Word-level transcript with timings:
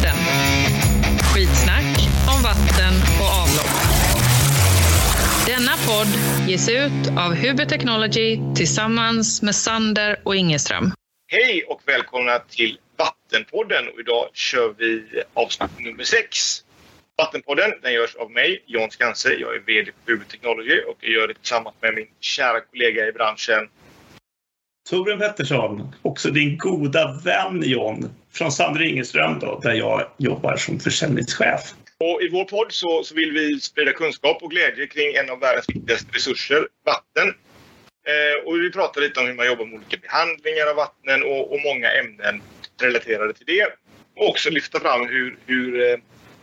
Vattenpodden. 0.00 1.18
Skitsnack 1.34 2.08
om 2.36 2.42
vatten 2.42 2.94
och 3.20 3.30
avlopp. 3.42 3.76
Denna 5.46 5.72
podd 5.86 6.08
ges 6.48 6.68
ut 6.68 7.18
av 7.18 7.34
Huber 7.34 7.64
Technology 7.64 8.38
tillsammans 8.56 9.42
med 9.42 9.54
Sander 9.54 10.20
och 10.22 10.36
Ingeström. 10.36 10.92
Hej 11.32 11.64
och 11.68 11.80
välkomna 11.86 12.38
till 12.38 12.78
Vattenpodden. 12.98 13.88
Och 13.94 14.00
idag 14.00 14.28
kör 14.32 14.74
vi 14.78 15.02
avsnitt 15.34 15.70
nummer 15.78 16.04
sex. 16.04 16.64
Vattenpodden 17.18 17.70
den 17.82 17.92
görs 17.92 18.14
av 18.14 18.30
mig, 18.30 18.64
John 18.66 18.90
Skanse. 18.90 19.32
Jag 19.32 19.54
är 19.54 19.60
VD 19.66 19.92
på 19.92 20.10
Huber 20.12 20.24
Technology 20.24 20.80
och 20.88 20.96
jag 21.00 21.12
gör 21.12 21.28
det 21.28 21.34
tillsammans 21.34 21.76
med 21.80 21.94
min 21.94 22.08
kära 22.20 22.60
kollega 22.60 23.08
i 23.08 23.12
branschen 23.12 23.68
Torbjörn 24.90 25.18
Pettersson, 25.18 25.94
också 26.02 26.30
din 26.30 26.58
goda 26.58 27.20
vän 27.24 27.62
John, 27.66 28.10
från 28.32 28.52
Sandra 28.52 28.84
Ingeström 28.84 29.38
då, 29.38 29.60
där 29.62 29.74
jag 29.74 30.06
jobbar 30.16 30.56
som 30.56 30.80
försäljningschef. 30.80 31.74
Och 31.98 32.22
I 32.22 32.28
vår 32.28 32.44
podd 32.44 32.72
så, 32.72 33.04
så, 33.04 33.14
vill 33.14 33.32
vi 33.32 33.60
sprida 33.60 33.92
kunskap 33.92 34.42
och 34.42 34.50
glädje 34.50 34.86
kring 34.86 35.14
en 35.14 35.30
av 35.30 35.40
världens 35.40 35.68
viktigaste 35.68 36.06
resurser, 36.12 36.68
vatten. 36.86 37.28
Eh, 38.08 38.46
och 38.46 38.56
vi 38.56 38.70
pratar 38.70 39.00
lite 39.00 39.20
om 39.20 39.26
hur 39.26 39.34
man 39.34 39.46
jobbar 39.46 39.64
med 39.64 39.74
olika 39.74 39.96
behandlingar 39.96 40.66
av 40.66 40.76
vattnen 40.76 41.22
och, 41.22 41.52
och 41.52 41.60
många 41.64 41.92
ämnen 41.92 42.42
relaterade 42.80 43.32
till 43.32 43.46
det. 43.46 43.66
Och 44.16 44.28
också 44.28 44.50
lyfta 44.50 44.80
fram 44.80 45.08
hur, 45.08 45.38
hur, 45.46 45.90
eh, 45.90 45.96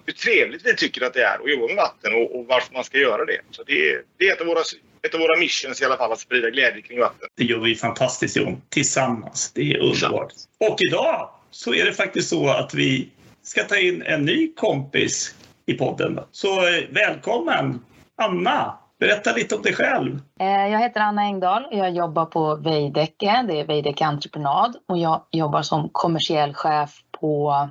hur 0.06 0.14
trevligt 0.14 0.66
vi 0.66 0.76
tycker 0.76 1.06
att 1.06 1.14
det 1.14 1.24
är 1.24 1.40
att 1.40 1.52
jobba 1.52 1.68
med 1.68 1.76
vatten 1.76 2.14
och, 2.16 2.40
och 2.40 2.46
varför 2.46 2.74
man 2.74 2.84
ska 2.84 2.98
göra 2.98 3.26
det. 3.26 3.40
Så 3.52 3.64
det, 3.64 4.02
det 4.18 4.28
är 4.28 4.34
ett 4.34 4.42
av 4.42 4.48
våra 4.48 4.62
ett 5.02 5.14
av 5.14 5.20
våra 5.20 5.40
missions 5.40 5.82
i 5.82 5.86
alla 5.86 5.98
fall, 5.98 6.12
att 6.12 6.20
sprida 6.20 6.50
glädje 6.50 6.82
kring 6.82 7.00
vatten. 7.00 7.28
Det 7.38 7.44
gör 7.44 7.60
vi 7.60 7.76
fantastiskt 7.76 8.38
Jon, 8.38 8.62
tillsammans. 8.70 9.52
Det 9.56 9.74
är 9.74 9.78
underbart. 9.78 10.34
Och 10.60 10.78
idag 10.90 11.30
så 11.52 11.74
är 11.74 11.86
det 11.86 11.94
faktiskt 11.94 12.30
så 12.30 12.50
att 12.50 12.74
vi 12.74 13.10
ska 13.44 13.64
ta 13.64 13.78
in 13.78 14.02
en 14.02 14.26
ny 14.26 14.54
kompis 14.54 15.36
i 15.66 15.74
podden. 15.74 16.20
Så 16.32 16.48
eh, 16.48 16.84
välkommen 16.90 17.80
Anna! 18.22 18.78
Berätta 19.00 19.34
lite 19.34 19.56
om 19.56 19.62
dig 19.62 19.74
själv. 19.74 20.20
Eh, 20.40 20.68
jag 20.68 20.80
heter 20.80 21.00
Anna 21.00 21.22
Engdahl 21.22 21.66
och 21.66 21.78
jag 21.78 21.92
jobbar 21.92 22.26
på 22.26 22.56
Veidekke. 22.56 23.46
Det 23.48 23.60
är 23.60 23.66
Veidekke 23.66 24.06
Entreprenad 24.06 24.76
och 24.88 24.98
jag 24.98 25.22
jobbar 25.32 25.62
som 25.62 25.90
kommersiell 25.92 26.54
chef 26.54 27.02
på 27.12 27.68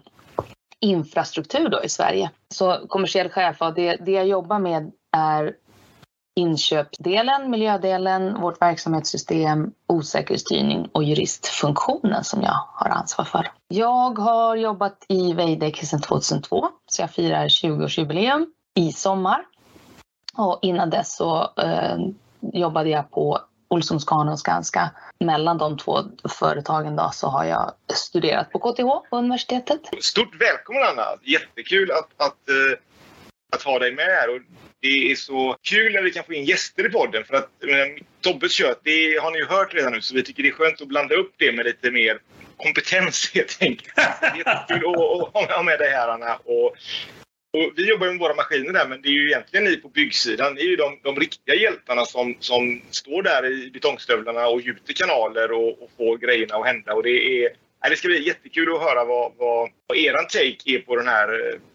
infrastruktur 0.80 1.68
då 1.68 1.84
i 1.84 1.88
Sverige. 1.88 2.30
Så 2.48 2.86
kommersiell 2.88 3.28
chef, 3.28 3.56
det, 3.76 3.96
det 3.96 4.12
jag 4.12 4.26
jobbar 4.26 4.58
med 4.58 4.92
är 5.16 5.52
inköpsdelen, 6.36 7.50
miljödelen, 7.50 8.40
vårt 8.40 8.62
verksamhetssystem, 8.62 9.72
osäkerhetsstyrning 9.86 10.88
och 10.92 11.04
juristfunktionen 11.04 12.24
som 12.24 12.42
jag 12.42 12.66
har 12.72 12.90
ansvar 12.90 13.24
för. 13.24 13.52
Jag 13.68 14.18
har 14.18 14.56
jobbat 14.56 15.06
i 15.08 15.32
Veidekke 15.32 15.86
sedan 15.86 16.00
2002 16.00 16.68
så 16.86 17.02
jag 17.02 17.10
firar 17.10 17.48
20-årsjubileum 17.48 18.46
i 18.74 18.92
sommar. 18.92 19.44
Och 20.36 20.58
innan 20.62 20.90
dess 20.90 21.16
så 21.16 21.52
eh, 21.56 21.96
jobbade 22.52 22.90
jag 22.90 23.10
på 23.10 23.40
Olssons 23.68 24.04
Kahn 24.04 24.28
och 24.28 24.38
Skanska. 24.38 24.90
Mellan 25.20 25.58
de 25.58 25.78
två 25.78 25.98
företagen 26.28 26.96
då, 26.96 27.10
så 27.12 27.28
har 27.28 27.44
jag 27.44 27.72
studerat 27.94 28.52
på 28.52 28.58
KTH 28.58 29.10
på 29.10 29.16
universitetet. 29.16 29.80
Stort 30.00 30.40
välkommen 30.40 30.82
Anna! 30.90 31.06
Jättekul 31.22 31.90
att, 31.90 32.26
att, 32.26 32.48
eh, 32.48 32.78
att 33.52 33.62
ha 33.62 33.78
dig 33.78 33.92
med 33.92 34.06
här. 34.06 34.34
Och 34.34 34.40
det 34.80 35.10
är 35.10 35.14
så 35.14 35.56
kul 35.62 35.92
när 35.92 36.02
vi 36.02 36.10
kan 36.10 36.24
få 36.24 36.34
in 36.34 36.44
gäster 36.44 36.86
i 36.86 36.88
podden. 36.88 37.24
För 37.24 37.34
att 37.34 37.50
men, 37.60 37.98
Tobbes 38.20 38.52
kött, 38.52 38.80
det 38.84 39.22
har 39.22 39.30
ni 39.30 39.38
ju 39.38 39.46
hört 39.46 39.74
redan 39.74 39.92
nu. 39.92 40.00
Så 40.00 40.14
vi 40.14 40.22
tycker 40.22 40.42
det 40.42 40.48
är 40.48 40.52
skönt 40.52 40.80
att 40.80 40.88
blanda 40.88 41.14
upp 41.14 41.34
det 41.36 41.52
med 41.52 41.64
lite 41.64 41.90
mer 41.90 42.18
kompetens 42.56 43.30
helt 43.34 43.58
enkelt. 43.60 43.96
Det 43.96 44.26
är 44.26 44.36
jättekul 44.36 44.88
att 45.34 45.50
ha 45.50 45.62
med 45.62 45.78
dig 45.78 45.90
här 45.90 46.08
Anna. 46.08 46.36
Och, 46.36 46.66
och 47.52 47.72
vi 47.76 47.88
jobbar 47.88 48.06
med 48.06 48.18
våra 48.18 48.34
maskiner 48.34 48.72
där 48.72 48.88
men 48.88 49.02
det 49.02 49.08
är 49.08 49.12
ju 49.12 49.26
egentligen 49.26 49.64
ni 49.64 49.76
på 49.76 49.88
byggsidan. 49.88 50.54
Ni 50.54 50.60
är 50.60 50.64
ju 50.64 50.76
de, 50.76 51.00
de 51.02 51.16
riktiga 51.16 51.54
hjältarna 51.54 52.04
som, 52.04 52.36
som 52.40 52.82
står 52.90 53.22
där 53.22 53.46
i 53.46 53.70
betongstövlarna 53.70 54.46
och 54.46 54.60
gjuter 54.60 54.92
kanaler 54.92 55.52
och, 55.52 55.82
och 55.82 55.90
får 55.96 56.18
grejerna 56.18 56.54
att 56.54 56.66
hända. 56.66 56.94
Och 56.94 57.02
det 57.02 57.44
är 57.44 57.50
det 57.90 57.96
ska 57.96 58.08
bli 58.08 58.26
jättekul 58.26 58.74
att 58.74 58.80
höra 58.80 59.04
vad, 59.04 59.32
vad, 59.38 59.70
vad 59.86 59.98
er 59.98 60.12
take 60.12 60.76
är 60.76 60.78
på 60.78 60.96
den, 60.96 61.08
här, 61.08 61.26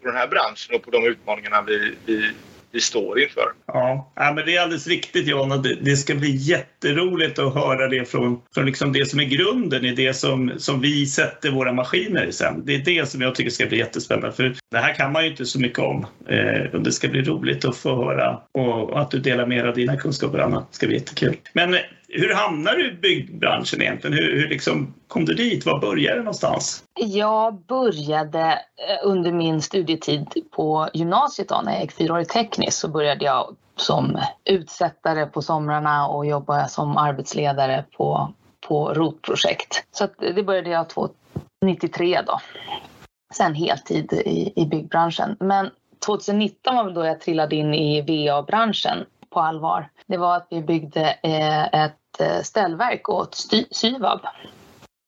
på 0.02 0.08
den 0.08 0.16
här 0.16 0.28
branschen 0.28 0.74
och 0.74 0.82
på 0.82 0.90
de 0.90 1.06
utmaningarna 1.06 1.62
vi, 1.62 1.94
vi, 2.06 2.30
vi 2.72 2.80
står 2.80 3.20
inför. 3.20 3.52
Ja, 3.66 4.12
ja 4.16 4.32
men 4.32 4.46
det 4.46 4.56
är 4.56 4.62
alldeles 4.62 4.86
riktigt 4.86 5.26
John. 5.26 5.62
Det, 5.62 5.74
det 5.74 5.96
ska 5.96 6.14
bli 6.14 6.36
jätteroligt 6.36 7.38
att 7.38 7.54
höra 7.54 7.88
det 7.88 8.04
från, 8.04 8.40
från 8.54 8.66
liksom 8.66 8.92
det 8.92 9.06
som 9.06 9.20
är 9.20 9.24
grunden 9.24 9.84
i 9.84 9.94
det 9.94 10.14
som, 10.14 10.52
som 10.58 10.80
vi 10.80 11.06
sätter 11.06 11.50
våra 11.50 11.72
maskiner 11.72 12.26
i 12.26 12.32
sen. 12.32 12.62
Det 12.66 12.74
är 12.74 12.78
det 12.78 13.08
som 13.08 13.20
jag 13.20 13.34
tycker 13.34 13.50
ska 13.50 13.66
bli 13.66 13.78
jättespännande. 13.78 14.32
För 14.32 14.54
det 14.70 14.78
här 14.78 14.94
kan 14.94 15.12
man 15.12 15.24
ju 15.24 15.30
inte 15.30 15.46
så 15.46 15.60
mycket 15.60 15.78
om. 15.78 16.06
Eh, 16.28 16.80
det 16.80 16.92
ska 16.92 17.08
bli 17.08 17.22
roligt 17.22 17.64
att 17.64 17.76
få 17.76 18.04
höra 18.04 18.40
och 18.52 19.00
att 19.00 19.10
du 19.10 19.18
delar 19.18 19.46
med 19.46 19.64
dig 19.64 19.68
av 19.68 19.74
dina 19.74 19.96
kunskaper 19.96 20.38
Anna. 20.38 20.60
Det 20.70 20.76
ska 20.76 20.86
bli 20.86 20.96
jättekul. 20.96 21.36
Men 21.52 21.76
hur 22.14 22.34
hamnade 22.34 22.76
du 22.76 22.88
i 22.88 22.94
byggbranschen 22.94 23.82
egentligen? 23.82 24.16
Hur, 24.16 24.40
hur 24.40 24.48
liksom 24.48 24.94
kom 25.08 25.24
du 25.24 25.34
dit? 25.34 25.66
Var 25.66 25.80
började 25.80 26.16
det 26.16 26.22
någonstans? 26.22 26.84
Jag 26.94 27.54
började 27.54 28.40
eh, 28.50 29.08
under 29.08 29.32
min 29.32 29.62
studietid 29.62 30.26
på 30.50 30.88
gymnasiet 30.94 31.48
då, 31.48 31.60
när 31.64 31.72
jag 31.72 31.80
gick 31.82 31.92
fyraårig 31.92 32.28
teknisk 32.28 32.78
så 32.78 32.88
började 32.88 33.24
jag 33.24 33.56
som 33.76 34.18
utsättare 34.44 35.26
på 35.26 35.42
somrarna 35.42 36.08
och 36.08 36.26
jobbade 36.26 36.68
som 36.68 36.96
arbetsledare 36.96 37.84
på, 37.96 38.32
på 38.68 38.94
ROT-projekt. 38.94 39.84
Så 39.90 40.08
det 40.18 40.42
började 40.42 40.70
jag 40.70 40.86
93 41.64 42.20
då. 42.26 42.40
Sen 43.34 43.54
heltid 43.54 44.12
i, 44.12 44.52
i 44.56 44.66
byggbranschen. 44.66 45.36
Men 45.40 45.70
2019 46.06 46.76
var 46.76 46.84
väl 46.84 46.94
då 46.94 47.04
jag 47.04 47.20
trillade 47.20 47.56
in 47.56 47.74
i 47.74 48.00
VA-branschen 48.00 49.04
på 49.30 49.40
allvar. 49.40 49.88
Det 50.06 50.16
var 50.16 50.36
att 50.36 50.46
vi 50.50 50.62
byggde 50.62 51.18
eh, 51.22 51.84
ett 51.84 51.96
ett 52.12 52.20
eh, 52.20 52.42
ställverk 52.42 53.08
åt 53.08 53.46
Syvab. 53.70 54.20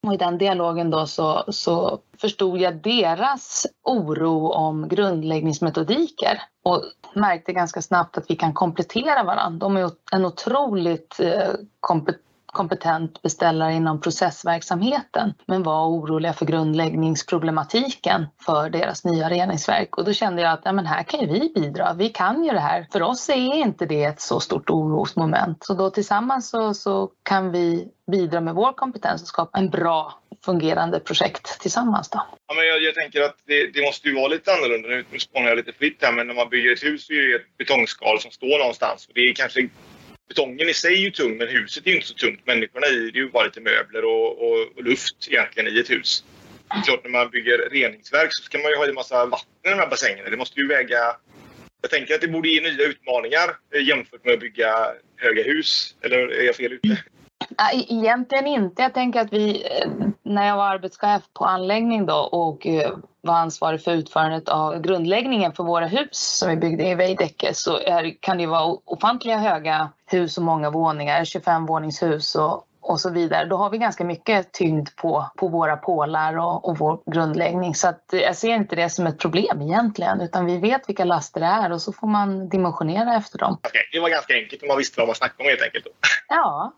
Och 0.07 0.15
I 0.15 0.17
den 0.17 0.39
dialogen 0.39 0.91
då 0.91 1.07
så, 1.07 1.45
så 1.49 1.99
förstod 2.19 2.59
jag 2.59 2.77
deras 2.77 3.67
oro 3.83 4.49
om 4.49 4.89
grundläggningsmetodiker 4.89 6.43
och 6.65 6.83
märkte 7.15 7.53
ganska 7.53 7.83
snabbt 7.83 8.19
att 8.19 8.31
vi 8.31 8.37
kan 8.37 8.53
komplettera 8.53 9.25
varandra. 9.25 9.59
De 9.59 9.77
är 9.77 9.91
en 10.13 10.25
otroligt 10.25 11.21
eh, 11.21 11.51
kompetent 11.81 12.21
kompetent 12.55 13.23
beställare 13.23 13.73
inom 13.73 14.01
processverksamheten 14.01 15.35
men 15.47 15.63
var 15.63 15.87
oroliga 15.87 16.33
för 16.33 16.47
grundläggningsproblematiken 16.47 18.27
för 18.47 18.71
deras 18.71 19.05
nya 19.05 19.31
reningsverk. 19.31 19.97
Och 19.97 20.05
då 20.05 20.13
kände 20.13 20.43
jag 20.43 20.53
att 20.53 20.61
ja, 20.65 20.73
men 20.73 20.87
här 20.87 21.03
kan 21.03 21.21
ju 21.21 21.27
vi 21.27 21.53
bidra. 21.55 21.95
Vi 21.95 22.09
kan 22.09 22.45
ju 22.45 22.51
det 22.51 22.61
här. 22.61 22.87
För 22.93 23.03
oss 23.03 23.29
är 23.29 23.55
inte 23.55 23.87
det 23.87 24.05
ett 24.05 24.21
så 24.21 24.41
stort 24.41 24.71
orosmoment. 24.71 25.65
Så 25.65 25.75
då 25.75 25.91
tillsammans 25.91 26.51
så, 26.51 26.75
så 26.75 27.11
kan 27.23 27.53
vi 27.53 27.89
bidra 28.13 28.41
med 28.41 28.55
vår 28.55 28.73
kompetens 28.73 29.23
och 29.23 29.29
skapa 29.29 29.59
en 29.59 29.71
bra 29.71 30.15
fungerande 30.45 31.01
projekt 31.01 31.61
tillsammans. 31.61 32.09
Då. 32.11 32.27
Ja, 32.49 32.55
men 32.55 32.67
jag, 32.67 32.83
jag 32.83 32.95
tänker 32.95 33.21
att 33.23 33.37
det, 33.47 33.67
det, 33.67 33.83
måste 33.83 34.09
ju 34.09 34.15
vara 34.15 34.29
lite 34.29 34.53
annorlunda. 34.53 34.89
Nu, 34.89 35.19
spånar 35.19 35.49
jag 35.49 35.57
lite 35.57 35.73
fritt 35.73 35.99
här, 36.03 36.13
men 36.13 36.27
när 36.27 36.35
man 36.35 36.49
bygger 36.49 36.73
ett 36.73 36.85
hus 36.85 37.07
så 37.07 37.13
är 37.13 37.29
det 37.29 37.37
ett 37.37 37.57
betongskal 37.59 38.21
som 38.21 38.31
står 38.31 38.59
någonstans. 38.59 39.09
Det 39.15 39.21
är 39.21 39.35
kanske 39.35 39.61
betongen 40.29 40.69
i 40.69 40.75
sig 40.75 40.95
är 40.95 40.99
ju 40.99 41.11
tung 41.11 41.37
men 41.37 41.49
huset 41.49 41.87
är 41.87 41.91
ju 41.91 41.97
inte 41.97 42.09
så 42.09 42.15
tungt. 42.15 42.47
Människorna 42.47 42.87
i 42.87 43.11
det 43.11 43.19
är 43.19 43.23
ju 43.23 43.31
bara 43.31 43.45
lite 43.45 43.61
möbler 43.61 44.05
och, 44.05 44.29
och, 44.43 44.59
och, 44.77 44.85
luft 44.85 45.29
egentligen 45.29 45.77
i 45.77 45.81
ett 45.81 45.91
hus. 45.91 46.25
Det 46.69 46.77
är 46.77 46.83
klart 46.83 47.05
när 47.05 47.11
man 47.11 47.31
bygger 47.31 47.59
reningsverk 47.71 48.29
så 48.31 48.43
ska 48.43 48.59
man 48.59 48.71
ju 48.71 48.77
ha 48.77 48.89
en 48.89 48.95
massa 48.95 49.27
vatten 49.27 49.67
i 49.67 49.71
de 49.71 49.75
här 49.75 49.91
bassängerna. 49.91 50.31
Det 50.31 50.37
måste 50.37 50.61
ju 50.61 50.69
väga... 50.69 51.17
Jag 51.83 51.91
tänker 51.91 52.15
att 52.15 52.21
det 52.21 52.29
borde 52.29 52.49
ge 52.49 52.61
nya 52.61 52.87
utmaningar 52.87 53.57
eh, 53.75 53.89
jämfört 53.89 54.25
med 54.25 54.35
att 54.35 54.41
bygga 54.41 54.73
höga 55.17 55.43
hus. 55.43 55.97
Eller 56.03 56.19
är 56.19 56.43
jag 56.43 56.57
fel 56.57 56.73
ute? 56.73 56.99
Egentligen 57.89 58.47
inte. 58.47 58.83
Jag 58.83 58.95
tänker 58.95 59.21
att 59.21 59.33
vi, 59.33 59.63
eh, 59.63 59.89
när 60.23 60.47
jag 60.47 60.57
var 60.57 60.69
arbetschef 60.69 61.23
på 61.35 61.45
anläggning 61.45 62.07
då 62.07 62.17
och 62.17 62.67
eh, 62.67 62.97
var 63.25 63.35
ansvarig 63.35 63.85
för 63.85 63.93
utförandet 63.93 64.49
av 64.49 64.81
grundläggningen 64.81 65.53
för 65.53 65.65
våra 65.65 65.87
hus 65.87 66.09
som 66.39 66.51
vi 66.51 66.57
byggde 66.57 66.89
i 66.89 66.95
Veidekke 66.95 67.55
så 67.55 67.79
är, 67.79 68.15
kan 68.21 68.39
det 68.39 68.47
vara 68.47 68.79
ofantliga 68.85 69.39
höga 69.39 69.91
hus 70.07 70.39
och 70.39 70.45
många 70.45 70.71
våningar, 70.71 71.25
25 71.25 71.67
våningshus 71.67 72.35
och, 72.35 72.67
och 72.81 73.01
så 73.01 73.11
vidare. 73.11 73.45
Då 73.45 73.57
har 73.57 73.71
vi 73.71 73.79
ganska 73.79 74.05
mycket 74.05 74.53
tyngd 74.53 74.89
på, 74.97 75.31
på 75.37 75.49
våra 75.49 75.77
pålar 75.77 76.39
och, 76.39 76.69
och 76.69 76.79
vår 76.79 77.01
grundläggning. 77.07 77.75
Så 77.75 77.89
att 77.89 78.05
jag 78.13 78.37
ser 78.37 78.55
inte 78.55 78.77
det 78.77 78.91
som 78.91 79.07
ett 79.07 79.19
problem 79.19 79.63
egentligen 79.63 80.21
utan 80.21 80.47
vi 80.47 80.59
vet 80.59 80.89
vilka 80.89 81.05
laster 81.05 81.41
det 81.41 81.47
är 81.47 81.73
och 81.73 81.83
så 81.83 81.93
får 81.93 82.07
man 82.07 82.49
dimensionera 82.49 83.17
efter 83.17 83.39
dem. 83.39 83.53
Okay, 83.53 83.83
det 83.93 84.01
var 84.01 84.09
ganska 84.09 84.35
enkelt 84.35 84.63
om 84.63 84.69
man 84.69 84.79
visste 84.79 85.01
vad 85.01 85.09
man 85.09 85.15
snackade 85.15 85.43
om 85.43 85.49
helt 85.49 85.63
enkelt. 85.63 85.85
Då. 85.85 85.91
Ja, 86.29 86.73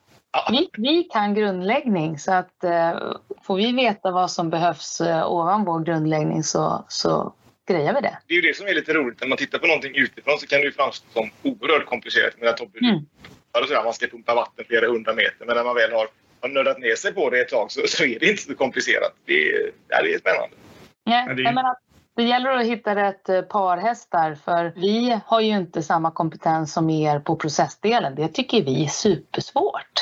vi, 0.50 0.71
vi 0.79 1.03
kan 1.03 1.35
grundläggning 1.35 2.19
så 2.19 2.33
att 2.33 2.65
eh, 2.65 3.12
får 3.43 3.56
vi 3.56 3.73
veta 3.73 4.11
vad 4.11 4.31
som 4.31 4.50
behövs 4.50 5.00
eh, 5.00 5.33
ovan 5.33 5.65
vår 5.65 5.81
grundläggning 5.81 6.43
så, 6.43 6.85
så 6.88 7.35
grejar 7.69 7.94
vi 7.94 8.00
det. 8.00 8.19
Det 8.27 8.35
är 8.35 8.37
ju 8.43 8.49
det 8.49 8.56
som 8.56 8.67
är 8.67 8.75
lite 8.75 8.93
roligt. 8.93 9.21
När 9.21 9.29
man 9.29 9.38
tittar 9.38 9.59
på 9.59 9.67
någonting 9.67 9.97
utifrån 9.97 10.38
så 10.38 10.47
kan 10.47 10.61
det 10.61 10.65
ju 10.65 10.73
framstå 10.73 11.06
som 11.12 11.31
oerhört 11.43 11.87
komplicerat. 11.87 12.35
Men 12.38 12.49
att 12.49 12.61
mm. 12.61 13.05
sådär, 13.53 13.85
man 13.85 13.94
ska 13.94 14.06
pumpa 14.06 14.35
vatten 14.35 14.65
flera 14.69 14.87
hundra 14.87 15.15
meter. 15.15 15.47
Men 15.47 15.56
när 15.56 15.65
man 15.65 15.75
väl 15.75 15.93
har, 15.93 16.09
har 16.41 16.49
nördat 16.49 16.79
ner 16.79 16.94
sig 16.94 17.15
på 17.15 17.31
det 17.31 17.41
ett 17.41 17.49
tag 17.49 17.71
så, 17.71 17.81
så 17.87 18.05
är 18.05 18.19
det 18.19 18.27
inte 18.31 18.43
så 18.43 18.55
komplicerat. 18.55 19.12
Det, 19.25 19.53
är, 19.53 19.73
det 19.89 20.15
är 20.15 20.19
spännande. 20.19 20.56
Ja, 21.05 21.35
det 21.35 21.43
är... 21.43 21.87
Det 22.17 22.23
gäller 22.23 22.50
att 22.50 22.67
hitta 22.67 22.97
rätt 22.97 23.29
eh, 23.29 23.43
parhästar 23.43 24.35
för 24.35 24.73
vi 24.77 25.21
har 25.27 25.41
ju 25.41 25.50
inte 25.50 25.82
samma 25.82 26.11
kompetens 26.11 26.73
som 26.73 26.91
er 26.91 27.19
på 27.19 27.37
processdelen. 27.37 28.15
Det 28.15 28.29
tycker 28.29 28.65
vi 28.65 28.85
är 28.85 28.89
supersvårt. 28.89 29.95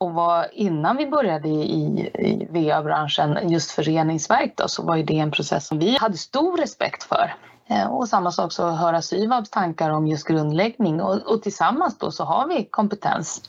Och 0.00 0.12
vad, 0.12 0.46
innan 0.52 0.96
vi 0.96 1.06
började 1.06 1.48
i, 1.48 2.10
i 2.18 2.48
VA-branschen 2.50 3.48
just 3.50 3.70
för 3.70 3.82
reningsverk 3.82 4.52
då, 4.56 4.68
så 4.68 4.82
var 4.82 4.96
ju 4.96 5.02
det 5.02 5.18
en 5.18 5.30
process 5.30 5.66
som 5.66 5.78
vi 5.78 5.96
hade 5.96 6.16
stor 6.16 6.56
respekt 6.56 7.04
för. 7.04 7.34
Eh, 7.66 7.86
och 7.86 8.08
samma 8.08 8.30
sak 8.30 8.52
så 8.52 8.70
höra 8.70 9.02
Syvabs 9.02 9.50
tankar 9.50 9.90
om 9.90 10.06
just 10.06 10.26
grundläggning 10.26 11.00
och, 11.00 11.32
och, 11.32 11.42
tillsammans 11.42 11.98
då 11.98 12.10
så 12.10 12.24
har 12.24 12.48
vi 12.48 12.64
kompetens 12.64 13.42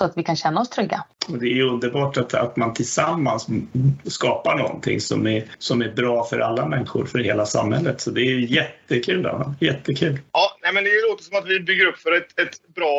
så 0.00 0.04
att 0.04 0.16
vi 0.16 0.22
kan 0.22 0.36
känna 0.36 0.60
oss 0.60 0.68
trygga. 0.68 1.04
Och 1.28 1.38
det 1.38 1.46
är 1.46 1.62
underbart 1.62 2.16
att, 2.16 2.34
att 2.34 2.56
man 2.56 2.74
tillsammans 2.74 3.46
skapar 4.04 4.56
någonting 4.56 5.00
som 5.00 5.26
är, 5.26 5.44
som 5.58 5.82
är 5.82 5.92
bra 5.92 6.24
för 6.24 6.38
alla 6.38 6.66
människor, 6.66 7.04
för 7.06 7.18
hela 7.18 7.46
samhället. 7.46 8.00
Så 8.00 8.10
det 8.10 8.20
är 8.20 8.38
jättekul. 8.38 9.22
Då. 9.22 9.54
Jättekul. 9.60 10.18
Ja, 10.32 10.58
nej, 10.62 10.72
men 10.74 10.84
det 10.84 10.90
låter 11.08 11.24
som 11.24 11.38
att 11.38 11.46
vi 11.46 11.60
bygger 11.60 11.86
upp 11.86 11.98
för 11.98 12.12
ett, 12.12 12.40
ett 12.40 12.74
bra 12.74 12.94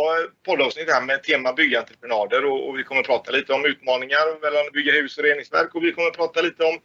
poddavsnitt 0.45 0.89
här 0.89 1.05
med 1.05 1.23
tema 1.23 1.53
byggentreprenader 1.53 2.45
och, 2.45 2.69
och 2.69 2.79
vi 2.79 2.83
kommer 2.83 3.01
att 3.01 3.07
prata 3.07 3.31
lite 3.31 3.53
om 3.53 3.65
utmaningar 3.65 4.41
mellan 4.41 4.61
att 4.67 4.73
bygga 4.73 4.91
hus 4.93 5.17
och 5.17 5.23
reningsverk 5.23 5.75
och 5.75 5.83
vi 5.83 5.91
kommer 5.91 6.07
att 6.07 6.17
prata 6.17 6.41
lite 6.41 6.63
om 6.63 6.77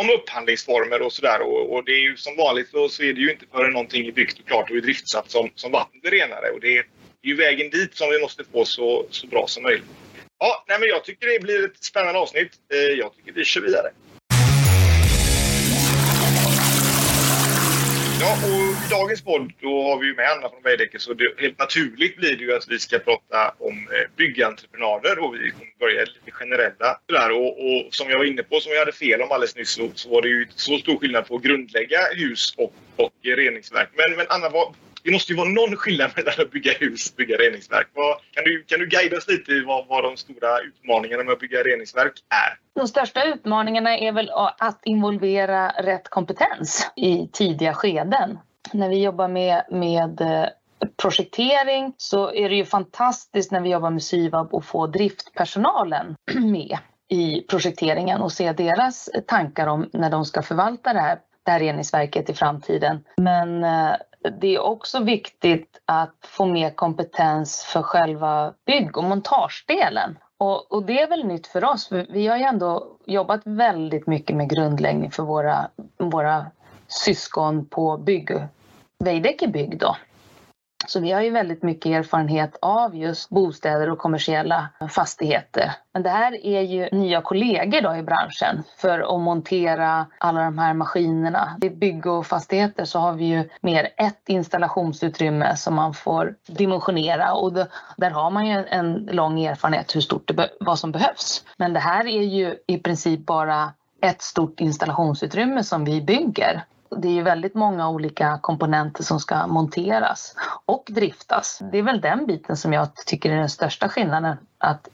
om 0.00 0.10
upphandlingsformer 0.10 1.02
och 1.02 1.12
sådär. 1.12 1.40
Och, 1.42 1.72
och, 1.72 1.84
det 1.84 1.92
är 1.92 2.02
ju 2.08 2.16
som 2.16 2.36
vanligt 2.36 2.68
så, 2.68 2.88
så 2.88 3.02
är 3.02 3.12
det 3.12 3.20
ju 3.20 3.30
inte 3.30 3.46
förrän 3.52 3.72
någonting 3.72 4.06
är 4.06 4.12
byggt 4.12 4.38
och 4.40 4.46
klart 4.46 4.70
och 4.70 4.76
är 4.76 4.80
driftsatt 4.80 5.30
som, 5.30 5.50
som 5.54 5.72
vattnet 5.72 6.04
är 6.04 6.10
renare. 6.10 6.50
Och 6.54 6.60
det 6.60 6.84
det 7.22 7.28
är 7.28 7.30
ju 7.30 7.36
vägen 7.36 7.70
dit 7.70 7.94
som 7.94 8.10
vi 8.10 8.20
måste 8.20 8.44
få 8.44 8.64
så, 8.64 9.06
så 9.10 9.26
bra 9.26 9.46
som 9.46 9.62
möjligt. 9.62 9.86
Ja, 10.38 10.64
nej, 10.68 10.78
men 10.80 10.88
jag 10.88 11.04
tycker 11.04 11.26
det 11.26 11.42
blir 11.42 11.64
ett 11.64 11.84
spännande 11.84 12.20
avsnitt. 12.20 12.52
Eh, 12.72 12.78
jag 12.78 13.16
tycker 13.16 13.32
vi 13.32 13.44
kör 13.44 13.60
vidare. 13.60 13.90
Ja, 18.20 18.32
och 18.44 18.86
i 18.86 18.90
dagens 18.90 19.22
podd 19.22 19.52
då 19.60 19.82
har 19.82 19.98
vi 19.98 20.06
ju 20.06 20.14
med 20.14 20.30
Anna 20.30 20.48
från 20.48 20.62
Veidekke 20.62 20.98
så 20.98 21.14
det, 21.14 21.24
helt 21.38 21.58
naturligt 21.58 22.16
blir 22.16 22.36
det 22.36 22.44
ju 22.44 22.56
att 22.56 22.68
vi 22.68 22.78
ska 22.78 22.98
prata 22.98 23.54
om 23.58 23.88
eh, 23.92 24.16
byggentreprenader 24.16 25.18
och 25.18 25.34
vi 25.34 25.50
kommer 25.50 25.78
börja 25.78 26.00
lite 26.00 26.30
generella 26.30 27.00
där 27.06 27.30
och, 27.30 27.50
och 27.66 27.94
som 27.94 28.10
jag 28.10 28.18
var 28.18 28.24
inne 28.24 28.42
på, 28.42 28.60
som 28.60 28.72
jag 28.72 28.78
hade 28.78 28.92
fel 28.92 29.22
om 29.22 29.32
alldeles 29.32 29.56
nyss, 29.56 29.70
så, 29.70 29.90
så 29.94 30.08
var 30.10 30.22
det 30.22 30.28
ju 30.28 30.46
så 30.54 30.78
stor 30.78 30.98
skillnad 30.98 31.28
på 31.28 31.36
att 31.36 31.42
grundlägga 31.42 31.98
hus 32.14 32.54
och, 32.56 32.74
och 32.96 33.12
reningsverk. 33.22 33.88
Men, 33.94 34.16
men 34.16 34.26
Anna, 34.28 34.48
vad, 34.48 34.74
det 35.08 35.12
måste 35.12 35.32
ju 35.32 35.36
vara 35.36 35.48
någon 35.48 35.76
skillnad 35.76 36.10
mellan 36.16 36.34
att 36.38 36.50
bygga 36.50 36.72
hus 36.72 37.10
och 37.10 37.16
bygga 37.16 37.36
reningsverk. 37.36 37.88
Vad, 37.94 38.16
kan, 38.30 38.44
du, 38.44 38.62
kan 38.62 38.78
du 38.78 38.86
guida 38.86 39.16
oss 39.16 39.28
lite 39.28 39.52
i 39.52 39.64
vad, 39.64 39.86
vad 39.86 40.04
de 40.04 40.16
stora 40.16 40.60
utmaningarna 40.60 41.24
med 41.24 41.32
att 41.32 41.38
bygga 41.38 41.58
reningsverk 41.62 42.12
är? 42.28 42.80
De 42.80 42.88
största 42.88 43.24
utmaningarna 43.24 43.98
är 43.98 44.12
väl 44.12 44.30
att 44.58 44.80
involvera 44.84 45.68
rätt 45.68 46.08
kompetens 46.08 46.90
i 46.96 47.28
tidiga 47.32 47.74
skeden. 47.74 48.38
När 48.72 48.88
vi 48.88 49.02
jobbar 49.02 49.28
med, 49.28 49.64
med 49.70 50.20
eh, 50.20 50.46
projektering 51.02 51.94
så 51.96 52.32
är 52.32 52.48
det 52.48 52.56
ju 52.56 52.64
fantastiskt 52.64 53.52
när 53.52 53.60
vi 53.60 53.70
jobbar 53.70 53.90
med 53.90 54.02
Syvab 54.02 54.54
att 54.54 54.66
få 54.66 54.86
driftpersonalen 54.86 56.16
med 56.34 56.78
i 57.08 57.40
projekteringen 57.40 58.20
och 58.20 58.32
se 58.32 58.52
deras 58.52 59.10
tankar 59.26 59.66
om 59.66 59.90
när 59.92 60.10
de 60.10 60.24
ska 60.24 60.42
förvalta 60.42 60.92
det 60.92 61.00
här, 61.00 61.18
det 61.44 61.50
här 61.50 61.60
reningsverket 61.60 62.30
i 62.30 62.34
framtiden. 62.34 63.04
Men 63.16 63.64
eh, 63.64 63.94
det 64.40 64.54
är 64.54 64.60
också 64.60 65.04
viktigt 65.04 65.80
att 65.84 66.14
få 66.22 66.46
mer 66.46 66.70
kompetens 66.70 67.64
för 67.64 67.82
själva 67.82 68.52
bygg 68.66 68.96
och 68.96 69.04
montagedelen. 69.04 70.18
Och, 70.38 70.72
och, 70.72 70.82
det 70.82 71.00
är 71.00 71.08
väl 71.08 71.26
nytt 71.26 71.46
för 71.46 71.64
oss. 71.64 71.88
För 71.88 72.06
vi 72.10 72.26
har 72.26 72.36
ju 72.36 72.42
ändå 72.42 72.96
jobbat 73.06 73.40
väldigt 73.44 74.06
mycket 74.06 74.36
med 74.36 74.50
grundläggning 74.50 75.10
för 75.10 75.22
våra, 75.22 75.70
våra 75.98 76.46
syskon 76.88 77.66
på 77.66 77.96
bygg, 77.96 78.30
Veidekke 78.98 79.48
bygg 79.48 79.78
då. 79.78 79.96
Så 80.86 81.00
vi 81.00 81.12
har 81.12 81.22
ju 81.22 81.30
väldigt 81.30 81.62
mycket 81.62 81.92
erfarenhet 81.92 82.56
av 82.62 82.96
just 82.96 83.28
bostäder 83.28 83.90
och 83.90 83.98
kommersiella 83.98 84.68
fastigheter. 84.90 85.72
Men 85.92 86.02
det 86.02 86.10
här 86.10 86.46
är 86.46 86.60
ju 86.60 86.88
nya 86.92 87.20
kollegor 87.20 87.80
då 87.80 87.96
i 87.96 88.02
branschen 88.02 88.62
för 88.76 89.14
att 89.14 89.20
montera 89.20 90.06
alla 90.18 90.40
de 90.40 90.58
här 90.58 90.74
maskinerna. 90.74 91.56
I 91.62 91.70
bygg 91.70 92.06
och 92.06 92.26
fastigheter 92.26 92.84
så 92.84 92.98
har 92.98 93.12
vi 93.12 93.24
ju 93.24 93.48
mer 93.60 93.88
ett 93.96 94.28
installationsutrymme 94.28 95.56
som 95.56 95.74
man 95.74 95.94
får 95.94 96.34
dimensionera 96.46 97.32
och 97.32 97.52
där 97.96 98.10
har 98.10 98.30
man 98.30 98.46
ju 98.46 98.66
en 98.66 98.94
lång 98.94 99.44
erfarenhet 99.44 99.96
hur 99.96 100.00
stort 100.00 100.28
det 100.28 100.48
vad 100.60 100.78
som 100.78 100.92
behövs. 100.92 101.44
Men 101.56 101.72
det 101.72 101.80
här 101.80 102.06
är 102.06 102.22
ju 102.22 102.56
i 102.66 102.78
princip 102.78 103.26
bara 103.26 103.72
ett 104.02 104.22
stort 104.22 104.60
installationsutrymme 104.60 105.64
som 105.64 105.84
vi 105.84 106.02
bygger 106.02 106.64
det 106.96 107.08
är 107.08 107.12
ju 107.12 107.22
väldigt 107.22 107.54
många 107.54 107.88
olika 107.88 108.38
komponenter 108.42 109.02
som 109.02 109.20
ska 109.20 109.46
monteras 109.46 110.34
och 110.66 110.84
driftas. 110.88 111.62
Det 111.72 111.78
är 111.78 111.82
väl 111.82 112.00
den 112.00 112.26
biten 112.26 112.56
som 112.56 112.72
jag 112.72 112.96
tycker 113.06 113.30
är 113.30 113.36
den 113.36 113.48
största 113.48 113.88
skillnaden. 113.88 114.36
Att, 114.58 114.88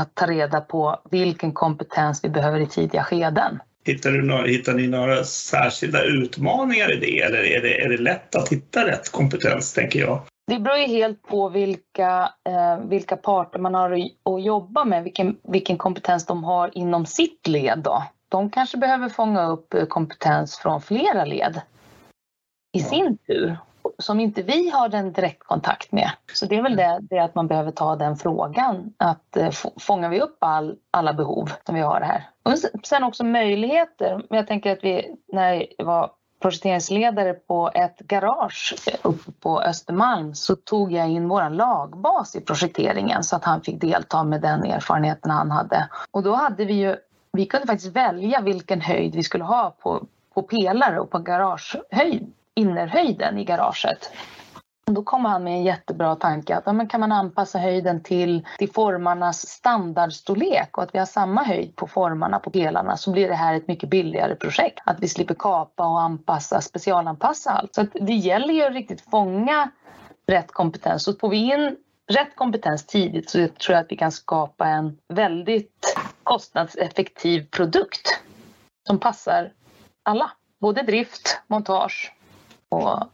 att 0.00 0.14
ta 0.14 0.26
reda 0.26 0.60
på 0.60 1.00
vilken 1.10 1.52
kompetens 1.52 2.24
vi 2.24 2.28
behöver 2.28 2.60
i 2.60 2.66
tidiga 2.66 3.04
skeden. 3.04 3.58
Hittar, 3.84 4.10
du 4.10 4.22
några, 4.22 4.46
hittar 4.46 4.74
ni 4.74 4.86
några 4.86 5.24
särskilda 5.24 6.04
utmaningar 6.04 6.92
i 6.92 6.96
det 6.96 7.22
eller 7.22 7.44
är 7.44 7.62
det, 7.62 7.80
är 7.80 7.88
det 7.88 7.96
lätt 7.96 8.34
att 8.34 8.48
hitta 8.48 8.86
rätt 8.86 9.12
kompetens, 9.12 9.72
tänker 9.72 10.00
jag? 10.00 10.22
Det 10.46 10.58
beror 10.58 10.76
ju 10.76 10.86
helt 10.86 11.22
på 11.22 11.48
vilka, 11.48 12.32
eh, 12.48 12.88
vilka 12.88 13.16
parter 13.16 13.58
man 13.58 13.74
har 13.74 13.92
att 14.24 14.44
jobba 14.44 14.84
med, 14.84 15.04
vilken, 15.04 15.36
vilken 15.52 15.78
kompetens 15.78 16.26
de 16.26 16.44
har 16.44 16.78
inom 16.78 17.06
sitt 17.06 17.46
led. 17.46 17.78
Då 17.78 18.02
de 18.28 18.50
kanske 18.50 18.78
behöver 18.78 19.08
fånga 19.08 19.46
upp 19.46 19.74
eh, 19.74 19.84
kompetens 19.84 20.58
från 20.58 20.80
flera 20.80 21.24
led 21.24 21.60
i 22.72 22.80
sin 22.80 23.18
tur 23.18 23.58
som 23.98 24.20
inte 24.20 24.42
vi 24.42 24.70
har 24.70 24.88
den 24.88 25.12
direktkontakt 25.12 25.92
med. 25.92 26.10
Så 26.32 26.46
det 26.46 26.56
är 26.56 26.62
väl 26.62 26.76
det, 26.76 26.98
det 27.00 27.18
att 27.18 27.34
man 27.34 27.46
behöver 27.46 27.70
ta 27.70 27.96
den 27.96 28.16
frågan. 28.16 28.94
Att 28.96 29.36
eh, 29.36 29.50
fångar 29.80 30.08
vi 30.08 30.20
upp 30.20 30.36
all, 30.40 30.76
alla 30.90 31.12
behov 31.12 31.50
som 31.66 31.74
vi 31.74 31.80
har 31.80 32.00
här? 32.00 32.28
Och 32.42 32.52
sen 32.86 33.04
också 33.04 33.24
möjligheter. 33.24 34.22
Jag 34.30 34.46
tänker 34.46 34.72
att 34.72 34.84
vi, 34.84 35.16
när 35.32 35.66
jag 35.78 35.84
var 35.84 36.10
projekteringsledare 36.40 37.34
på 37.34 37.70
ett 37.74 37.98
garage 37.98 38.74
uppe 39.02 39.32
på 39.32 39.62
Östermalm 39.62 40.34
så 40.34 40.56
tog 40.56 40.92
jag 40.92 41.08
in 41.08 41.28
vår 41.28 41.50
lagbas 41.50 42.36
i 42.36 42.40
projekteringen 42.40 43.24
så 43.24 43.36
att 43.36 43.44
han 43.44 43.60
fick 43.60 43.80
delta 43.80 44.24
med 44.24 44.40
den 44.40 44.64
erfarenheten 44.64 45.30
han 45.30 45.50
hade. 45.50 45.88
Och 46.10 46.22
då 46.22 46.34
hade 46.34 46.64
vi 46.64 46.72
ju 46.72 46.96
vi 47.38 47.46
kunde 47.46 47.66
faktiskt 47.66 47.96
välja 47.96 48.40
vilken 48.40 48.80
höjd 48.80 49.14
vi 49.14 49.22
skulle 49.22 49.44
ha 49.44 49.76
på, 49.82 50.06
på 50.34 50.42
pelare 50.42 51.00
och 51.00 51.10
på 51.10 51.18
garagehöjd, 51.18 52.32
innerhöjden 52.54 53.38
i 53.38 53.44
garaget. 53.44 54.10
Och 54.86 54.92
då 54.92 55.02
kom 55.02 55.24
han 55.24 55.44
med 55.44 55.52
en 55.52 55.62
jättebra 55.62 56.16
tanke 56.16 56.56
att 56.56 56.62
ja, 56.66 56.72
men 56.72 56.88
kan 56.88 57.00
man 57.00 57.12
anpassa 57.12 57.58
höjden 57.58 58.02
till, 58.02 58.46
till 58.58 58.72
formarnas 58.72 59.48
standardstorlek 59.48 60.78
och 60.78 60.82
att 60.82 60.94
vi 60.94 60.98
har 60.98 61.06
samma 61.06 61.42
höjd 61.42 61.76
på 61.76 61.86
formarna 61.86 62.38
på 62.38 62.50
pelarna 62.50 62.96
så 62.96 63.12
blir 63.12 63.28
det 63.28 63.34
här 63.34 63.54
ett 63.54 63.68
mycket 63.68 63.90
billigare 63.90 64.34
projekt. 64.34 64.80
Att 64.84 65.00
vi 65.00 65.08
slipper 65.08 65.34
kapa 65.34 65.86
och 65.86 66.00
anpassa, 66.00 66.60
specialanpassa 66.60 67.50
allt. 67.50 67.74
Så 67.74 67.82
det 67.82 68.14
gäller 68.14 68.54
ju 68.54 68.64
att 68.64 68.72
riktigt 68.72 69.10
fånga 69.10 69.70
rätt 70.26 70.52
kompetens. 70.52 71.04
Så 71.04 71.14
får 71.14 71.28
vi 71.28 71.54
in 71.54 71.76
rätt 72.08 72.36
kompetens 72.36 72.86
tidigt 72.86 73.30
så 73.30 73.48
tror 73.48 73.74
jag 73.74 73.84
att 73.84 73.92
vi 73.92 73.96
kan 73.96 74.12
skapa 74.12 74.66
en 74.66 74.98
väldigt 75.08 75.96
kostnadseffektiv 76.22 77.46
produkt 77.50 78.20
som 78.86 79.00
passar 79.00 79.52
alla. 80.02 80.30
Både 80.60 80.82
drift, 80.82 81.40
montage 81.46 82.12
och 82.68 83.10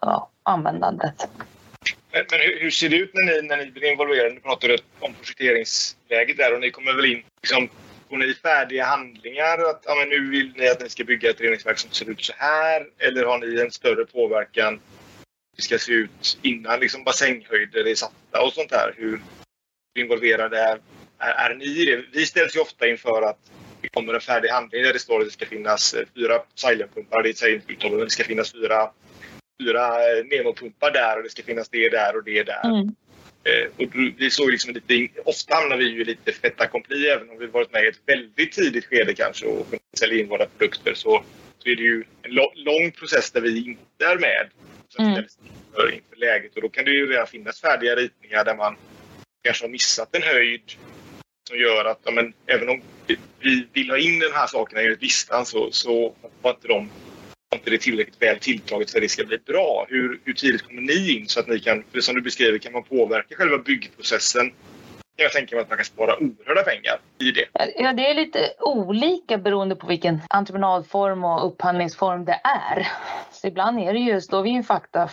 ja, 0.00 0.30
användandet. 0.42 1.28
Men, 2.12 2.24
men 2.30 2.40
hur, 2.40 2.60
hur, 2.60 2.70
ser 2.70 2.88
det 2.88 2.96
ut 2.96 3.10
när 3.14 3.42
ni, 3.42 3.48
när 3.48 3.56
ni 3.56 3.70
blir 3.70 3.90
involverade? 3.90 4.34
Du 4.34 4.40
pratade 4.40 4.78
om 5.00 5.14
projekteringsläget 5.14 6.36
där 6.36 6.54
och 6.54 6.60
ni 6.60 6.70
kommer 6.70 6.92
väl 6.92 7.04
in 7.04 7.22
liksom, 7.42 7.68
Får 8.08 8.16
ni 8.16 8.34
färdiga 8.34 8.84
handlingar? 8.84 9.58
Att 9.70 9.82
ja, 9.84 9.94
men 9.94 10.08
nu 10.08 10.30
vill 10.30 10.52
ni 10.56 10.68
att 10.68 10.80
ni 10.80 10.88
ska 10.88 11.04
bygga 11.04 11.30
ett 11.30 11.40
reningsverk 11.40 11.78
som 11.78 11.90
ser 11.90 12.10
ut 12.10 12.24
så 12.24 12.32
här? 12.36 12.86
Eller 12.98 13.24
har 13.24 13.38
ni 13.38 13.60
en 13.60 13.70
större 13.70 14.04
påverkan 14.04 14.80
det 15.56 15.62
ska 15.62 15.78
se 15.78 15.92
ut 15.92 16.38
innan 16.42 16.80
liksom 16.80 17.04
basänghöjder 17.04 17.86
är 17.86 17.94
satta 17.94 18.42
och 18.42 18.52
sånt 18.52 18.70
där. 18.70 18.94
Hur 18.96 19.20
involverade 19.98 20.58
är, 20.58 20.78
är, 21.18 21.50
är 21.50 21.54
ni 21.54 21.64
i 21.64 21.84
det? 21.84 22.04
Vi 22.12 22.26
ställs 22.26 22.56
ju 22.56 22.60
ofta 22.60 22.88
inför 22.88 23.22
att 23.22 23.38
det 23.80 23.88
kommer 23.88 24.14
en 24.14 24.20
färdig 24.20 24.48
handling 24.48 24.82
där 24.82 24.92
det 24.92 24.98
står 24.98 25.20
att 25.20 25.26
det 25.26 25.32
ska 25.32 25.46
finnas 25.46 25.94
eh, 25.94 26.04
fyra 26.14 26.42
silenpumpar. 26.54 27.22
Det 27.22 27.38
säger 27.38 27.54
inte 27.54 27.88
det 28.04 28.10
ska 28.10 28.24
finnas 28.24 28.52
fyra, 28.52 28.90
fyra 29.62 29.86
eh, 29.86 30.24
Nemo-pumpar 30.24 30.90
där 30.90 31.16
och 31.16 31.22
det 31.22 31.30
ska 31.30 31.42
finnas 31.42 31.68
det 31.68 31.88
där 31.88 32.16
och 32.16 32.24
det 32.24 32.42
där. 32.42 32.64
Mm. 32.64 32.94
Eh, 33.44 33.68
och 33.76 33.92
vi 34.18 34.30
såg 34.30 34.50
liksom 34.50 34.74
lite, 34.74 35.20
ofta 35.24 35.54
hamnar 35.54 35.76
vi 35.76 35.84
ju 35.84 36.04
lite 36.04 36.32
fait 36.32 36.60
accompli 36.60 37.08
även 37.08 37.30
om 37.30 37.38
vi 37.38 37.46
varit 37.46 37.72
med 37.72 37.84
i 37.84 37.88
ett 37.88 38.00
väldigt 38.06 38.52
tidigt 38.52 38.86
skede 38.86 39.14
kanske 39.14 39.46
och 39.46 39.66
säljer 39.98 40.20
in 40.20 40.28
våra 40.28 40.46
produkter 40.46 40.94
så, 40.94 41.24
så 41.58 41.68
är 41.68 41.76
det 41.76 41.82
ju 41.82 42.04
en 42.22 42.34
lång 42.54 42.90
process 42.90 43.30
där 43.30 43.40
vi 43.40 43.66
inte 43.66 44.04
är 44.04 44.18
med 44.18 44.50
mm. 44.98 45.10
inför, 45.10 46.00
läget. 46.16 46.56
Och 46.56 46.62
då 46.62 46.68
kan 46.68 46.84
det 46.84 46.90
ju 46.90 47.06
redan 47.06 47.26
finnas 47.26 47.60
färdiga 47.60 47.96
ritningar 47.96 48.44
där 48.44 48.56
man 48.56 48.76
kanske 49.44 49.64
har 49.64 49.70
missat 49.70 50.14
en 50.16 50.22
höjd 50.22 50.72
som 51.48 51.58
gör 51.58 51.84
att 51.84 52.00
ja, 52.04 52.10
men, 52.10 52.32
även 52.46 52.68
om 52.68 52.82
vi 53.40 53.66
vill 53.72 53.90
ha 53.90 53.98
in 53.98 54.18
den 54.18 54.32
här 54.32 54.46
saken 54.46 54.78
enligt 54.78 55.02
listan 55.02 55.46
så, 55.46 55.70
så 55.70 56.14
har 56.42 56.50
inte 56.50 56.68
de 56.68 56.90
inte 57.54 57.70
det 57.70 57.78
tillräckligt 57.78 58.22
väl 58.22 58.38
tilltaget 58.38 58.90
för 58.90 58.98
att 58.98 59.02
det 59.02 59.08
ska 59.08 59.24
bli 59.24 59.38
bra. 59.38 59.86
Hur, 59.88 60.20
hur 60.24 60.32
tidigt 60.32 60.62
kommer 60.62 60.82
ni 60.82 61.12
in 61.12 61.28
så 61.28 61.40
att 61.40 61.48
ni 61.48 61.60
kan, 61.60 61.84
för 61.92 62.00
som 62.00 62.14
du 62.14 62.20
beskriver, 62.20 62.58
kan 62.58 62.72
man 62.72 62.82
påverka 62.82 63.34
själva 63.34 63.58
byggprocessen 63.58 64.52
jag 65.16 65.32
tänker 65.32 65.56
mig 65.56 65.62
att 65.62 65.68
man 65.68 65.78
kan 65.78 65.84
spara 65.84 66.16
oerhörda 66.16 66.62
pengar 66.62 67.00
i 67.18 67.30
det. 67.30 67.44
Ja, 67.76 67.92
det 67.92 68.10
är 68.10 68.14
lite 68.14 68.38
olika 68.60 69.38
beroende 69.38 69.76
på 69.76 69.86
vilken 69.86 70.20
entreprenadform 70.30 71.24
och 71.24 71.46
upphandlingsform 71.46 72.24
det 72.24 72.40
är. 72.44 72.88
Så 73.30 73.46
ibland 73.46 73.78
är 73.78 73.92
det 73.92 73.98
ju, 73.98 74.20
står 74.20 74.42
vi 74.42 74.50
ju 74.50 74.62
fakta 74.62 75.08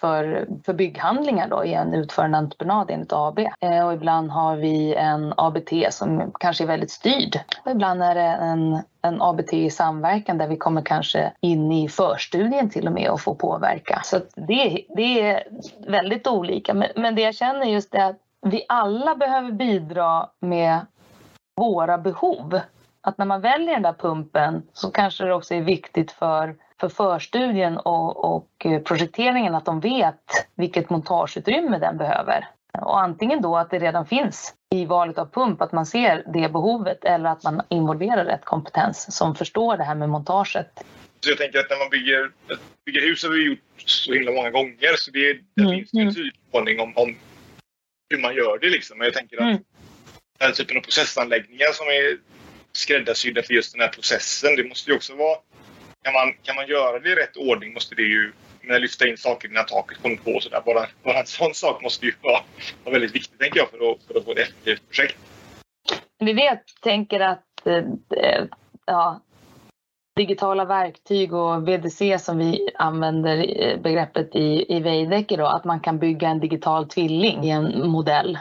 för, 0.00 0.46
för 0.64 0.72
bygghandlingar 0.72 1.48
då, 1.48 1.64
i 1.64 1.74
en 1.74 1.94
utförande 1.94 2.38
entreprenad 2.38 2.90
enligt 2.90 3.12
AB. 3.12 3.38
Eh, 3.38 3.86
och 3.86 3.92
ibland 3.92 4.30
har 4.30 4.56
vi 4.56 4.94
en 4.94 5.34
ABT 5.36 5.70
som 5.90 6.32
kanske 6.40 6.64
är 6.64 6.68
väldigt 6.68 6.90
styrd. 6.90 7.40
Och 7.64 7.70
ibland 7.70 8.02
är 8.02 8.14
det 8.14 8.20
en 8.20 8.82
en 9.02 9.22
ABT 9.22 9.52
i 9.52 9.70
samverkan 9.70 10.38
där 10.38 10.48
vi 10.48 10.56
kommer 10.56 10.82
kanske 10.82 11.32
in 11.40 11.72
i 11.72 11.88
förstudien 11.88 12.70
till 12.70 12.86
och 12.86 12.92
med 12.92 13.10
och 13.10 13.20
får 13.20 13.34
påverka. 13.34 14.00
Så 14.04 14.18
det, 14.34 14.84
det 14.96 15.20
är 15.20 15.44
väldigt 15.86 16.26
olika. 16.26 16.74
Men, 16.74 16.88
men 16.96 17.14
det 17.14 17.22
jag 17.22 17.34
känner 17.34 17.66
just 17.66 17.94
är 17.94 18.10
att 18.10 18.18
vi 18.42 18.64
alla 18.68 19.14
behöver 19.14 19.52
bidra 19.52 20.30
med 20.40 20.86
våra 21.56 21.98
behov. 21.98 22.60
Att 23.00 23.18
när 23.18 23.26
man 23.26 23.40
väljer 23.40 23.74
den 23.74 23.82
där 23.82 23.92
pumpen 23.92 24.62
så 24.72 24.90
kanske 24.90 25.24
det 25.24 25.34
också 25.34 25.54
är 25.54 25.60
viktigt 25.60 26.12
för, 26.12 26.56
för 26.80 26.88
förstudien 26.88 27.76
och, 27.76 28.34
och 28.34 28.66
projekteringen 28.84 29.54
att 29.54 29.64
de 29.64 29.80
vet 29.80 30.48
vilket 30.54 30.90
montageutrymme 30.90 31.78
den 31.78 31.98
behöver. 31.98 32.48
Och 32.78 33.00
antingen 33.00 33.42
då 33.42 33.56
att 33.56 33.70
det 33.70 33.78
redan 33.78 34.06
finns 34.06 34.54
i 34.70 34.84
valet 34.84 35.18
av 35.18 35.26
pump, 35.26 35.62
att 35.62 35.72
man 35.72 35.86
ser 35.86 36.24
det 36.32 36.52
behovet 36.52 37.04
eller 37.04 37.30
att 37.30 37.44
man 37.44 37.62
involverar 37.68 38.24
rätt 38.24 38.44
kompetens 38.44 39.16
som 39.16 39.34
förstår 39.34 39.76
det 39.76 39.84
här 39.84 39.94
med 39.94 40.08
montaget. 40.08 40.84
Så 41.20 41.30
jag 41.30 41.38
tänker 41.38 41.58
att 41.58 41.70
när 41.70 41.78
man 41.78 41.90
bygger, 41.90 42.30
bygger 42.86 43.00
hus 43.00 43.24
har 43.24 43.30
vi 43.30 43.46
gjort 43.46 43.58
så 43.76 44.12
himla 44.12 44.32
många 44.32 44.50
gånger 44.50 44.96
så 44.96 45.10
det, 45.10 45.32
det 45.56 45.62
mm. 45.62 45.74
finns 45.74 45.94
ju 45.94 45.98
en 45.98 46.02
mm. 46.02 46.14
tydlig 46.14 46.34
ordning 46.50 46.80
om, 46.80 46.92
om 46.96 47.16
hur 48.12 48.22
man 48.22 48.34
gör 48.34 48.58
det. 48.58 48.70
Liksom. 48.70 48.98
Men 48.98 49.04
jag 49.04 49.14
tänker 49.14 49.36
att 49.36 49.42
mm. 49.42 49.62
den 50.38 50.52
typen 50.52 50.76
av 50.76 50.80
processanläggningar 50.80 51.72
som 51.72 51.86
är 51.86 52.18
skräddarsydda 52.72 53.42
för 53.42 53.54
just 53.54 53.72
den 53.72 53.80
här 53.80 53.88
processen, 53.88 54.56
det 54.56 54.64
måste 54.64 54.90
ju 54.90 54.96
också 54.96 55.14
vara... 55.14 55.38
Kan 56.04 56.12
man, 56.12 56.32
kan 56.42 56.56
man 56.56 56.66
göra 56.66 56.98
det 56.98 57.12
i 57.12 57.14
rätt 57.14 57.36
ordning 57.36 57.72
måste 57.72 57.94
det 57.94 58.02
ju 58.02 58.32
med 58.62 58.80
lyfta 58.80 59.08
in 59.08 59.16
saker 59.16 59.48
innan 59.48 59.66
taket 59.66 60.02
kommer 60.02 60.16
på 60.16 60.30
och 60.30 60.42
sådär. 60.42 60.62
Bara, 60.66 60.86
bara 61.02 61.20
en 61.20 61.26
sån 61.26 61.54
sak 61.54 61.82
måste 61.82 62.06
ju 62.06 62.12
vara, 62.20 62.42
vara 62.84 62.92
väldigt 62.92 63.14
viktigt 63.14 63.38
tänker 63.38 63.58
jag 63.58 63.70
för 63.70 63.92
att, 63.92 64.02
för 64.06 64.18
att 64.18 64.24
få 64.24 64.32
ett 64.32 64.38
effektivt 64.38 64.82
projekt. 64.88 65.18
Det 66.18 66.30
är 66.30 66.34
det 66.34 66.44
jag 66.44 66.58
tänker 66.82 67.20
att 67.20 67.66
eh, 67.66 68.44
ja, 68.86 69.20
digitala 70.14 70.64
verktyg 70.64 71.34
och 71.34 71.68
VDC 71.68 72.18
som 72.18 72.38
vi 72.38 72.68
använder 72.74 73.62
eh, 73.62 73.80
begreppet 73.80 74.36
i, 74.36 74.76
i 74.76 74.80
Veidekke 74.80 75.36
då, 75.36 75.46
att 75.46 75.64
man 75.64 75.80
kan 75.80 75.98
bygga 75.98 76.28
en 76.28 76.40
digital 76.40 76.88
tvilling 76.88 77.44
i 77.44 77.50
en 77.50 77.90
modell 77.90 78.38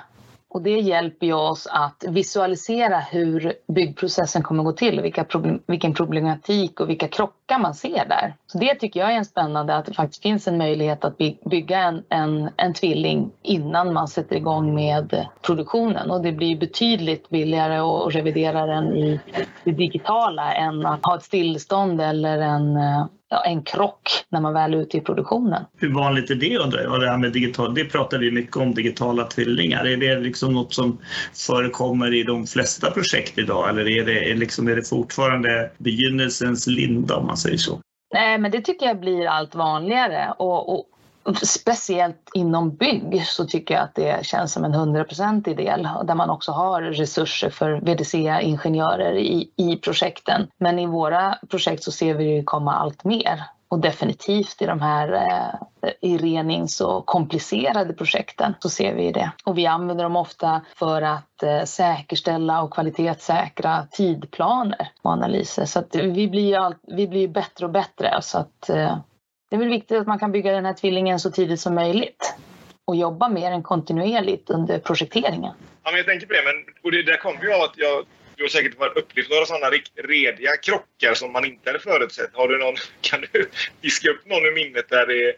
och 0.53 0.61
det 0.61 0.79
hjälper 0.79 1.25
ju 1.25 1.33
oss 1.33 1.67
att 1.71 2.03
visualisera 2.07 2.99
hur 2.99 3.53
byggprocessen 3.67 4.43
kommer 4.43 4.63
gå 4.63 4.71
till, 4.71 5.01
vilka 5.01 5.23
problem, 5.23 5.61
vilken 5.67 5.93
problematik 5.93 6.79
och 6.79 6.89
vilka 6.89 7.07
krockar 7.07 7.59
man 7.59 7.73
ser 7.73 8.05
där. 8.09 8.35
Så 8.47 8.57
det 8.57 8.75
tycker 8.75 8.99
jag 8.99 9.11
är 9.11 9.17
en 9.17 9.25
spännande, 9.25 9.75
att 9.75 9.85
det 9.85 9.93
faktiskt 9.93 10.23
finns 10.23 10.47
en 10.47 10.57
möjlighet 10.57 11.05
att 11.05 11.17
bygga 11.49 11.79
en, 11.79 12.03
en, 12.09 12.49
en 12.57 12.73
tvilling 12.73 13.31
innan 13.41 13.93
man 13.93 14.07
sätter 14.07 14.35
igång 14.35 14.75
med 14.75 15.27
produktionen. 15.41 16.11
Och 16.11 16.21
det 16.21 16.31
blir 16.31 16.57
betydligt 16.57 17.29
billigare 17.29 17.77
att 17.77 18.15
revidera 18.15 18.65
den 18.65 18.95
i 18.95 19.19
det 19.63 19.71
digitala 19.71 20.53
än 20.53 20.85
att 20.85 21.05
ha 21.05 21.15
ett 21.15 21.23
stillestånd 21.23 22.01
eller 22.01 22.37
en 22.39 22.77
eh, 22.77 23.05
ja, 23.31 23.43
en 23.45 23.63
krock 23.63 24.09
när 24.29 24.41
man 24.41 24.53
väl 24.53 24.73
är 24.73 24.77
ute 24.77 24.97
i 24.97 25.01
produktionen. 25.01 25.65
Hur 25.77 25.93
vanligt 25.93 26.31
är 26.31 26.35
det 26.35 26.57
undrar 26.57 26.83
jag? 26.83 27.01
Det, 27.01 27.09
här 27.09 27.17
med 27.17 27.31
digital, 27.31 27.73
det 27.73 27.85
pratar 27.85 28.17
vi 28.17 28.31
mycket 28.31 28.57
om, 28.57 28.73
digitala 28.73 29.23
tvillingar. 29.23 29.85
Är 29.85 29.97
det 29.97 30.19
liksom 30.19 30.53
något 30.53 30.73
som 30.73 30.97
förekommer 31.47 32.13
i 32.13 32.23
de 32.23 32.47
flesta 32.47 32.91
projekt 32.91 33.37
idag 33.37 33.69
eller 33.69 33.87
är 33.87 34.05
det, 34.05 34.35
liksom, 34.35 34.67
är 34.67 34.75
det 34.75 34.89
fortfarande 34.89 35.71
begynnelsens 35.77 36.67
linda 36.67 37.15
om 37.15 37.27
man 37.27 37.37
säger 37.37 37.57
så? 37.57 37.79
Nej, 38.13 38.37
men 38.37 38.51
det 38.51 38.61
tycker 38.61 38.85
jag 38.85 38.99
blir 38.99 39.27
allt 39.27 39.55
vanligare 39.55 40.33
och, 40.37 40.73
och 40.73 40.85
Speciellt 41.43 42.29
inom 42.33 42.75
bygg 42.75 43.23
så 43.25 43.45
tycker 43.45 43.73
jag 43.73 43.83
att 43.83 43.95
det 43.95 44.25
känns 44.25 44.53
som 44.53 44.65
en 44.65 44.73
hundraprocentig 44.73 45.57
del 45.57 45.89
där 46.03 46.15
man 46.15 46.29
också 46.29 46.51
har 46.51 46.81
resurser 46.81 47.49
för 47.49 47.71
VDC-ingenjörer 47.71 49.13
i, 49.17 49.51
i 49.55 49.75
projekten. 49.75 50.47
Men 50.57 50.79
i 50.79 50.85
våra 50.85 51.37
projekt 51.49 51.83
så 51.83 51.91
ser 51.91 52.13
vi 52.13 52.35
det 52.35 52.43
komma 52.43 52.73
allt 52.73 53.03
mer 53.03 53.43
och 53.71 53.79
definitivt 53.79 54.61
i 54.61 54.65
de 54.65 54.81
här 54.81 55.13
eh, 55.13 55.89
i 56.01 56.17
renings 56.17 56.81
och 56.81 57.05
komplicerade 57.05 57.93
projekten 57.93 58.53
så 58.59 58.69
ser 58.69 58.95
vi 58.95 59.11
det. 59.11 59.31
Och 59.45 59.57
vi 59.57 59.65
använder 59.65 60.03
dem 60.03 60.15
ofta 60.15 60.61
för 60.75 61.01
att 61.01 61.43
eh, 61.43 61.63
säkerställa 61.63 62.61
och 62.61 62.73
kvalitetssäkra 62.73 63.87
tidplaner 63.91 64.91
och 65.01 65.11
analyser. 65.11 65.65
Så 65.65 65.79
att 65.79 65.95
vi 65.95 66.27
blir, 66.27 66.43
ju 66.43 66.73
vi 66.81 67.07
blir 67.07 67.27
bättre 67.27 67.65
och 67.65 67.71
bättre. 67.71 68.19
Så 68.21 68.37
att, 68.37 68.69
eh, 68.69 68.97
det 69.51 69.55
är 69.55 69.59
väl 69.59 69.69
viktigt 69.69 69.97
att 69.97 70.07
man 70.07 70.19
kan 70.19 70.31
bygga 70.31 70.51
den 70.51 70.65
här 70.65 70.73
tvillingen 70.73 71.19
så 71.19 71.31
tidigt 71.31 71.59
som 71.59 71.75
möjligt 71.75 72.35
och 72.85 72.95
jobba 72.95 73.29
med 73.29 73.51
den 73.51 73.63
kontinuerligt 73.63 74.49
under 74.49 74.79
projekteringen. 74.79 75.53
Ja, 75.83 75.91
men 75.91 75.97
jag 75.97 76.05
tänker 76.05 76.27
på 76.27 76.33
det, 76.33 76.43
men 76.45 76.75
och 76.83 76.91
det 76.91 77.03
där 77.03 77.17
kommer 77.17 77.43
ju 77.43 77.53
av 77.53 77.61
att 77.61 77.77
jag 77.77 78.05
du 78.35 78.43
har 78.43 78.49
säkert 78.49 78.75
upplevt 78.95 79.29
några 79.29 79.45
sådana 79.45 79.69
rediga 79.95 80.57
krockar 80.57 81.13
som 81.13 81.31
man 81.31 81.45
inte 81.45 81.69
hade 81.69 81.79
förutsett. 81.79 82.29
Har 82.33 82.47
du 82.47 82.57
någon, 82.57 82.75
kan 83.01 83.21
du 83.31 83.49
diska 83.81 84.09
upp 84.09 84.25
någon 84.25 84.45
ur 84.45 84.55
minnet 84.55 84.89
där 84.89 85.07
det, 85.07 85.35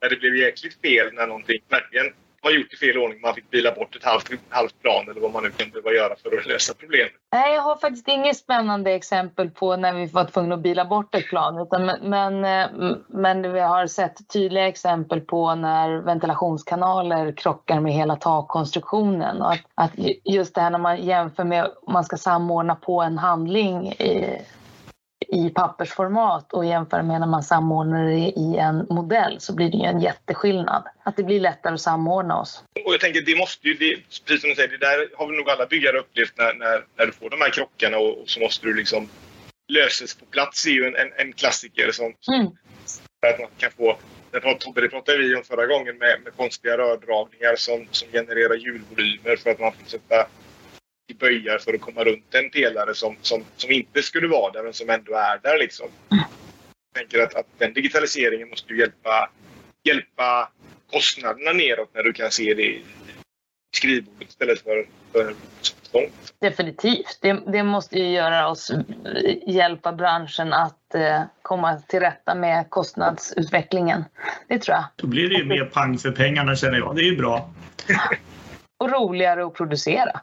där 0.00 0.10
det 0.10 0.16
blev 0.16 0.36
jäkligt 0.36 0.80
fel 0.80 1.12
när 1.12 1.26
någonting 1.26 1.60
verkligen 1.68 2.12
var 2.42 2.50
gjort 2.50 2.72
i 2.72 2.76
fel 2.76 2.98
ordning. 2.98 3.20
Man 3.20 3.34
fick 3.34 3.50
bila 3.50 3.72
bort 3.72 3.96
ett 3.96 4.04
halvt, 4.04 4.30
halvt 4.48 4.82
plan 4.82 5.08
eller 5.10 5.20
vad 5.20 5.32
man 5.32 5.42
nu 5.42 5.50
kan 5.50 5.70
behöva 5.70 5.90
göra 5.90 6.16
för 6.22 6.38
att 6.38 6.46
lösa 6.46 6.74
problemet. 6.74 7.12
Nej, 7.32 7.54
jag 7.54 7.62
har 7.62 7.76
faktiskt 7.76 8.08
inget 8.08 8.36
spännande 8.36 8.92
exempel 8.92 9.50
på 9.50 9.76
när 9.76 9.94
vi 9.94 10.06
var 10.06 10.24
tvungna 10.24 10.54
att 10.54 10.60
bila 10.60 10.84
bort 10.84 11.14
ett 11.14 11.26
plan. 11.26 11.58
Utan, 11.58 11.86
men, 11.86 12.10
men, 12.10 12.44
eh, 12.44 12.96
men 13.08 13.52
vi 13.52 13.60
har 13.60 13.86
sett 13.86 14.28
tydliga 14.32 14.68
exempel 14.68 15.20
på 15.20 15.54
när 15.54 15.98
ventilationskanaler 15.98 17.32
krockar 17.32 17.80
med 17.80 17.92
hela 17.92 18.16
takkonstruktionen. 18.16 19.42
Och 19.42 19.52
att, 19.52 19.60
att 19.74 19.92
just 20.24 20.54
det 20.54 20.60
här 20.60 20.70
när 20.70 20.78
man 20.78 21.02
jämför 21.02 21.44
med 21.44 21.64
om 21.82 21.92
man 21.92 22.04
ska 22.04 22.16
samordna 22.16 22.74
på 22.74 23.02
en 23.02 23.18
handling 23.18 23.88
i, 23.88 24.40
i 25.32 25.50
pappersformat 25.50 26.52
och 26.52 26.64
jämför 26.64 27.02
med 27.02 27.20
när 27.20 27.26
man 27.26 27.42
samordnar 27.42 28.04
det 28.04 28.32
i 28.40 28.56
en 28.56 28.86
modell 28.90 29.40
så 29.40 29.54
blir 29.54 29.70
det 29.70 29.76
ju 29.76 29.84
en 29.84 30.00
jätteskillnad. 30.00 30.82
Att 31.02 31.16
det 31.16 31.22
blir 31.22 31.40
lättare 31.40 31.74
att 31.74 31.80
samordna 31.80 32.40
oss. 32.40 32.64
Och 32.86 32.92
jag 32.92 33.00
tänker, 33.00 33.20
det 33.20 33.36
måste 33.36 33.68
ju, 33.68 33.74
det, 33.74 33.96
precis 34.26 34.40
som 34.40 34.50
du 34.50 34.56
säger, 34.56 34.68
det 34.68 34.78
där 34.78 35.08
har 35.18 35.26
vi 35.26 35.36
nog 35.36 35.50
alla 35.50 35.66
byggare 35.66 35.98
upplevt 35.98 36.32
när, 36.38 36.54
när, 36.54 36.84
när 36.96 37.06
du 37.06 37.12
får 37.12 37.30
de 37.30 37.40
här 37.40 37.50
krockarna 37.50 37.98
och, 37.98 38.22
och 38.22 38.28
så 38.28 38.40
måste 38.40 38.66
du 38.66 38.74
liksom 38.74 39.08
löses 39.68 40.14
på 40.14 40.24
plats 40.24 40.66
är 40.66 40.70
ju 40.70 40.84
en, 40.86 40.96
en, 40.96 41.12
en 41.16 41.32
klassiker 41.32 41.90
som, 41.92 42.06
mm. 42.06 42.46
att 43.26 43.38
man 43.38 43.48
kan 43.58 43.70
få 43.70 43.96
det 44.32 44.40
pratade 44.88 45.18
vi 45.18 45.36
om 45.36 45.42
förra 45.42 45.66
gången 45.66 45.98
med, 45.98 46.20
med 46.24 46.36
konstiga 46.36 46.78
rördragningar 46.78 47.56
som, 47.56 47.86
som 47.90 48.08
genererar 48.12 48.54
hjulvolymer 48.54 49.36
för 49.36 49.50
att 49.50 49.60
man 49.60 49.72
får 49.72 49.86
sätta 49.86 50.26
i 51.10 51.14
böjar 51.14 51.58
för 51.58 51.74
att 51.74 51.80
komma 51.80 52.04
runt 52.04 52.34
en 52.34 52.50
pelare 52.50 52.94
som, 52.94 53.16
som, 53.22 53.44
som 53.56 53.70
inte 53.70 54.02
skulle 54.02 54.28
vara 54.28 54.52
där 54.52 54.62
men 54.62 54.72
som 54.72 54.90
ändå 54.90 55.14
är 55.14 55.38
där. 55.42 55.58
Liksom. 55.58 55.88
Jag 56.08 56.94
tänker 56.94 57.22
att, 57.22 57.34
att 57.34 57.46
den 57.58 57.72
digitaliseringen 57.72 58.48
måste 58.48 58.72
ju 58.72 58.80
hjälpa, 58.80 59.30
hjälpa 59.84 60.50
kostnaderna 60.92 61.52
neråt 61.52 61.90
när 61.94 62.02
du 62.02 62.12
kan 62.12 62.30
se 62.30 62.54
det 62.54 62.62
i 62.62 62.82
skrivbordet 63.76 64.28
istället 64.28 64.60
för, 64.62 64.86
för. 65.12 65.34
Definitivt. 66.40 67.18
Det, 67.20 67.42
det, 67.52 67.62
måste 67.62 67.98
ju 67.98 68.10
göra 68.10 68.48
oss, 68.48 68.72
hjälpa 69.46 69.92
branschen 69.92 70.52
att 70.52 70.94
eh, 70.94 71.22
komma 71.42 71.76
till 71.88 72.00
rätta 72.00 72.34
med 72.34 72.70
kostnadsutvecklingen. 72.70 74.04
Det 74.48 74.58
tror 74.58 74.74
jag. 74.74 74.84
Då 74.96 75.06
blir 75.06 75.28
det 75.28 75.34
ju 75.34 75.44
mer 75.44 75.64
pang 75.64 75.98
för 75.98 76.10
pengarna 76.10 76.56
känner 76.56 76.78
jag. 76.78 76.96
Det 76.96 77.02
är 77.02 77.10
ju 77.10 77.16
bra. 77.16 77.50
Och 78.78 78.90
roligare 78.90 79.46
att 79.46 79.54
producera 79.54 80.20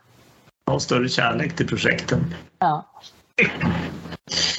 ha 0.67 0.79
större 0.79 1.09
kärlek 1.09 1.55
till 1.55 1.67
projekten. 1.67 2.35
Ja. 2.59 3.01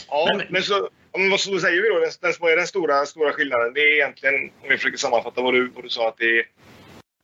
ja, 0.09 0.29
men, 0.37 0.47
men 0.51 0.63
så, 0.63 0.89
vad 1.31 1.41
så 1.41 1.59
säger 1.59 1.83
vi 1.83 1.89
då? 1.89 1.99
Den, 1.99 2.11
den 2.21 2.33
som 2.33 2.47
är 2.47 2.57
den 2.57 2.67
stora, 2.67 3.07
stora 3.07 3.33
skillnaden, 3.33 3.75
det 3.75 3.81
är 3.81 3.95
egentligen, 3.95 4.35
om 4.35 4.69
vi 4.69 4.77
försöker 4.77 4.99
sammanfatta 4.99 5.43
vad 5.43 5.55
du, 5.55 5.69
vad 5.75 5.85
du 5.85 5.89
sa, 5.89 6.09
att 6.09 6.19
det 6.19 6.39
är, 6.39 6.47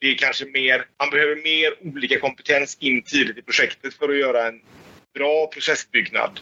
det 0.01 0.07
är 0.07 0.17
kanske 0.17 0.45
mer, 0.45 0.87
man 0.99 1.11
behöver 1.11 1.37
mer 1.37 1.95
olika 1.95 2.21
kompetens 2.21 2.77
in 2.81 3.03
tidigt 3.03 3.39
i 3.39 3.43
projektet 3.43 3.95
för 3.95 4.09
att 4.09 4.19
göra 4.19 4.49
en 4.49 4.61
bra 5.15 5.47
processbyggnad 5.47 6.41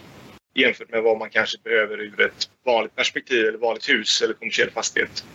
jämfört 0.55 0.91
med 0.91 1.03
vad 1.03 1.17
man 1.19 1.29
kanske 1.29 1.57
behöver 1.63 2.01
ur 2.01 2.21
ett 2.21 2.49
vanligt 2.65 2.95
perspektiv 2.95 3.47
eller 3.47 3.57
vanligt 3.57 3.89
hus 3.89 4.21
eller 4.21 4.33
kommersiell 4.33 4.71
fastighet. 4.71 5.25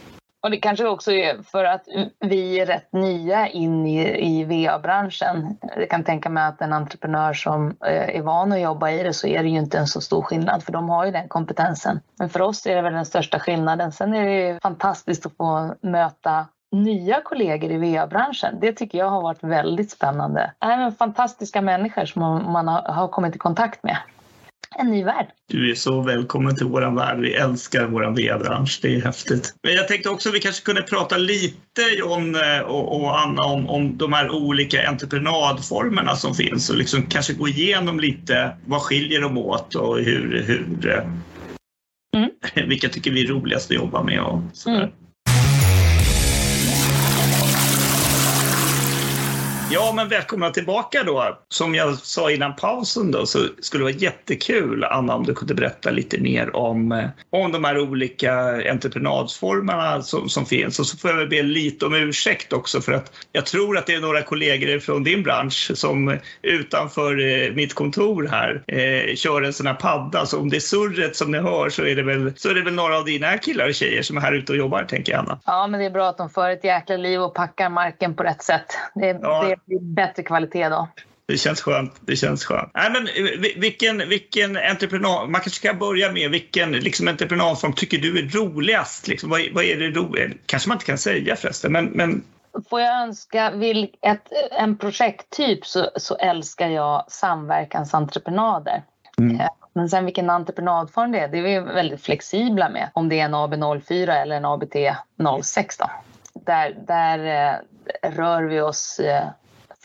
Och 0.42 0.50
det 0.50 0.57
kanske 0.57 0.88
också 0.88 1.12
är 1.12 1.42
för 1.42 1.64
att 1.64 1.85
vi 2.21 2.61
är 2.61 2.66
rätt 2.66 2.92
nya 2.92 3.49
in 3.49 3.87
i, 3.87 4.26
i 4.26 4.45
VA-branschen. 4.45 5.57
Jag 5.76 5.90
kan 5.90 6.04
tänka 6.04 6.28
mig 6.28 6.45
att 6.45 6.61
en 6.61 6.73
entreprenör 6.73 7.33
som 7.33 7.76
eh, 7.87 8.16
är 8.16 8.23
van 8.23 8.52
att 8.52 8.61
jobba 8.61 8.90
i 8.90 9.02
det 9.02 9.12
så 9.12 9.26
är 9.26 9.42
det 9.42 9.49
ju 9.49 9.59
inte 9.59 9.78
en 9.78 9.87
så 9.87 10.00
stor 10.00 10.23
skillnad 10.23 10.62
för 10.62 10.73
de 10.73 10.88
har 10.88 11.04
ju 11.04 11.11
den 11.11 11.28
kompetensen. 11.28 12.00
Men 12.18 12.28
för 12.28 12.42
oss 12.42 12.66
är 12.66 12.76
det 12.76 12.83
väl 12.83 12.92
den 12.92 13.07
största 13.07 13.38
skillnaden. 13.38 13.92
Sen 13.92 14.14
är 14.14 14.26
det 14.26 14.49
ju 14.49 14.59
fantastiskt 14.61 15.26
att 15.26 15.37
få 15.37 15.75
möta 15.83 16.47
nya 16.73 17.21
kollegor 17.21 17.71
i 17.71 17.76
VA-branschen. 17.76 18.59
Det 18.61 18.73
tycker 18.73 18.99
jag 18.99 19.11
har 19.11 19.23
varit 19.23 19.42
väldigt 19.42 19.90
spännande. 19.90 20.52
Även 20.61 20.92
fantastiska 20.92 21.62
människor 21.62 22.04
som 22.04 22.52
man 22.52 22.68
har 22.68 23.09
kommit 23.09 23.37
i 23.37 23.38
kontakt 23.38 23.83
med 23.83 23.97
en 24.76 24.90
ny 24.90 25.04
värld. 25.04 25.26
Du 25.46 25.70
är 25.70 25.75
så 25.75 26.00
välkommen 26.00 26.56
till 26.56 26.66
vår 26.66 26.96
värld. 26.96 27.18
Vi 27.20 27.32
älskar 27.32 27.87
vår 27.87 28.02
VA-bransch. 28.02 28.78
Det 28.82 28.96
är 28.96 29.00
häftigt. 29.02 29.54
Men 29.62 29.75
jag 29.75 29.88
tänkte 29.88 30.08
också 30.08 30.28
att 30.28 30.34
vi 30.34 30.40
kanske 30.40 30.64
kunde 30.64 30.82
prata 30.82 31.16
lite 31.16 31.82
John 31.98 32.34
eh, 32.34 32.60
och, 32.60 33.00
och 33.00 33.20
Anna 33.20 33.44
om, 33.44 33.68
om 33.68 33.98
de 33.98 34.12
här 34.12 34.30
olika 34.30 34.88
entreprenadformerna 34.88 36.16
som 36.16 36.34
finns 36.34 36.70
och 36.70 36.76
liksom 36.76 37.02
kanske 37.02 37.32
gå 37.32 37.48
igenom 37.48 38.00
lite 38.00 38.56
vad 38.66 38.82
skiljer 38.82 39.20
dem 39.20 39.38
åt 39.38 39.75
och 39.75 39.98
hur, 39.98 40.42
hur 40.46 40.88
eh, 40.90 41.04
mm. 42.16 42.30
vilka 42.68 42.88
tycker 42.88 43.10
vi 43.10 43.25
är 43.25 43.28
roligast 43.28 43.70
att 43.70 43.76
jobba 43.76 44.02
med 44.02 44.20
och 44.20 44.40
sådär. 44.52 44.78
Mm. 44.78 44.90
Ja, 49.70 49.92
men 49.96 50.08
välkomna 50.08 50.50
tillbaka 50.50 51.02
då. 51.02 51.38
Som 51.48 51.75
jag 51.75 51.98
sa 51.98 52.30
innan 52.30 52.56
pausen 52.56 53.10
då, 53.10 53.26
så 53.26 53.38
skulle 53.60 53.80
det 53.80 53.92
vara 53.92 54.02
jättekul, 54.02 54.84
Anna, 54.84 55.14
om 55.14 55.25
du 55.25 55.34
kunde 55.34 55.54
berätta 55.54 55.90
lite 55.90 56.20
mer 56.20 56.56
om, 56.56 56.92
eh, 56.92 57.08
om 57.30 57.52
de 57.52 57.64
här 57.64 57.78
olika 57.78 58.32
entreprenadsformerna 58.70 60.02
som, 60.02 60.28
som 60.28 60.46
finns. 60.46 60.78
Och 60.78 60.87
så 60.87 60.96
får 60.96 61.10
jag 61.10 61.16
väl 61.16 61.28
be 61.28 61.42
lite 61.42 61.87
om 61.87 61.94
ursäkt 61.94 62.52
också 62.52 62.80
för 62.80 62.92
att 62.92 63.12
jag 63.32 63.46
tror 63.46 63.78
att 63.78 63.87
det 63.87 63.94
är 63.94 64.00
några 64.00 64.22
kollegor 64.22 64.78
från 64.78 65.04
din 65.04 65.22
bransch 65.22 65.70
som 65.75 66.18
utanför 66.42 67.20
eh, 67.20 67.52
mitt 67.54 67.75
kontor 67.75 68.28
här 68.30 68.62
eh, 68.66 69.14
kör 69.14 69.42
en 69.42 69.52
sån 69.52 69.66
här 69.66 69.75
padda. 69.75 70.26
Så 70.26 70.40
om 70.40 70.50
det 70.50 70.56
är 70.56 70.60
surret 70.60 71.16
som 71.16 71.32
ni 71.32 71.38
hör 71.38 71.70
så 71.70 71.87
är 71.87 71.96
det 71.96 72.02
väl, 72.02 72.32
så 72.37 72.48
är 72.48 72.54
det 72.54 72.62
väl 72.62 72.75
några 72.75 72.98
av 72.98 73.04
dina 73.04 73.38
killar 73.38 73.68
och 73.68 73.75
tjejer 73.75 74.02
som 74.02 74.16
är 74.16 74.20
här 74.20 74.32
ute 74.32 74.52
och 74.52 74.58
jobbar, 74.58 74.84
tänker 74.84 75.12
jag, 75.12 75.18
Anna. 75.18 75.38
Ja, 75.44 75.66
men 75.66 75.80
det 75.80 75.87
är 75.87 75.90
bra 75.90 76.08
att 76.08 76.18
de 76.18 76.30
för 76.30 76.50
ett 76.50 76.64
jäkla 76.64 76.96
liv 76.96 77.20
och 77.20 77.34
packar 77.34 77.68
marken 77.68 78.14
på 78.14 78.22
rätt 78.22 78.42
sätt. 78.42 78.66
Det, 78.94 79.18
ja. 79.22 79.44
det 79.48 79.57
blir 79.66 79.80
bättre 79.80 80.22
kvalitet 80.22 80.68
då. 80.68 80.88
Det 81.28 81.38
känns 81.38 81.60
skönt. 81.60 81.92
Det 82.00 82.16
känns 82.16 82.44
skönt. 82.44 82.70
Nej, 82.74 82.90
men 82.90 83.06
eh, 83.06 83.60
vilken, 83.60 84.08
vilken 84.08 84.56
entreprenad, 84.56 85.28
man 85.28 85.40
kanske 85.40 85.60
ska 85.60 85.74
börja 85.74 86.12
med 86.12 86.30
vilken 86.30 86.72
liksom, 86.72 87.08
entreprenadform 87.08 87.72
tycker 87.72 87.98
du 87.98 88.18
är 88.18 88.22
roligast? 88.22 89.08
Liksom, 89.08 89.30
vad, 89.30 89.40
vad 89.52 89.64
är 89.64 89.76
det 89.76 90.00
roligt? 90.00 90.42
kanske 90.46 90.68
man 90.68 90.76
inte 90.76 90.86
kan 90.86 90.98
säga 90.98 91.36
förresten, 91.36 91.72
men, 91.72 91.84
men... 91.84 92.24
Får 92.70 92.80
jag 92.80 93.02
önska 93.02 93.50
vill 93.50 93.90
ett, 94.02 94.32
en 94.50 94.78
projekttyp 94.78 95.66
så, 95.66 95.90
så 95.96 96.16
älskar 96.16 96.68
jag 96.68 97.04
samverkansentreprenader. 97.08 98.82
Mm. 99.18 99.40
Eh, 99.40 99.48
men 99.72 99.88
sen 99.88 100.04
vilken 100.04 100.30
entreprenadform 100.30 101.12
det 101.12 101.18
är, 101.18 101.28
det 101.28 101.38
är 101.38 101.42
vi 101.42 101.60
väldigt 101.60 102.02
flexibla 102.02 102.68
med. 102.68 102.90
Om 102.94 103.08
det 103.08 103.20
är 103.20 103.24
en 103.24 103.34
AB04 103.34 104.22
eller 104.22 104.36
en 104.36 104.44
ABT 104.44 104.74
06 105.42 105.76
då. 105.76 105.90
Där, 106.34 106.76
där 106.86 107.18
eh, 108.02 108.10
rör 108.10 108.42
vi 108.42 108.60
oss 108.60 109.00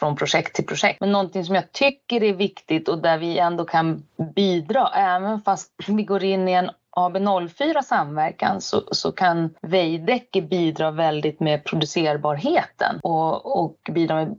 från 0.03 0.15
projekt 0.15 0.55
till 0.55 0.65
projekt. 0.65 1.01
Men 1.01 1.11
någonting 1.11 1.45
som 1.45 1.55
jag 1.55 1.71
tycker 1.71 2.23
är 2.23 2.33
viktigt 2.33 2.87
och 2.89 3.01
där 3.01 3.17
vi 3.17 3.39
ändå 3.39 3.65
kan 3.65 4.03
bidra, 4.35 4.87
även 4.95 5.41
fast 5.41 5.71
vi 5.87 6.03
går 6.03 6.23
in 6.23 6.47
i 6.47 6.51
en 6.51 6.69
AB04 6.95 7.81
samverkan 7.81 8.61
så, 8.61 8.83
så 8.91 9.11
kan 9.11 9.49
Veidekke 9.61 10.41
bidra 10.41 10.91
väldigt 10.91 11.39
med 11.39 11.63
producerbarheten 11.63 12.99
och, 13.03 13.63
och 13.63 13.77
bidra 13.91 14.15
med 14.15 14.35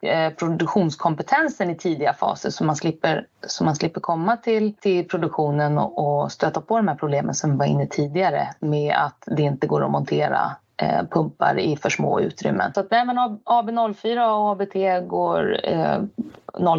eh, 0.00 0.30
produktionskompetensen 0.32 1.70
i 1.70 1.76
tidiga 1.76 2.12
faser 2.12 2.50
så 2.50 2.64
man 2.64 2.76
slipper, 2.76 3.26
så 3.46 3.64
man 3.64 3.76
slipper 3.76 4.00
komma 4.00 4.36
till, 4.36 4.74
till 4.74 5.08
produktionen 5.08 5.78
och, 5.78 6.22
och 6.22 6.32
stöta 6.32 6.60
på 6.60 6.76
de 6.76 6.88
här 6.88 6.94
problemen 6.94 7.34
som 7.34 7.50
vi 7.50 7.56
var 7.56 7.66
inne 7.66 7.86
tidigare 7.86 8.48
med 8.60 8.94
att 8.96 9.24
det 9.26 9.42
inte 9.42 9.66
går 9.66 9.84
att 9.84 9.90
montera 9.90 10.56
pumpar 11.10 11.58
i 11.58 11.76
för 11.76 11.90
små 11.90 12.20
utrymmen. 12.20 12.74
Så 12.74 12.80
att, 12.80 12.90
nej, 12.90 13.06
men 13.06 13.18
AB04 13.18 14.26
och 14.26 14.50
ABT 14.50 15.08
går, 15.08 15.68
eh, 15.68 16.02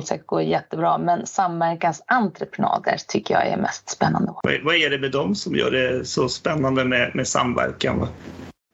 06 0.02 0.26
går 0.26 0.42
jättebra 0.42 0.98
men 0.98 1.26
samverkansentreprenader 1.26 2.98
tycker 3.08 3.34
jag 3.34 3.48
är 3.48 3.58
mest 3.58 3.90
spännande. 3.90 4.34
Vad 4.64 4.76
är 4.76 4.90
det 4.90 4.98
med 4.98 5.12
dem 5.12 5.36
som 5.36 5.56
gör 5.56 5.72
det 5.72 6.06
så 6.06 6.30
spännande 6.30 6.86
med, 6.86 7.12
med 7.16 7.28
samverkan? 7.28 8.08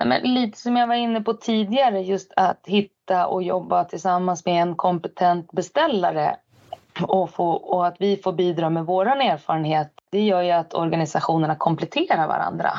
men 0.05 0.21
lite 0.21 0.57
som 0.57 0.77
jag 0.77 0.87
var 0.87 0.95
inne 0.95 1.21
på 1.21 1.33
tidigare, 1.33 2.01
just 2.01 2.33
att 2.35 2.59
hitta 2.65 3.27
och 3.27 3.43
jobba 3.43 3.83
tillsammans 3.83 4.45
med 4.45 4.61
en 4.61 4.75
kompetent 4.75 5.51
beställare 5.51 6.35
och, 7.01 7.29
få, 7.29 7.51
och 7.51 7.87
att 7.87 7.95
vi 7.99 8.17
får 8.17 8.33
bidra 8.33 8.69
med 8.69 8.85
vår 8.85 9.05
erfarenhet. 9.05 9.91
Det 10.11 10.21
gör 10.21 10.41
ju 10.41 10.51
att 10.51 10.73
organisationerna 10.73 11.55
kompletterar 11.55 12.27
varandra 12.27 12.71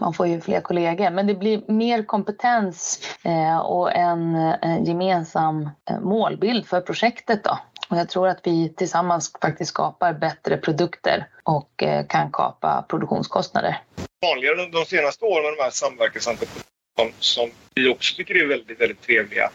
man 0.00 0.14
får 0.14 0.26
ju 0.26 0.40
fler 0.40 0.60
kollegor. 0.60 1.10
Men 1.10 1.26
det 1.26 1.34
blir 1.34 1.62
mer 1.68 2.02
kompetens 2.02 3.00
eh, 3.24 3.58
och 3.58 3.96
en, 3.96 4.36
gemensam 4.84 5.70
eh, 5.90 6.00
målbild 6.00 6.66
för 6.66 6.80
projektet. 6.80 7.44
Då. 7.44 7.58
Och 7.88 7.96
jag 7.96 8.08
tror 8.08 8.28
att 8.28 8.40
vi 8.42 8.74
tillsammans 8.76 9.32
faktiskt 9.42 9.68
skapar 9.68 10.12
bättre 10.12 10.56
produkter 10.56 11.26
och 11.42 11.82
eh, 11.82 12.06
kan 12.06 12.32
kapa 12.32 12.84
produktionskostnader. 12.88 13.82
Vanligare 14.22 14.66
de 14.66 14.84
senaste 14.84 15.24
åren 15.24 15.42
med 15.42 15.52
de 15.58 15.62
här 15.62 15.70
samverkansentreprenörerna 15.70 16.68
som 17.18 17.50
vi 17.74 17.88
också 17.88 18.16
tycker 18.16 18.34
är 18.34 18.46
väldigt, 18.46 18.80
väldigt 18.80 19.02
trevliga 19.02 19.50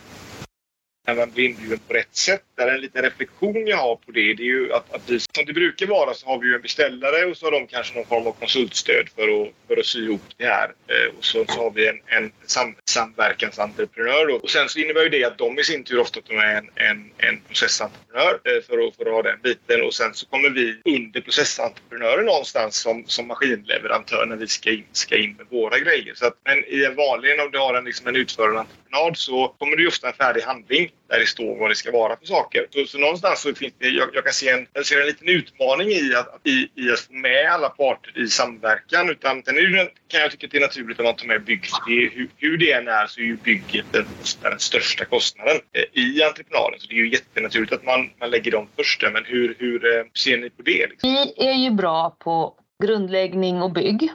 när 1.07 1.15
man 1.15 1.31
blir 1.31 1.45
inbjuden 1.45 1.79
på 1.87 1.93
rätt 1.93 2.15
sätt. 2.15 2.43
Där 2.55 2.67
en 2.67 2.81
liten 2.81 3.03
reflektion 3.03 3.67
jag 3.67 3.77
har 3.77 3.95
på 3.95 4.11
det, 4.11 4.33
det 4.33 4.43
är 4.43 4.47
ju 4.47 4.73
att, 4.73 4.93
att 4.93 5.09
vi, 5.09 5.19
som 5.19 5.45
det 5.45 5.53
brukar 5.53 5.85
vara 5.87 6.13
så 6.13 6.27
har 6.27 6.39
vi 6.39 6.47
ju 6.47 6.55
en 6.55 6.61
beställare 6.61 7.25
och 7.25 7.37
så 7.37 7.45
har 7.45 7.51
de 7.51 7.67
kanske 7.67 7.95
någon 7.95 8.05
form 8.05 8.27
av 8.27 8.31
konsultstöd 8.31 9.09
för 9.15 9.41
att, 9.41 9.49
för 9.67 9.77
att 9.77 9.85
sy 9.85 10.05
ihop 10.05 10.21
det 10.37 10.45
här. 10.45 10.73
Eh, 10.87 11.17
och 11.17 11.25
så, 11.25 11.45
så 11.45 11.63
har 11.63 11.71
vi 11.71 11.87
en, 11.87 11.99
en 12.05 12.31
sam, 12.45 12.75
samverkansentreprenör. 12.85 14.27
Då. 14.27 14.35
Och 14.35 14.49
sen 14.49 14.69
så 14.69 14.79
innebär 14.79 15.03
ju 15.03 15.09
det 15.09 15.23
att 15.23 15.37
de 15.37 15.59
i 15.59 15.63
sin 15.63 15.83
tur 15.83 15.99
ofta 15.99 16.19
är 16.29 16.57
en, 16.57 16.69
en, 16.75 17.11
en 17.17 17.41
processentreprenör 17.47 18.39
eh, 18.43 18.63
för, 18.67 18.87
att, 18.87 18.95
för 18.95 19.05
att 19.05 19.11
ha 19.11 19.21
den 19.21 19.39
biten. 19.43 19.81
Och 19.81 19.93
sen 19.93 20.13
så 20.13 20.25
kommer 20.25 20.49
vi 20.49 20.81
under 20.85 21.21
processentreprenören 21.21 22.25
någonstans 22.25 22.75
som, 22.75 23.03
som 23.07 23.27
maskinleverantör 23.27 24.25
när 24.25 24.35
vi 24.35 24.47
ska 24.47 24.71
in, 24.71 24.85
ska 24.91 25.17
in 25.17 25.35
med 25.37 25.45
våra 25.49 25.79
grejer. 25.79 26.13
Så 26.15 26.25
att, 26.25 26.37
men 26.45 26.65
i 26.67 26.85
en 26.85 26.95
vanlig, 26.95 27.39
om 27.41 27.51
du 27.51 27.57
har 27.57 27.73
en, 27.73 27.85
liksom 27.85 28.07
en 28.07 28.15
utförande 28.15 28.59
entreprenad 28.59 29.17
så 29.17 29.55
kommer 29.59 29.77
det 29.77 29.87
ofta 29.87 30.07
en 30.07 30.13
färdig 30.13 30.41
handling 30.41 30.92
där 31.13 31.19
det 31.19 31.25
står 31.25 31.59
vad 31.59 31.71
det 31.71 31.75
ska 31.75 31.91
vara 31.91 32.17
för 32.17 32.25
saker. 32.25 32.67
Så, 32.69 32.85
så 32.85 32.97
någonstans 32.97 33.41
så 33.41 33.55
finns 33.55 33.73
det, 33.77 33.87
jag, 33.87 34.09
jag 34.13 34.23
kan 34.23 34.33
se 34.33 34.49
en, 34.49 34.67
jag 34.73 34.85
ser 34.85 35.01
en 35.01 35.07
liten 35.07 35.29
utmaning 35.29 35.87
i 35.89 36.15
att, 36.15 36.39
i, 36.43 36.69
i 36.75 36.91
att 36.91 36.99
få 36.99 37.13
med 37.13 37.51
alla 37.51 37.69
parter 37.69 38.17
i 38.21 38.27
samverkan. 38.27 39.09
Utan 39.09 39.43
sen 39.43 39.57
är 39.57 39.61
det, 39.61 39.89
kan 40.07 40.21
jag 40.21 40.31
tycka 40.31 40.47
att 40.47 40.51
det 40.51 40.57
är 40.57 40.61
naturligt 40.61 40.99
att 40.99 41.05
man 41.05 41.15
tar 41.15 41.27
med 41.27 41.43
bygget. 41.43 41.71
hur, 41.87 42.29
hur 42.37 42.57
det 42.57 42.71
än 42.71 42.87
är 42.87 43.07
så 43.07 43.19
är 43.19 43.23
ju 43.23 43.35
bygget 43.35 43.85
den, 43.91 44.05
den 44.41 44.59
största 44.59 45.05
kostnaden 45.05 45.55
eh, 45.73 46.03
i 46.03 46.23
entreprenaden. 46.23 46.79
Så 46.79 46.87
det 46.87 46.93
är 46.93 46.97
ju 46.97 47.11
jättenaturligt 47.11 47.73
att 47.73 47.85
man, 47.85 48.09
man 48.19 48.29
lägger 48.29 48.51
dem 48.51 48.67
först. 48.75 49.03
Men 49.13 49.25
hur, 49.25 49.55
hur 49.59 49.97
eh, 49.97 50.05
ser 50.13 50.37
ni 50.37 50.49
på 50.49 50.61
det? 50.61 50.87
Liksom? 50.87 51.09
Vi 51.09 51.47
är 51.47 51.53
ju 51.53 51.71
bra 51.71 52.17
på 52.19 52.55
grundläggning 52.83 53.61
och 53.61 53.71
bygg. 53.71 54.09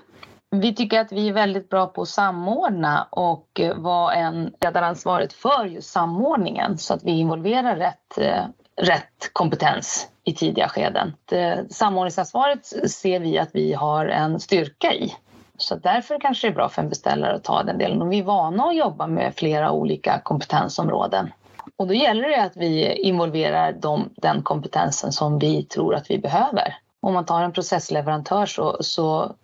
Vi 0.51 0.75
tycker 0.75 1.01
att 1.01 1.13
vi 1.13 1.29
är 1.29 1.33
väldigt 1.33 1.69
bra 1.69 1.87
på 1.87 2.03
att 2.03 2.09
samordna 2.09 3.09
och 3.11 3.61
eh, 3.61 3.77
vara 3.77 4.15
en 4.15 4.53
ledaransvaret 4.61 5.33
för 5.33 5.65
just 5.65 5.91
samordningen 5.91 6.79
så 6.79 6.95
att 6.95 7.05
vi 7.05 7.11
involverar 7.11 7.77
rätt, 7.77 8.19
eh, 8.19 8.45
rätt 8.77 9.31
kompetens 9.33 10.09
i 10.25 10.35
tidiga 10.35 10.69
skeden. 10.69 11.15
Eh, 11.33 11.59
samordningsansvaret 11.71 12.67
ser 12.91 13.21
vi 13.21 13.39
att 13.39 13.49
vi 13.53 13.73
har 13.73 14.07
en 14.07 14.41
styrka 14.41 14.93
i. 14.95 15.15
Så 15.57 15.75
därför 15.75 16.21
kanske 16.21 16.47
det 16.47 16.53
är 16.53 16.55
bra 16.55 16.69
för 16.69 16.83
en 16.83 16.89
beställare 16.89 17.35
att 17.35 17.45
ta 17.45 17.63
den 17.63 17.79
delen. 17.79 18.03
Och 18.03 18.13
vi 18.13 18.19
är 18.19 18.25
vana 18.25 18.65
att 18.65 18.77
jobba 18.77 19.07
med 19.07 19.35
flera 19.37 19.71
olika 19.71 20.21
kompetensområden. 20.21 21.33
Och 21.77 21.87
då 21.87 21.95
gäller 21.95 22.29
det 22.29 22.43
att 22.43 22.57
vi 22.57 22.93
involverar 22.93 23.73
dem, 23.73 24.11
den 24.17 24.43
kompetensen 24.43 25.13
som 25.13 25.39
vi 25.39 25.63
tror 25.63 25.95
att 25.95 26.11
vi 26.11 26.19
behöver. 26.19 26.77
Om 27.01 27.15
man 27.15 27.25
tar 27.25 27.43
en 27.43 27.53
processleverantör 27.53 28.47
så, 28.47 28.77
så 28.81 29.35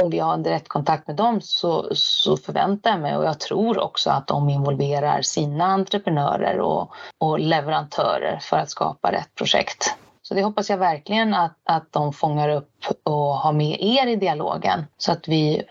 om 0.00 0.10
vi 0.10 0.18
har 0.18 0.34
en 0.34 0.42
direktkontakt 0.42 1.06
med 1.06 1.16
dem 1.16 1.40
så, 1.40 1.94
så 1.94 2.36
förväntar 2.36 2.90
jag 2.90 3.00
mig 3.00 3.16
och 3.16 3.24
jag 3.24 3.40
tror 3.40 3.78
också 3.78 4.10
att 4.10 4.26
de 4.26 4.50
involverar 4.50 5.22
sina 5.22 5.64
entreprenörer 5.64 6.60
och, 6.60 6.92
och 7.18 7.40
leverantörer 7.40 8.38
för 8.38 8.56
att 8.56 8.70
skapa 8.70 9.12
rätt 9.12 9.34
projekt. 9.34 9.94
Så 10.22 10.34
det 10.34 10.42
hoppas 10.42 10.70
jag 10.70 10.78
verkligen 10.78 11.34
att, 11.34 11.56
att 11.64 11.92
de 11.92 12.12
fångar 12.12 12.48
upp 12.48 12.86
och 13.02 13.36
har 13.36 13.52
med 13.52 13.76
er 13.80 14.06
i 14.06 14.16
dialogen 14.16 14.84
så 14.98 15.12
att 15.12 15.28
vi 15.28 15.62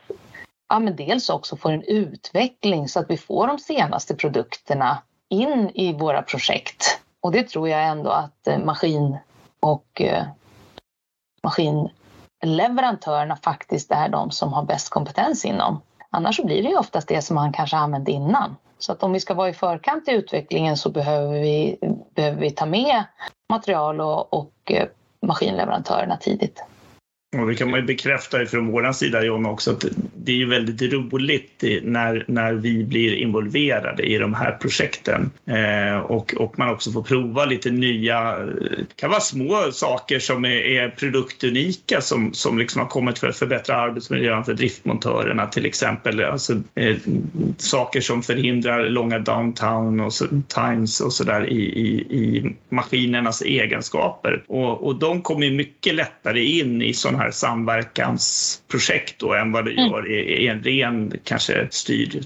ja, 0.69 0.79
men 0.79 0.95
dels 0.95 1.29
också 1.29 1.57
får 1.57 1.71
en 1.71 1.83
utveckling 1.83 2.87
så 2.87 2.99
att 2.99 3.09
vi 3.09 3.17
får 3.17 3.47
de 3.47 3.59
senaste 3.59 4.15
produkterna 4.15 4.97
in 5.29 5.71
i 5.73 5.93
våra 5.93 6.21
projekt. 6.21 6.99
Och 7.21 7.31
det 7.31 7.49
tror 7.49 7.69
jag 7.69 7.87
ändå 7.87 8.09
att 8.09 8.47
eh, 8.47 8.59
maskin 8.59 9.17
och 9.59 10.01
eh, 10.01 10.23
maskin 11.43 11.89
leverantörerna 12.41 13.35
faktiskt 13.35 13.91
är 13.91 14.09
de 14.09 14.31
som 14.31 14.53
har 14.53 14.63
bäst 14.63 14.89
kompetens 14.89 15.45
inom. 15.45 15.81
Annars 16.09 16.35
så 16.35 16.45
blir 16.45 16.63
det 16.63 16.69
ju 16.69 16.77
oftast 16.77 17.07
det 17.07 17.21
som 17.21 17.35
man 17.35 17.53
kanske 17.53 17.77
använde 17.77 18.11
innan. 18.11 18.55
Så 18.79 18.91
att 18.91 19.03
om 19.03 19.13
vi 19.13 19.19
ska 19.19 19.33
vara 19.33 19.49
i 19.49 19.53
förkant 19.53 20.07
i 20.07 20.11
utvecklingen 20.11 20.77
så 20.77 20.89
behöver 20.89 21.33
vi, 21.33 21.77
behöver 22.15 22.41
vi 22.41 22.51
ta 22.51 22.65
med 22.65 23.03
material 23.49 24.01
och, 24.01 24.33
och 24.33 24.53
eh, 24.65 24.87
maskinleverantörerna 25.21 26.17
tidigt. 26.17 26.63
Och 27.37 27.47
det 27.47 27.55
kan 27.55 27.71
man 27.71 27.79
ju 27.79 27.85
bekräfta 27.85 28.45
från 28.45 28.67
vår 28.67 28.91
sida 28.91 29.23
John 29.23 29.45
också 29.45 29.71
att 29.71 29.85
det 30.15 30.31
är 30.31 30.35
ju 30.35 30.49
väldigt 30.49 30.93
roligt 30.93 31.63
när, 31.83 32.25
när 32.27 32.53
vi 32.53 32.83
blir 32.83 33.15
involverade 33.15 34.03
i 34.03 34.17
de 34.17 34.33
här 34.33 34.51
projekten 34.51 35.31
eh, 35.45 35.99
och, 35.99 36.33
och 36.33 36.59
man 36.59 36.69
också 36.69 36.91
får 36.91 37.03
prova 37.03 37.45
lite 37.45 37.71
nya, 37.71 38.39
det 38.39 38.95
kan 38.95 39.09
vara 39.09 39.19
små 39.19 39.71
saker 39.71 40.19
som 40.19 40.45
är, 40.45 40.49
är 40.49 40.89
produktunika 40.89 42.01
som, 42.01 42.33
som 42.33 42.57
liksom 42.57 42.81
har 42.81 42.87
kommit 42.87 43.19
för 43.19 43.27
att 43.27 43.37
förbättra 43.37 43.75
arbetsmiljön 43.75 44.43
för 44.43 44.53
driftmontörerna 44.53 45.47
till 45.47 45.65
exempel. 45.65 46.23
Alltså, 46.23 46.53
eh, 46.75 46.97
saker 47.57 48.01
som 48.01 48.23
förhindrar 48.23 48.89
långa 48.89 49.19
downtown 49.19 49.99
och 49.99 50.13
så, 50.13 50.25
times 50.47 51.01
och 51.01 51.13
sådär 51.13 51.49
i, 51.49 51.61
i, 51.61 51.89
i 52.17 52.55
maskinernas 52.69 53.41
egenskaper 53.41 54.43
och, 54.47 54.83
och 54.87 54.95
de 54.95 55.21
kommer 55.21 55.51
mycket 55.51 55.95
lättare 55.95 56.43
in 56.43 56.81
i 56.81 56.93
sådana 56.93 57.20
här 57.21 57.31
samverkansprojekt 57.31 59.19
då, 59.19 59.33
än 59.33 59.51
vad 59.51 59.65
det 59.65 59.71
mm. 59.71 59.85
gör 59.85 60.11
i, 60.11 60.43
i 60.43 60.47
en 60.47 60.63
ren 60.63 61.13
kanske 61.23 61.67
styrd 61.71 62.25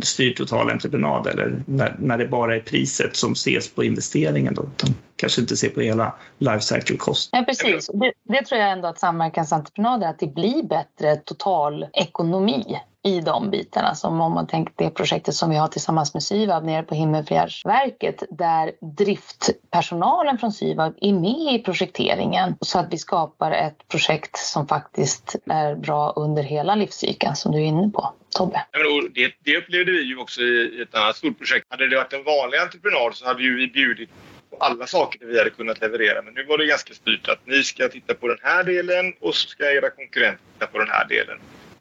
styrd 0.00 0.36
total 0.36 0.70
entreprenad 0.70 1.26
eller 1.26 1.62
när, 1.66 1.96
när 1.98 2.18
det 2.18 2.26
bara 2.26 2.56
är 2.56 2.60
priset 2.60 3.16
som 3.16 3.32
ses 3.32 3.74
på 3.74 3.84
investeringen 3.84 4.54
då, 4.54 4.62
utan 4.62 4.94
kanske 5.16 5.40
inte 5.40 5.56
ser 5.56 5.68
på 5.68 5.80
hela 5.80 6.14
life 6.38 6.60
cycle 6.60 6.96
cost. 6.96 7.30
Ja, 7.32 7.44
precis. 7.46 7.90
Det, 7.94 8.12
det 8.22 8.44
tror 8.44 8.60
jag 8.60 8.70
ändå 8.72 8.88
att 8.88 8.98
samverkansentreprenöder, 8.98 10.08
att 10.08 10.18
det 10.18 10.34
blir 10.34 10.62
bättre 10.62 11.16
total 11.16 11.86
ekonomi 11.92 12.78
i 13.04 13.20
de 13.20 13.50
bitarna. 13.50 13.94
Som 13.94 14.20
om 14.20 14.32
man 14.32 14.46
tänker 14.46 14.74
det 14.76 14.90
projektet 14.90 15.34
som 15.34 15.50
vi 15.50 15.56
har 15.56 15.68
tillsammans 15.68 16.14
med 16.14 16.22
Syvab 16.22 16.64
nere 16.64 16.82
på 16.82 16.94
Himmelfjärdsverket 16.94 18.22
där 18.30 18.72
driftpersonalen 18.96 20.38
från 20.38 20.52
Syvab 20.52 20.94
är 21.00 21.12
med 21.12 21.54
i 21.54 21.58
projekteringen 21.58 22.56
så 22.60 22.78
att 22.78 22.92
vi 22.92 22.98
skapar 22.98 23.50
ett 23.50 23.88
projekt 23.88 24.36
som 24.38 24.68
faktiskt 24.68 25.36
är 25.46 25.74
bra 25.74 26.12
under 26.16 26.42
hela 26.42 26.74
livscykeln 26.74 27.36
som 27.36 27.52
du 27.52 27.58
är 27.58 27.64
inne 27.64 27.90
på. 27.90 28.12
Tobbe? 28.36 28.66
Det, 29.14 29.32
det 29.44 29.56
upplevde 29.56 29.92
vi 29.92 30.02
ju 30.02 30.18
också 30.18 30.40
i 30.40 30.82
ett 30.82 30.94
annat 30.94 31.16
stort 31.16 31.38
projekt. 31.38 31.66
Hade 31.68 31.88
det 31.88 31.96
varit 31.96 32.12
en 32.12 32.24
vanlig 32.24 32.58
entreprenad 32.58 33.14
så 33.14 33.26
hade 33.26 33.42
ju 33.42 33.56
vi 33.56 33.66
bjudit 33.66 34.10
på 34.50 34.56
alla 34.56 34.86
saker 34.86 35.26
vi 35.26 35.38
hade 35.38 35.50
kunnat 35.50 35.80
leverera. 35.80 36.22
Men 36.22 36.34
nu 36.34 36.44
var 36.44 36.58
det 36.58 36.66
ganska 36.66 36.94
styrt 36.94 37.28
att 37.28 37.46
ni 37.46 37.62
ska 37.62 37.88
titta 37.88 38.14
på 38.14 38.28
den 38.28 38.38
här 38.42 38.64
delen 38.64 39.14
och 39.20 39.34
så 39.34 39.48
ska 39.48 39.64
era 39.64 39.90
konkurrenter 39.90 40.44
titta 40.52 40.66
på 40.66 40.78
den 40.78 40.88
här 40.88 41.08
delen. 41.08 41.38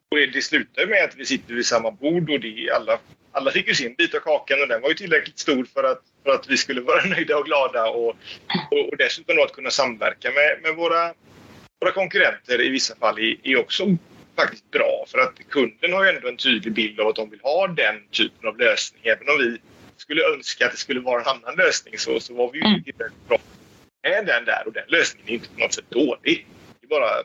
Och 0.09 0.17
det 0.17 0.41
slutar 0.41 0.85
med 0.85 1.03
att 1.03 1.15
vi 1.15 1.25
sitter 1.25 1.53
vid 1.53 1.65
samma 1.65 1.91
bord 1.91 2.29
och 2.29 2.39
det 2.39 2.71
alla, 2.75 2.99
alla 3.31 3.51
fick 3.51 3.67
ju 3.67 3.73
sin 3.73 3.95
bit 3.95 4.15
av 4.15 4.19
kakan 4.19 4.61
och 4.61 4.67
den 4.67 4.81
var 4.81 4.89
ju 4.89 4.95
tillräckligt 4.95 5.39
stor 5.39 5.65
för 5.73 5.83
att, 5.83 6.01
för 6.23 6.31
att 6.31 6.49
vi 6.49 6.57
skulle 6.57 6.81
vara 6.81 7.05
nöjda 7.05 7.37
och 7.37 7.45
glada 7.45 7.89
och, 7.89 8.09
och, 8.71 8.89
och 8.91 8.97
dessutom 8.97 9.35
då 9.35 9.43
att 9.43 9.51
kunna 9.53 9.71
samverka 9.71 10.31
med, 10.31 10.59
med 10.63 10.75
våra, 10.75 11.13
våra 11.81 11.91
konkurrenter 11.91 12.61
i 12.61 12.69
vissa 12.69 12.95
fall 12.95 13.19
är, 13.19 13.35
är 13.43 13.59
också 13.59 13.97
faktiskt 14.35 14.71
bra 14.71 15.05
för 15.07 15.17
att 15.17 15.49
kunden 15.49 15.93
har 15.93 16.03
ju 16.03 16.09
ändå 16.09 16.27
en 16.27 16.37
tydlig 16.37 16.73
bild 16.73 16.99
av 16.99 17.07
att 17.07 17.15
de 17.15 17.29
vill 17.29 17.39
ha 17.39 17.67
den 17.67 17.95
typen 18.11 18.49
av 18.49 18.57
lösning. 18.57 19.01
Även 19.03 19.29
om 19.29 19.37
vi 19.37 19.57
skulle 19.97 20.21
önska 20.33 20.65
att 20.65 20.71
det 20.71 20.77
skulle 20.77 20.99
vara 20.99 21.21
en 21.21 21.27
annan 21.27 21.55
lösning 21.55 21.97
så, 21.97 22.19
så 22.19 22.33
var 22.33 22.51
vi 22.51 22.59
ju 22.59 22.65
mm. 22.65 22.83
tillräckligt 22.83 23.27
bra 23.27 23.37
med 24.03 24.25
den 24.25 24.45
där 24.45 24.63
och 24.65 24.73
den 24.73 24.83
lösningen 24.87 25.29
är 25.29 25.33
inte 25.33 25.49
på 25.49 25.59
något 25.59 25.73
sätt 25.73 25.89
dålig. 25.89 26.47
Det 26.79 26.85
är 26.85 26.89
bara 26.89 27.23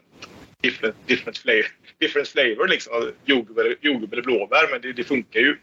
different, 0.60 0.96
different, 1.06 1.38
flavor, 1.38 1.66
different 2.02 2.28
flavor 2.28 2.68
liksom. 2.68 3.12
Jordgubb 3.24 3.58
eller, 3.58 3.76
eller 3.82 4.22
blåbär 4.22 4.68
men 4.70 4.80
det, 4.80 4.92
det, 4.92 5.04
funkar 5.04 5.40
ju 5.40 5.56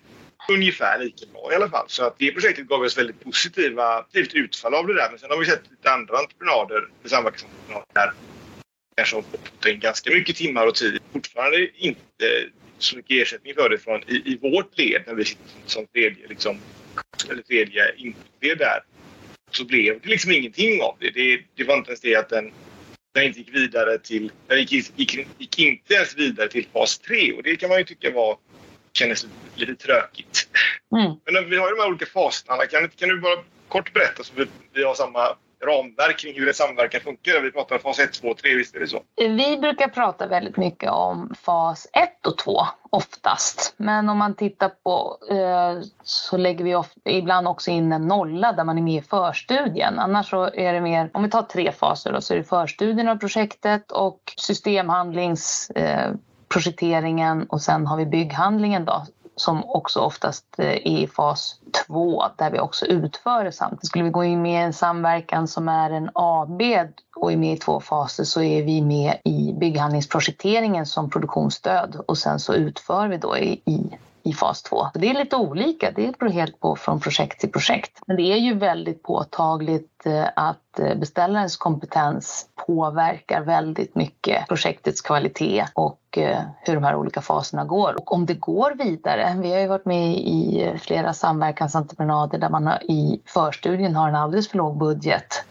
ungefär 0.49 0.99
lika 0.99 1.25
bra 1.33 1.51
i 1.51 1.55
alla 1.55 1.69
fall. 1.69 1.85
Så 1.87 2.03
att 2.03 2.19
det 2.19 2.31
projektet 2.31 2.67
gav 2.67 2.81
oss 2.81 2.97
väldigt 2.97 3.23
positiva 3.23 4.05
utfall 4.33 4.73
av 4.73 4.87
det 4.87 4.93
där. 4.93 5.09
Men 5.09 5.19
sen 5.19 5.29
har 5.29 5.37
vi 5.37 5.45
sett 5.45 5.71
lite 5.71 5.91
andra 5.91 6.17
entreprenader, 6.17 6.87
samverkansentreprenader 7.05 7.85
där 7.93 8.11
kanske 8.99 9.15
har 9.15 9.21
fått 9.21 9.65
in 9.65 9.79
ganska 9.79 10.11
mycket 10.11 10.35
timmar 10.35 10.67
och 10.67 10.75
tid. 10.75 10.99
Fortfarande 11.13 11.67
inte 11.77 12.25
så 12.77 12.95
mycket 12.95 13.21
ersättning 13.21 13.53
för 13.53 13.69
det 13.69 13.77
från 13.77 14.03
i, 14.07 14.21
i 14.25 14.37
vårt 14.41 14.77
led 14.77 15.03
när 15.07 15.13
vi 15.13 15.25
sitter 15.25 15.43
som 15.65 15.87
tredje, 15.87 16.27
liksom, 16.27 16.59
eller 17.29 17.41
tredje 17.41 17.95
inled 17.97 18.57
där. 18.57 18.79
Så 19.51 19.65
blev 19.65 19.99
det 20.01 20.09
liksom 20.09 20.31
ingenting 20.31 20.81
av 20.81 20.97
det. 20.99 21.09
Det, 21.09 21.41
det 21.55 21.63
var 21.63 21.77
inte 21.77 21.89
ens 21.89 22.01
det 22.01 22.15
att 22.15 22.29
den, 22.29 22.51
den 23.13 23.23
inte 23.23 23.39
gick 23.39 23.55
vidare 23.55 23.97
till... 23.97 24.31
Den 24.47 24.59
gick, 24.59 24.71
gick, 24.99 25.27
gick, 25.37 25.59
inte 25.59 25.93
ens 25.93 26.17
vidare 26.17 26.47
till 26.47 26.67
fas 26.73 26.99
3 26.99 27.33
och 27.33 27.43
det 27.43 27.55
kan 27.55 27.69
man 27.69 27.77
ju 27.77 27.83
tycka 27.83 28.11
var 28.11 28.37
kändes 28.93 29.27
lite, 29.55 29.75
trökigt. 29.75 30.49
Mm. 30.95 31.15
Men 31.25 31.49
vi 31.49 31.57
har 31.57 31.69
ju 31.69 31.75
de 31.75 31.81
här 31.81 31.89
olika 31.89 32.05
faserna. 32.05 32.65
Kan, 32.65 32.89
kan 32.89 33.09
du 33.09 33.19
bara 33.19 33.43
kort 33.67 33.93
berätta 33.93 34.23
så 34.23 34.33
vi, 34.35 34.45
vi 34.73 34.83
har 34.83 34.95
samma 34.95 35.37
ramverk 35.65 36.19
kring 36.19 36.35
hur 36.35 36.47
en 36.47 36.53
samverkan 36.53 37.01
funkar. 37.01 37.41
Vi 37.41 37.51
pratar 37.51 37.77
fas 37.77 37.99
1, 37.99 38.13
2, 38.13 38.33
3, 38.33 38.55
visst 38.55 38.75
är 38.75 38.79
det 38.79 38.87
så? 38.87 39.01
Vi 39.15 39.57
brukar 39.57 39.87
prata 39.87 40.27
väldigt 40.27 40.57
mycket 40.57 40.91
om 40.91 41.33
fas 41.41 41.87
1 41.93 42.27
och 42.27 42.37
2 42.37 42.61
oftast. 42.89 43.73
Men 43.77 44.09
om 44.09 44.17
man 44.17 44.35
tittar 44.35 44.69
på 44.83 45.17
eh, 45.31 45.81
så 46.03 46.37
lägger 46.37 46.65
vi 46.65 46.75
ofta, 46.75 47.09
ibland 47.09 47.47
också 47.47 47.71
in 47.71 47.91
en 47.91 48.07
nolla 48.07 48.51
där 48.51 48.63
man 48.63 48.77
är 48.77 48.81
med 48.81 48.95
i 48.95 49.01
förstudien. 49.01 49.99
Annars 49.99 50.29
så 50.29 50.43
är 50.53 50.73
det 50.73 50.81
mer, 50.81 51.09
om 51.13 51.23
vi 51.23 51.29
tar 51.29 51.41
tre 51.41 51.71
faser 51.71 52.13
då, 52.13 52.21
så 52.21 52.33
är 52.33 52.37
det 52.37 52.43
förstudien 52.43 53.07
av 53.07 53.15
projektet 53.15 53.91
och 53.91 54.33
systemhandlings 54.37 55.69
eh, 55.69 56.11
projekteringen 56.49 57.43
och 57.43 57.61
sen 57.61 57.87
har 57.87 57.97
vi 57.97 58.05
bygghandlingen 58.05 58.85
då 58.85 59.05
som 59.39 59.63
också 59.65 59.99
oftast 59.99 60.45
är 60.57 60.87
i 60.87 61.07
fas 61.07 61.55
2 61.87 62.23
där 62.37 62.51
vi 62.51 62.59
också 62.59 62.85
utför 62.85 63.43
det 63.43 63.51
samtidigt. 63.51 63.87
Skulle 63.87 64.03
vi 64.03 64.09
gå 64.09 64.23
in 64.23 64.41
med 64.41 64.65
en 64.65 64.73
samverkan 64.73 65.47
som 65.47 65.69
är 65.69 65.89
en 65.89 66.09
AB 66.13 66.61
och 67.15 67.31
är 67.31 67.37
med 67.37 67.53
i 67.53 67.57
två 67.57 67.79
faser 67.79 68.23
så 68.23 68.41
är 68.41 68.63
vi 68.63 68.81
med 68.81 69.17
i 69.23 69.53
bygghandlingsprojekteringen 69.59 70.85
som 70.85 71.09
produktionsstöd 71.09 72.01
och 72.07 72.17
sen 72.17 72.39
så 72.39 72.53
utför 72.53 73.07
vi 73.07 73.17
då 73.17 73.37
i, 73.37 73.61
i 73.65 73.97
i 74.23 74.33
fas 74.33 74.63
2. 74.63 74.87
Det 74.93 75.09
är 75.09 75.13
lite 75.13 75.35
olika, 75.35 75.91
det 75.91 76.19
beror 76.19 76.29
helt 76.29 76.59
på 76.59 76.75
från 76.75 76.99
projekt 76.99 77.39
till 77.39 77.51
projekt. 77.51 77.99
Men 78.07 78.17
det 78.17 78.23
är 78.23 78.37
ju 78.37 78.53
väldigt 78.53 79.03
påtagligt 79.03 80.05
eh, 80.05 80.25
att 80.35 80.79
eh, 80.79 80.95
beställarens 80.95 81.57
kompetens 81.57 82.47
påverkar 82.67 83.41
väldigt 83.41 83.95
mycket 83.95 84.47
projektets 84.47 85.01
kvalitet 85.01 85.65
och 85.73 85.99
och 86.09 86.17
eh, 86.17 86.41
hur 86.61 86.75
de 86.75 86.83
här 86.83 86.95
olika 86.95 87.21
faserna 87.21 87.65
går. 87.65 87.95
Och 87.97 88.13
om 88.13 88.25
det 88.25 88.33
går 88.33 88.71
vidare, 88.71 89.35
vi 89.41 89.51
har 89.51 89.59
ju 89.59 89.67
varit 89.67 89.85
med 89.85 90.17
i 90.17 90.73
flera 90.81 91.13
samverkansentreprenader 91.13 92.37
där 92.37 92.49
man 92.49 92.67
i 92.67 93.21
förstudien 93.25 93.95
har 93.95 94.09
en 94.09 94.15
alldeles 94.15 94.49
för 94.49 94.57
låg 94.57 94.77
budget 94.77 95.43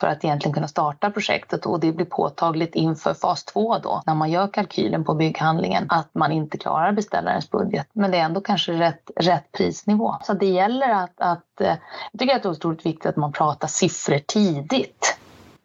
för 0.00 0.06
att 0.06 0.24
egentligen 0.24 0.54
kunna 0.54 0.68
starta 0.68 1.10
projektet 1.10 1.66
och 1.66 1.80
det 1.80 1.92
blir 1.92 2.06
påtagligt 2.06 2.74
inför 2.74 3.14
fas 3.14 3.44
2 3.44 3.78
då 3.78 4.02
när 4.06 4.14
man 4.14 4.30
gör 4.30 4.48
kalkylen 4.48 5.04
på 5.04 5.14
bygghandlingen 5.14 5.86
att 5.88 6.14
man 6.14 6.32
inte 6.32 6.58
klarar 6.58 6.92
beställarens 6.92 7.50
budget. 7.50 7.86
Men 7.92 8.10
det 8.10 8.18
är 8.18 8.24
ändå 8.24 8.40
kanske 8.40 8.72
rätt, 8.72 9.10
rätt 9.16 9.52
prisnivå. 9.52 10.16
Så 10.22 10.32
det 10.32 10.46
gäller 10.46 10.90
att, 10.90 11.20
att 11.20 11.60
eh, 11.60 11.76
jag 12.12 12.18
tycker 12.18 12.36
att 12.36 12.42
det 12.42 12.48
är 12.48 12.52
otroligt 12.52 12.86
viktigt 12.86 13.06
att 13.06 13.16
man 13.16 13.32
pratar 13.32 13.68
siffror 13.68 14.18
tidigt 14.18 15.18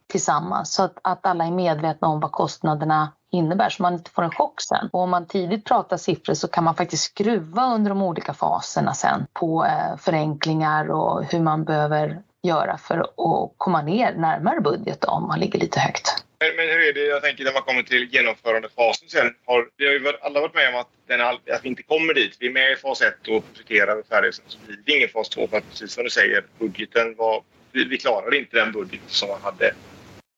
tillsammans 0.07 0.73
så 0.73 0.83
att, 0.83 0.97
att 1.01 1.25
alla 1.25 1.45
är 1.45 1.51
medvetna 1.51 2.07
om 2.07 2.19
vad 2.19 2.31
kostnaderna 2.31 3.11
innebär 3.31 3.69
så 3.69 3.83
man 3.83 3.93
inte 3.93 4.11
får 4.11 4.23
en 4.23 4.31
chock 4.31 4.61
sen. 4.61 4.89
Och 4.91 4.99
om 4.99 5.09
man 5.09 5.27
tidigt 5.27 5.65
pratar 5.65 5.97
siffror 5.97 6.33
så 6.33 6.47
kan 6.47 6.63
man 6.63 6.75
faktiskt 6.75 7.03
skruva 7.03 7.73
under 7.75 7.89
de 7.89 8.01
olika 8.01 8.33
faserna 8.33 8.93
sen 8.93 9.25
på 9.33 9.65
eh, 9.65 9.97
förenklingar 9.97 10.91
och 10.91 11.23
hur 11.23 11.39
man 11.39 11.63
behöver 11.63 12.21
göra 12.43 12.77
för 12.77 12.97
att 12.97 13.53
komma 13.57 13.81
ner 13.81 14.13
närmare 14.13 14.61
budget 14.61 15.03
om 15.03 15.27
man 15.27 15.39
ligger 15.39 15.59
lite 15.59 15.79
högt. 15.79 16.23
Men, 16.39 16.55
men, 16.55 16.67
hur 16.67 16.89
är 16.89 16.93
det, 16.93 17.05
jag 17.05 17.21
tänker 17.23 17.43
när 17.43 17.53
man 17.53 17.61
kommer 17.61 17.83
till 17.83 18.09
genomförandefasen 18.11 19.09
sen. 19.09 19.35
Har, 19.45 19.69
vi 19.77 19.85
har 19.85 19.93
ju 19.93 20.13
alla 20.21 20.41
varit 20.41 20.55
med 20.55 20.73
om 20.73 20.79
att, 20.81 20.87
den, 21.07 21.21
att 21.21 21.59
vi 21.63 21.69
inte 21.69 21.83
kommer 21.83 22.13
dit. 22.13 22.37
Vi 22.39 22.47
är 22.47 22.51
med 22.51 22.71
i 22.71 22.75
fas 22.75 23.01
1 23.01 23.27
och 23.27 23.43
projekterar 23.53 23.99
och 23.99 24.07
färdiga. 24.07 24.31
Så 24.31 24.57
blir 24.65 24.77
det 24.85 24.97
ingen 24.97 25.09
fas 25.09 25.29
2 25.29 25.47
för 25.47 25.57
att 25.57 25.69
precis 25.69 25.93
som 25.93 26.03
du 26.03 26.09
säger, 26.09 26.43
budgeten 26.59 27.15
var, 27.17 27.43
vi, 27.71 27.83
vi 27.83 27.97
klarade 27.97 28.37
inte 28.37 28.57
den 28.57 28.71
budget 28.71 29.01
som 29.07 29.29
man 29.29 29.41
hade 29.41 29.73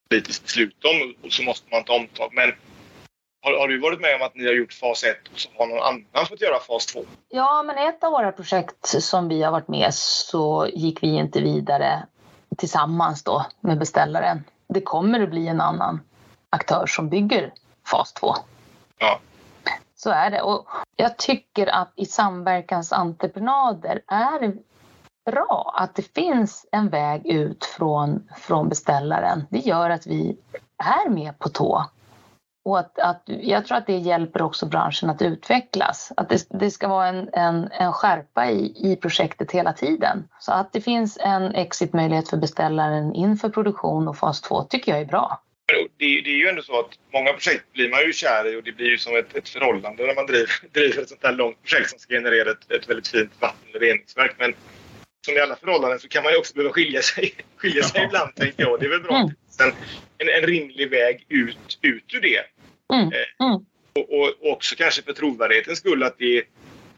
politiskt 0.10 0.44
beslut 0.44 0.86
om 0.86 1.16
och 1.22 1.34
så 1.34 1.44
måste 1.44 1.68
man 1.72 1.84
ta 1.84 1.94
omtag. 1.94 2.30
Men 2.34 2.54
har, 3.42 3.60
har, 3.60 3.68
du 3.68 3.80
varit 3.80 4.02
med 4.02 4.16
om 4.16 4.22
att 4.22 4.36
ni 4.36 4.46
har 4.46 4.54
gjort 4.54 4.74
fas 4.74 5.04
1 5.04 5.18
och 5.34 5.40
så 5.40 5.50
har 5.58 5.68
någon 5.68 5.80
annan 5.80 6.26
fått 6.28 6.42
göra 6.42 6.60
fas 6.60 6.86
2? 6.86 7.04
Ja, 7.30 7.64
men 7.64 7.78
ett 7.78 8.04
av 8.04 8.12
våra 8.12 8.32
projekt 8.32 8.88
som 9.04 9.28
vi 9.28 9.44
har 9.44 9.52
varit 9.52 9.68
med 9.68 9.94
så 9.94 10.68
gick 10.74 11.04
vi 11.04 11.08
inte 11.08 11.42
vidare 11.42 12.04
tillsammans 12.58 13.24
då 13.24 13.46
med 13.60 13.80
beställaren. 13.80 14.44
Det 14.68 14.82
kommer 14.82 15.20
att 15.20 15.30
bli 15.30 15.48
en 15.48 15.62
annan 15.62 16.00
aktör 16.50 16.86
som 16.88 17.10
bygger 17.10 17.54
fas 17.88 18.14
2. 18.14 18.36
Ja. 18.98 19.20
Så 19.96 20.10
är 20.10 20.32
det. 20.32 20.42
Och 20.42 20.68
jag 20.96 21.18
tycker 21.18 21.68
att 21.68 21.92
i 21.96 22.06
samverkansentreprenader 22.06 24.02
är 24.08 24.40
det 24.40 24.58
bra 25.32 25.74
att 25.78 25.96
det 25.96 26.14
finns 26.14 26.66
en 26.72 26.90
väg 26.90 27.26
ut 27.26 27.66
från, 27.66 28.30
från 28.38 28.70
beställaren. 28.70 29.44
Det 29.50 29.60
gör 29.60 29.90
att 29.90 30.08
vi 30.08 30.38
är 30.78 31.10
med 31.10 31.40
på 31.40 31.50
tå 31.50 31.86
och 32.64 32.80
att, 32.80 33.00
att, 33.00 33.24
jag 33.26 33.66
tror 33.66 33.78
att 33.78 33.88
det 33.88 33.98
hjälper 33.98 34.42
också 34.42 34.66
branschen 34.66 35.10
att 35.10 35.22
utvecklas. 35.22 36.12
Att 36.18 36.30
det, 36.30 36.48
det 36.50 36.72
ska 36.72 36.88
vara 36.88 37.08
en, 37.08 37.30
en, 37.34 37.70
en 37.72 37.94
skärpa 37.94 38.50
i, 38.50 38.92
i 38.92 38.96
projektet 38.96 39.52
hela 39.52 39.74
tiden. 39.74 40.28
Så 40.40 40.52
att 40.52 40.74
det 40.74 40.82
finns 40.82 41.18
en 41.22 41.56
exitmöjlighet 41.56 42.30
för 42.30 42.38
beställaren 42.38 43.16
inför 43.16 43.50
produktion 43.50 44.08
och 44.08 44.18
fas 44.18 44.42
2 44.42 44.64
tycker 44.64 44.92
jag 44.92 45.02
är 45.02 45.06
bra. 45.06 45.42
Det, 45.98 46.22
det, 46.22 46.30
är 46.30 46.38
ju 46.38 46.48
ändå 46.48 46.62
så 46.62 46.80
att 46.80 47.00
många 47.14 47.34
projekt 47.34 47.74
blir 47.74 47.90
man 47.90 48.02
ju 48.02 48.14
kär 48.14 48.54
i 48.54 48.60
och 48.60 48.64
det 48.64 48.72
blir 48.72 48.90
ju 48.90 48.98
som 48.98 49.16
ett, 49.16 49.36
ett 49.36 49.50
förhållande 49.50 50.06
när 50.06 50.16
man 50.16 50.26
driver, 50.26 50.50
driver 50.74 51.02
ett 51.02 51.10
sånt 51.10 51.24
här 51.24 51.32
långt 51.32 51.64
projekt 51.64 51.90
som 51.90 52.00
ska 52.00 52.14
generera 52.14 52.52
ett, 52.52 52.72
ett 52.72 52.90
väldigt 52.90 53.08
fint 53.08 53.32
vattenreningsverk. 53.40 54.36
Men 54.38 54.54
som 55.26 55.38
i 55.38 55.40
alla 55.40 55.56
förhållanden 55.56 56.00
så 56.00 56.08
kan 56.08 56.24
man 56.24 56.32
ju 56.32 56.38
också 56.38 56.54
behöva 56.54 56.74
skilja 56.74 57.02
sig, 57.02 57.34
skilja 57.56 57.84
sig 57.84 58.04
ibland, 58.04 58.36
tänker 58.36 58.64
jag. 58.64 58.80
Det 58.80 58.86
är 58.86 58.90
väl 58.90 59.02
bra 59.02 59.16
mm. 59.16 59.30
en, 59.60 59.74
en, 60.18 60.30
en 60.30 60.48
rimlig 60.48 60.90
väg 60.90 61.26
ut, 61.30 61.80
ut 61.82 62.14
ur 62.14 62.22
det. 62.22 62.46
Mm. 62.94 63.08
Eh, 63.08 63.48
mm. 63.48 63.66
Och, 63.94 64.14
och, 64.14 64.28
och, 64.28 64.52
också 64.52 64.76
kanske 64.76 65.02
för 65.02 65.14
trovärdighetens 65.14 65.80
skull 65.80 66.04
att 66.04 66.18
det, 66.18 66.40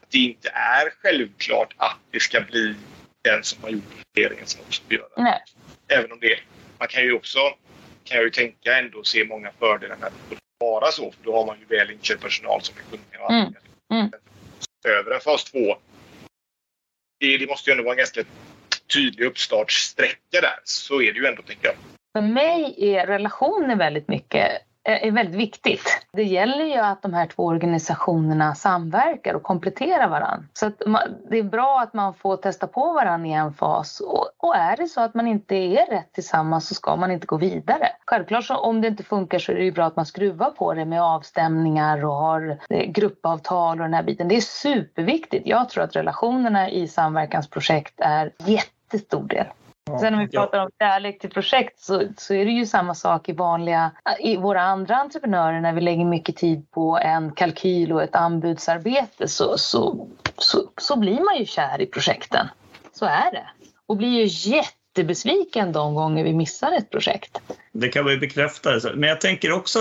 att 0.02 0.10
det 0.10 0.18
inte 0.18 0.48
är 0.48 0.90
självklart 1.02 1.74
att 1.76 1.98
det 2.10 2.20
ska 2.20 2.40
bli 2.40 2.74
den 3.22 3.44
som 3.44 3.62
har 3.62 3.70
gjort 3.70 3.94
regeringen 4.16 4.46
som 4.46 4.60
också 4.60 4.82
får 4.82 4.94
göra 4.94 5.08
det. 5.16 5.42
Även 5.94 6.12
om 6.12 6.20
det, 6.20 6.38
man 6.78 6.88
kan 6.88 7.02
ju 7.02 7.12
också, 7.12 7.38
kan 8.04 8.16
jag 8.16 8.24
ju 8.24 8.30
tänka 8.30 8.78
ändå 8.78 9.02
se 9.02 9.24
många 9.24 9.50
fördelar 9.58 9.96
med 9.96 10.06
att 10.06 10.38
vara 10.58 10.90
så. 10.90 11.12
För 11.12 11.24
då 11.24 11.36
har 11.36 11.46
man 11.46 11.56
ju 11.58 11.76
väl 11.76 11.90
inköpt 11.90 12.22
personal 12.22 12.62
som 12.62 12.74
är 12.78 12.96
kunniga 12.96 13.24
och 13.24 13.32
mm. 13.32 13.54
Mm. 13.92 14.10
Över 14.88 15.10
en 15.10 15.20
fas 15.20 15.44
2 15.44 15.76
det, 17.20 17.38
det 17.38 17.46
måste 17.46 17.70
ju 17.70 17.72
ändå 17.72 17.84
vara 17.84 17.94
en 17.94 17.98
ganska 17.98 18.24
tydlig 18.94 19.26
uppstartssträcka 19.26 20.40
där. 20.40 20.58
Så 20.64 21.02
är 21.02 21.12
det 21.12 21.18
ju 21.18 21.26
ändå, 21.26 21.42
tänker 21.42 21.66
jag. 21.66 21.76
För 22.12 22.20
mig 22.20 22.74
är 22.78 23.06
relationer 23.06 23.76
väldigt 23.76 24.08
mycket 24.08 24.50
Eh, 24.86 25.06
är 25.06 25.10
väldigt 25.10 25.34
viktigt. 25.34 26.06
Det 26.12 26.22
gäller 26.22 26.64
ju 26.64 26.78
att 26.78 27.02
de 27.02 27.14
här 27.14 27.26
två 27.26 27.44
organisationerna 27.44 28.54
samverkar 28.54 29.34
och 29.34 29.42
kompletterar 29.42 30.08
varandra. 30.08 30.48
Så 30.52 30.70
det 31.30 31.38
är 31.38 31.42
bra 31.42 31.80
att 31.80 31.94
man 31.94 32.14
får 32.14 32.36
testa 32.36 32.66
på 32.66 32.92
varandra 32.92 33.28
i 33.28 33.32
en 33.32 33.52
fas 33.52 34.00
och, 34.38 34.56
är 34.56 34.76
det 34.76 34.88
så 34.88 35.00
att 35.00 35.14
man 35.14 35.26
inte 35.26 35.54
är 35.54 35.86
rätt 35.86 36.12
tillsammans 36.12 36.68
så 36.68 36.74
ska 36.74 36.96
man 36.96 37.10
inte 37.10 37.26
gå 37.26 37.36
vidare. 37.36 37.88
Självklart 38.06 38.44
så 38.44 38.56
om 38.56 38.80
det 38.80 38.88
inte 38.88 39.02
funkar 39.02 39.38
så 39.38 39.52
är 39.52 39.56
det 39.56 39.64
ju 39.64 39.72
bra 39.72 39.86
att 39.86 39.96
man 39.96 40.06
skruvar 40.06 40.50
på 40.50 40.74
det 40.74 40.84
med 40.84 41.02
avstämningar 41.02 42.04
och 42.04 42.14
har 42.14 42.58
eh, 42.70 42.90
gruppavtal 42.90 43.80
och 43.80 43.84
den 43.84 43.94
här 43.94 44.02
biten. 44.02 44.28
Det 44.28 44.36
är 44.36 44.40
superviktigt. 44.40 45.46
Jag 45.46 45.68
tror 45.68 45.84
att 45.84 45.96
relationerna 45.96 46.70
i 46.70 46.88
samverkansprojekt 46.88 47.94
är 48.00 48.32
jättestor 48.38 49.28
del. 49.28 49.46
Sen 50.00 50.14
om 50.14 50.20
vi 50.20 50.28
pratar 50.28 50.58
om 50.58 50.70
kärlek 50.78 51.18
till 51.18 51.30
projekt 51.30 51.80
så, 51.80 52.02
så 52.16 52.34
är 52.34 52.44
det 52.44 52.50
ju 52.50 52.66
samma 52.66 52.94
sak 52.94 53.28
i 53.28 53.32
vanliga, 53.32 53.90
i 54.20 54.36
våra 54.36 54.62
andra 54.62 54.96
entreprenörer 54.96 55.60
när 55.60 55.72
vi 55.72 55.80
lägger 55.80 56.04
mycket 56.04 56.36
tid 56.36 56.70
på 56.70 56.98
en 56.98 57.32
kalkyl 57.32 57.92
och 57.92 58.02
ett 58.02 58.14
anbudsarbete 58.14 59.28
så, 59.28 59.58
så, 59.58 60.08
så, 60.38 60.58
så 60.76 60.98
blir 60.98 61.20
man 61.24 61.38
ju 61.38 61.46
kär 61.46 61.80
i 61.80 61.86
projekten. 61.86 62.46
Så 62.92 63.04
är 63.04 63.32
det. 63.32 63.46
Och 63.86 63.96
blir 63.96 64.08
ju 64.08 64.50
jättebesviken 64.50 65.72
de 65.72 65.94
gånger 65.94 66.24
vi 66.24 66.34
missar 66.34 66.72
ett 66.72 66.90
projekt. 66.90 67.40
Det 67.76 67.88
kan 67.88 68.04
vi 68.04 68.16
bekräfta. 68.16 68.80
Men 68.94 69.08
jag 69.08 69.20
tänker 69.20 69.52
också 69.52 69.78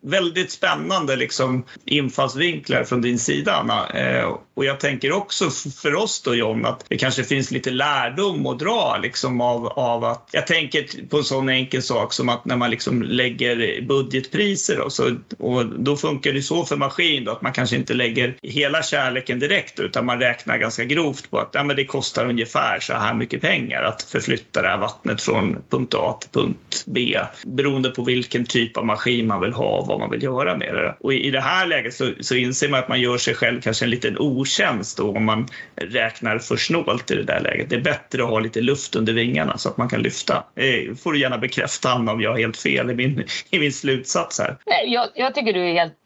väldigt 0.00 0.50
spännande 0.50 1.16
liksom, 1.16 1.64
infallsvinklar 1.84 2.84
från 2.84 3.02
din 3.02 3.18
sida, 3.18 3.52
Anna. 3.52 3.88
Eh, 3.88 4.36
och 4.54 4.64
jag 4.64 4.80
tänker 4.80 5.12
också 5.12 5.50
för 5.50 5.94
oss 5.94 6.22
då, 6.22 6.34
John, 6.34 6.66
att 6.66 6.84
det 6.88 6.96
kanske 6.96 7.24
finns 7.24 7.50
lite 7.50 7.70
lärdom 7.70 8.46
att 8.46 8.58
dra 8.58 8.98
liksom, 9.02 9.40
av, 9.40 9.66
av 9.66 10.04
att... 10.04 10.28
Jag 10.32 10.46
tänker 10.46 11.08
på 11.08 11.16
en 11.16 11.24
sån 11.24 11.48
enkel 11.48 11.82
sak 11.82 12.12
som 12.12 12.28
att 12.28 12.44
när 12.44 12.56
man 12.56 12.70
liksom 12.70 13.02
lägger 13.02 13.82
budgetpriser 13.82 14.80
och, 14.80 14.92
så, 14.92 15.16
och 15.38 15.66
då 15.66 15.96
funkar 15.96 16.32
det 16.32 16.42
så 16.42 16.64
för 16.64 16.76
maskin 16.76 17.24
då, 17.24 17.32
att 17.32 17.42
man 17.42 17.52
kanske 17.52 17.76
inte 17.76 17.94
lägger 17.94 18.36
hela 18.42 18.82
kärleken 18.82 19.38
direkt 19.38 19.80
utan 19.80 20.06
man 20.06 20.20
räknar 20.20 20.58
ganska 20.58 20.84
grovt 20.84 21.30
på 21.30 21.38
att 21.38 21.50
ja, 21.52 21.64
men 21.64 21.76
det 21.76 21.84
kostar 21.84 22.26
ungefär 22.26 22.80
så 22.80 22.92
här 22.92 23.14
mycket 23.14 23.40
pengar 23.40 23.82
att 23.82 24.02
förflytta 24.02 24.62
det 24.62 24.68
här 24.68 24.78
vattnet 24.78 25.22
från 25.22 25.62
punkt 25.70 25.94
A 25.94 26.18
till 26.20 26.30
punkt 26.30 26.84
B 26.86 27.18
beroende 27.46 27.90
på 27.90 28.04
vilken 28.04 28.44
typ 28.44 28.76
av 28.76 28.86
maskin 28.86 29.26
man 29.26 29.40
vill 29.40 29.52
ha 29.52 29.78
och 29.78 29.86
vad 29.86 30.00
man 30.00 30.10
vill 30.10 30.22
göra 30.22 30.56
med 30.56 30.74
det. 30.74 30.96
Och 31.00 31.14
i 31.14 31.30
det 31.30 31.40
här 31.40 31.66
läget 31.66 31.94
så, 31.94 32.12
så 32.20 32.34
inser 32.34 32.68
man 32.68 32.80
att 32.80 32.88
man 32.88 33.00
gör 33.00 33.18
sig 33.18 33.34
själv 33.34 33.60
kanske 33.60 33.84
en 33.84 33.90
liten 33.90 34.18
otjänst 34.18 34.96
då 34.96 35.16
om 35.16 35.24
man 35.24 35.48
räknar 35.76 36.38
för 36.38 36.56
snålt 36.56 37.10
i 37.10 37.14
det 37.14 37.24
där 37.24 37.40
läget. 37.40 37.70
Det 37.70 37.76
är 37.76 37.80
bättre 37.80 38.22
att 38.22 38.28
ha 38.28 38.40
lite 38.40 38.60
luft 38.60 38.96
under 38.96 39.12
vingarna 39.12 39.58
så 39.58 39.68
att 39.68 39.76
man 39.76 39.88
kan 39.88 40.02
lyfta. 40.02 40.44
Eh, 40.56 40.94
får 40.94 41.12
du 41.12 41.20
gärna 41.20 41.38
bekräfta 41.38 41.90
Anna 41.90 42.12
om 42.12 42.20
jag 42.20 42.30
har 42.30 42.38
helt 42.38 42.56
fel 42.56 42.90
i 42.90 42.94
min, 42.94 43.24
i 43.50 43.58
min 43.58 43.72
slutsats 43.72 44.38
här. 44.40 44.56
Jag, 44.86 45.08
jag 45.14 45.34
tycker 45.34 45.52
du 45.52 45.60
är 45.60 45.72
helt 45.72 46.01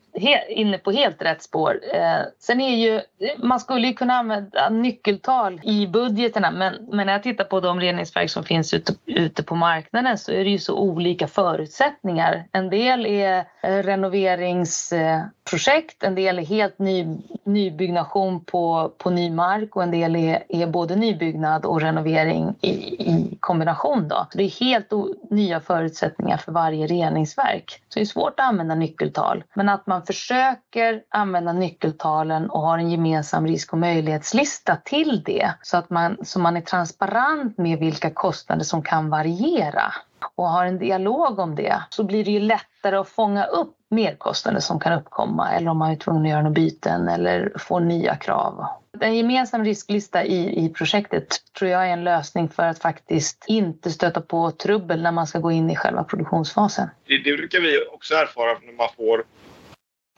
inne 0.49 0.79
på 0.79 0.93
helt 0.93 1.23
rätt 1.23 1.43
spår. 1.43 1.81
Eh, 1.95 2.21
sen 2.39 2.61
är 2.61 2.77
ju, 2.77 3.01
man 3.39 3.61
skulle 3.61 3.87
ju 3.87 3.95
kunna 3.95 4.15
använda 4.15 4.71
nyckeltal 4.71 5.61
i 5.65 5.87
budgeterna 5.87 6.51
men, 6.51 6.75
men 6.93 7.07
när 7.07 7.13
jag 7.13 7.23
tittar 7.23 7.45
på 7.45 7.61
de 7.61 7.81
reningsverk 7.81 8.31
som 8.31 8.45
finns 8.45 8.75
ute, 8.75 8.93
ute 9.07 9.43
på 9.43 9.55
marknaden 9.55 10.19
så 10.19 10.33
är 10.33 10.45
det 10.45 10.51
ju 10.51 10.59
så 10.59 10.79
olika 10.79 11.27
förutsättningar. 11.27 12.45
En 12.53 12.71
del 12.71 13.07
är 13.07 13.45
eh, 13.63 13.83
renoverings... 13.83 14.93
Eh, 14.93 15.23
projekt, 15.51 16.03
en 16.03 16.15
del 16.15 16.39
är 16.39 16.45
helt 16.45 16.79
ny, 16.79 17.19
nybyggnation 17.45 18.45
på, 18.45 18.93
på 18.99 19.11
ny 19.11 19.31
mark 19.31 19.77
och 19.77 19.83
en 19.83 19.91
del 19.91 20.17
är, 20.17 20.43
är 20.49 20.67
både 20.67 20.97
nybyggnad 20.97 21.65
och 21.65 21.81
renovering 21.81 22.55
i, 22.61 22.69
i 23.13 23.37
kombination. 23.41 24.09
Då. 24.09 24.27
Så 24.31 24.39
det 24.39 24.45
är 24.45 24.61
helt 24.61 24.93
nya 25.31 25.61
förutsättningar 25.61 26.37
för 26.37 26.53
varje 26.53 26.87
reningsverk. 26.87 27.83
Så 27.89 27.99
det 27.99 28.03
är 28.03 28.07
svårt 28.07 28.41
att 28.41 28.49
använda 28.49 28.75
nyckeltal 28.75 29.45
men 29.55 29.69
att 29.69 29.87
man 29.87 30.03
försöker 30.03 31.03
använda 31.09 31.53
nyckeltalen 31.53 32.51
och 32.51 32.61
har 32.61 32.79
en 32.79 32.91
gemensam 32.91 33.47
risk 33.47 33.73
och 33.73 33.79
möjlighetslista 33.79 34.77
till 34.77 35.23
det 35.25 35.53
så 35.63 35.77
att 35.77 35.91
man, 35.91 36.17
så 36.23 36.39
man 36.39 36.57
är 36.57 36.61
transparent 36.61 37.59
med 37.59 37.79
vilka 37.79 38.11
kostnader 38.11 38.65
som 38.65 38.83
kan 38.83 39.11
variera 39.11 39.93
och 40.35 40.49
har 40.49 40.67
en 40.67 40.79
dialog 40.79 41.39
om 41.39 41.55
det 41.55 41.83
så 41.91 42.05
blir 42.05 42.25
det 42.25 42.31
ju 42.31 42.41
lättare 42.41 42.97
att 42.97 43.09
fånga 43.09 43.45
upp 43.45 43.77
merkostnader 43.91 44.61
som 44.61 44.81
kan 44.81 44.93
uppkomma 44.93 45.53
eller 45.53 45.71
om 45.71 45.79
man 45.79 45.91
är 45.91 45.97
tvungen 45.97 46.23
att 46.23 46.29
göra 46.29 46.43
några 46.43 46.55
byten 46.55 47.09
eller 47.09 47.53
få 47.59 47.79
nya 47.79 48.17
krav. 48.17 48.67
En 49.01 49.17
gemensam 49.17 49.65
risklista 49.65 50.25
i, 50.25 50.65
i 50.65 50.69
projektet 50.69 51.29
tror 51.59 51.71
jag 51.71 51.89
är 51.89 51.93
en 51.93 52.05
lösning 52.05 52.49
för 52.49 52.63
att 52.63 52.79
faktiskt 52.79 53.45
inte 53.47 53.91
stöta 53.91 54.21
på 54.21 54.51
trubbel 54.51 55.03
när 55.03 55.13
man 55.13 55.27
ska 55.27 55.39
gå 55.39 55.53
in 55.53 55.71
i 55.71 55.77
själva 55.77 56.05
produktionsfasen. 56.05 56.89
Det, 57.07 57.19
det 57.19 57.37
brukar 57.37 57.61
vi 57.61 57.87
också 57.93 58.15
erfara 58.15 58.59
när 58.63 58.73
man 58.73 58.89
får 58.97 59.25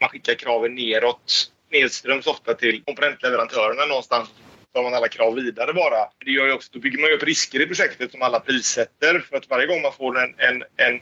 man 0.00 0.10
skickar 0.10 0.34
kraven 0.34 0.74
neråt, 0.74 1.50
nedströms 1.72 2.26
ofta 2.26 2.54
till 2.54 2.82
komponentleverantörerna 2.84 3.84
någonstans 3.86 4.28
tar 4.74 4.82
man 4.82 4.94
alla 4.94 5.08
krav 5.08 5.34
vidare 5.34 5.72
bara. 5.72 6.08
Det 6.24 6.30
gör 6.30 6.46
ju 6.46 6.52
också, 6.52 6.70
då 6.72 6.78
bygger 6.78 6.98
man 6.98 7.12
upp 7.12 7.22
risker 7.22 7.60
i 7.60 7.66
projektet 7.66 8.10
som 8.10 8.22
alla 8.22 8.40
prissätter. 8.40 9.20
För 9.20 9.36
att 9.36 9.50
varje 9.50 9.66
gång 9.66 9.82
man 9.82 9.92
får 9.92 10.18
en, 10.18 10.34
en, 10.38 10.62
en, 10.76 11.00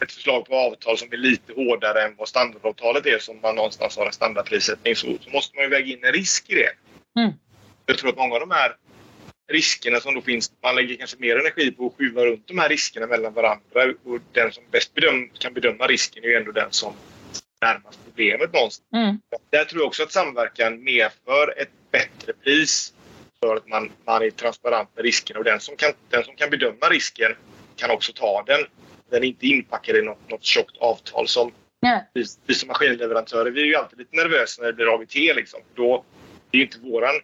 ett 0.00 0.12
förslag 0.12 0.46
på 0.46 0.54
avtal 0.54 0.98
som 0.98 1.12
är 1.12 1.16
lite 1.16 1.52
hårdare 1.52 2.02
än 2.02 2.14
vad 2.18 2.28
standardavtalet 2.28 3.06
är, 3.06 3.18
som 3.18 3.40
man 3.42 3.54
någonstans 3.54 3.96
har 3.96 4.06
en 4.06 4.12
standardprissättning, 4.12 4.96
så, 4.96 5.06
så 5.20 5.30
måste 5.30 5.56
man 5.56 5.64
ju 5.64 5.70
väga 5.70 5.86
in 5.86 6.04
en 6.04 6.12
risk 6.12 6.50
i 6.50 6.54
det. 6.54 6.70
Mm. 7.20 7.32
Jag 7.86 7.98
tror 7.98 8.10
att 8.10 8.16
många 8.16 8.34
av 8.34 8.40
de 8.40 8.50
här 8.50 8.76
riskerna 9.52 10.00
som 10.00 10.14
då 10.14 10.20
finns, 10.20 10.52
man 10.62 10.74
lägger 10.76 10.96
kanske 10.96 11.16
mer 11.18 11.36
energi 11.36 11.70
på 11.70 11.86
att 11.86 11.92
skjuva 11.98 12.24
runt 12.24 12.48
de 12.48 12.58
här 12.58 12.68
riskerna 12.68 13.06
mellan 13.06 13.34
varandra. 13.34 13.94
Och 14.04 14.20
den 14.32 14.52
som 14.52 14.64
bäst 14.70 14.94
bedöm, 14.94 15.28
kan 15.38 15.54
bedöma 15.54 15.86
risken 15.86 16.24
är 16.24 16.28
ju 16.28 16.34
ändå 16.34 16.52
den 16.52 16.72
som 16.72 16.92
närmast 17.60 17.98
problemet 18.04 18.52
någonstans. 18.52 18.88
Mm. 18.94 19.20
Där 19.50 19.64
tror 19.64 19.80
jag 19.80 19.86
också 19.86 20.02
att 20.02 20.12
samverkan 20.12 20.84
medför 20.84 21.54
ett 21.56 21.70
bättre 21.90 22.32
pris 22.32 22.92
för 23.40 23.56
att 23.56 23.68
man, 23.68 23.90
man 24.04 24.22
är 24.22 24.30
transparent 24.30 24.88
med 24.96 25.04
riskerna 25.04 25.38
och 25.38 25.44
den 25.44 25.60
som, 25.60 25.76
kan, 25.76 25.92
den 26.10 26.24
som 26.24 26.36
kan 26.36 26.50
bedöma 26.50 26.88
risken 26.90 27.34
kan 27.76 27.90
också 27.90 28.12
ta 28.12 28.44
den. 28.46 28.66
Den 29.10 29.22
är 29.22 29.28
inte 29.28 29.46
inpackad 29.46 29.96
i 29.96 30.02
något, 30.02 30.30
något 30.30 30.44
tjockt 30.44 30.76
avtal 30.78 31.28
som 31.28 31.52
yeah. 31.86 32.00
vi, 32.14 32.24
vi 32.46 32.54
som 32.54 32.68
maskinleverantörer, 32.68 33.50
vi 33.50 33.60
är 33.60 33.66
ju 33.66 33.74
alltid 33.74 33.98
lite 33.98 34.16
nervösa 34.16 34.62
när 34.62 34.68
det 34.68 34.74
blir 34.74 34.94
AVT 34.94 35.14
liksom. 35.14 35.60
Då, 35.74 36.04
det 36.50 36.56
är 36.56 36.58
ju 36.58 36.64
inte 36.64 36.78
våran 36.78 37.14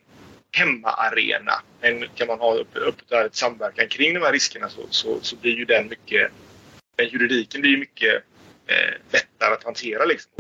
hemmaarena. 0.53 1.53
Men 1.81 2.09
kan 2.15 2.27
man 2.27 2.39
ha 2.39 2.55
upp, 2.55 2.69
upp 2.75 3.09
där 3.09 3.25
ett 3.25 3.37
samverkan 3.37 3.89
kring 3.89 4.15
de 4.15 4.21
här 4.21 4.33
riskerna 4.33 4.69
så, 4.69 4.81
så, 4.91 5.19
så 5.23 5.37
blir 5.37 5.57
ju 5.57 5.65
den 5.65 5.89
mycket... 5.89 6.31
Den 6.97 7.09
juridiken 7.09 7.61
blir 7.61 7.71
ju 7.71 7.79
mycket 7.79 8.15
eh, 8.67 8.95
lättare 9.13 9.55
att 9.55 9.65
hantera. 9.65 10.05
Liksom. 10.05 10.33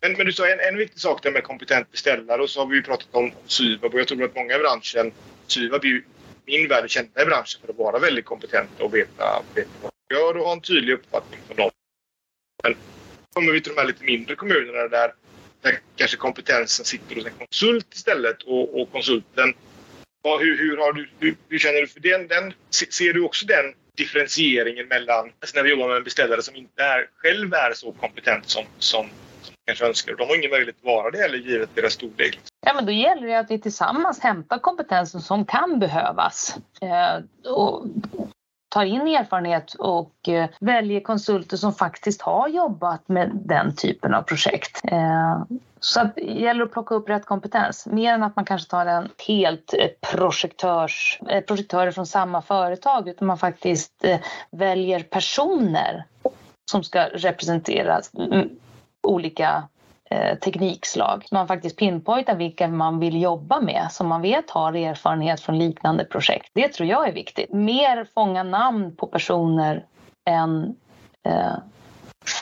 Men, 0.00 0.12
men 0.12 0.26
du 0.26 0.32
sa 0.32 0.48
en, 0.48 0.60
en 0.60 0.76
viktig 0.76 1.00
sak 1.00 1.22
där 1.22 1.30
med 1.30 1.42
kompetent 1.42 1.90
beställare 1.92 2.42
och 2.42 2.50
så 2.50 2.60
har 2.60 2.66
vi 2.66 2.76
ju 2.76 2.82
pratat 2.82 3.08
om 3.10 3.32
Syvab 3.46 3.94
och 3.94 4.00
jag 4.00 4.08
tror 4.08 4.24
att 4.24 4.34
många 4.34 4.56
i 4.56 4.58
branschen, 4.58 5.12
Syvab 5.46 5.84
är 5.84 5.88
ju 5.88 6.02
min 6.46 6.68
värld 6.68 6.90
kända 6.90 7.22
i 7.22 7.26
branschen 7.26 7.60
för 7.60 7.72
att 7.72 7.78
vara 7.78 7.98
väldigt 7.98 8.24
kompetenta 8.24 8.84
och 8.84 8.94
veta, 8.94 9.42
veta 9.54 9.68
vad 9.82 9.92
de 10.08 10.14
gör 10.14 10.36
och 10.36 10.44
ha 10.44 10.52
en 10.52 10.60
tydlig 10.60 10.94
uppfattning 10.94 11.40
från 11.46 11.56
dem. 11.56 11.70
Men 12.62 12.76
kommer 13.34 13.52
vi 13.52 13.60
till 13.60 13.72
de 13.74 13.80
här 13.80 13.86
lite 13.86 14.04
mindre 14.04 14.34
kommunerna 14.34 14.88
där, 14.88 15.14
där 15.62 15.78
kanske 15.96 16.16
kompetensen 16.16 16.84
sitter 16.84 17.16
hos 17.16 17.26
en 17.26 17.32
konsult 17.38 17.94
istället 17.94 18.42
och, 18.42 18.80
och 18.80 18.92
konsulten 18.92 19.54
hur, 20.36 20.58
hur, 20.58 20.76
har 20.76 20.92
du, 20.92 21.10
hur, 21.18 21.36
hur, 21.48 21.58
känner 21.58 21.80
du 21.80 21.86
för 21.86 22.00
den, 22.00 22.28
den? 22.28 22.52
Ser 22.70 23.12
du 23.12 23.24
också 23.24 23.46
den 23.46 23.74
differentieringen 23.96 24.88
mellan, 24.88 25.30
alltså 25.40 25.56
när 25.56 25.62
vi 25.62 25.70
jobbar 25.70 25.88
med 25.88 25.96
en 25.96 26.04
beställare 26.04 26.42
som 26.42 26.56
inte 26.56 26.82
är, 26.82 27.08
själv 27.16 27.54
är 27.54 27.72
så 27.74 27.92
kompetent 27.92 28.48
som, 28.48 28.64
som, 28.78 29.06
som 29.42 29.54
kanske 29.66 29.86
önskar. 29.86 30.14
De 30.14 30.28
har 30.28 30.36
ingen 30.36 30.50
möjlighet 30.50 30.76
att 30.76 30.84
vara 30.84 31.10
det 31.10 31.18
heller 31.18 31.38
givet 31.38 31.70
deras 31.74 31.92
storlek. 31.92 32.40
Ja, 32.66 32.74
men 32.74 32.86
då 32.86 32.92
gäller 32.92 33.26
det 33.26 33.38
att 33.38 33.50
vi 33.50 33.60
tillsammans 33.60 34.20
hämtar 34.20 34.58
kompetensen 34.58 35.20
som 35.20 35.46
kan 35.46 35.78
behövas. 35.78 36.56
Eh, 36.82 37.50
och 37.52 37.86
tar 38.68 38.84
in 38.84 39.00
erfarenhet 39.00 39.74
och 39.74 40.28
eh, 40.28 40.48
väljer 40.60 41.00
konsulter 41.00 41.56
som 41.56 41.72
faktiskt 41.72 42.22
har 42.22 42.48
jobbat 42.48 43.08
med 43.08 43.30
den 43.34 43.76
typen 43.76 44.14
av 44.14 44.22
projekt. 44.22 44.80
Eh, 44.84 45.42
så 45.80 46.00
att 46.00 46.14
det 46.14 46.22
gäller 46.22 46.64
att 46.64 46.72
plocka 46.72 46.94
upp 46.94 47.08
rätt 47.08 47.26
kompetens. 47.26 47.86
Mer 47.86 48.14
än 48.14 48.22
att 48.22 48.36
man 48.36 48.44
kanske 48.44 48.70
tar 48.70 48.86
en 48.86 49.08
helt 49.28 49.74
eh, 49.74 50.10
projektörs, 50.12 51.20
eh, 51.28 51.40
projektörer 51.40 51.90
från 51.90 52.06
samma 52.06 52.42
företag 52.42 53.08
utan 53.08 53.28
man 53.28 53.38
faktiskt 53.38 54.04
eh, 54.04 54.18
väljer 54.50 55.00
personer 55.00 56.04
som 56.70 56.84
ska 56.84 57.04
representera 57.04 58.00
mm, 58.18 58.48
olika 59.02 59.62
eh, 60.10 60.38
teknikslag. 60.38 61.24
Man 61.32 61.48
faktiskt 61.48 61.76
pinpointar 61.76 62.36
vilka 62.36 62.68
man 62.68 63.00
vill 63.00 63.22
jobba 63.22 63.60
med 63.60 63.88
som 63.90 64.08
man 64.08 64.22
vet 64.22 64.50
har 64.50 64.72
erfarenhet 64.72 65.40
från 65.40 65.58
liknande 65.58 66.04
projekt. 66.04 66.50
Det 66.54 66.68
tror 66.68 66.88
jag 66.88 67.08
är 67.08 67.12
viktigt. 67.12 67.52
Mer 67.52 68.06
fånga 68.14 68.42
namn 68.42 68.96
på 68.96 69.06
personer 69.06 69.84
än 70.30 70.76
eh, 71.28 71.54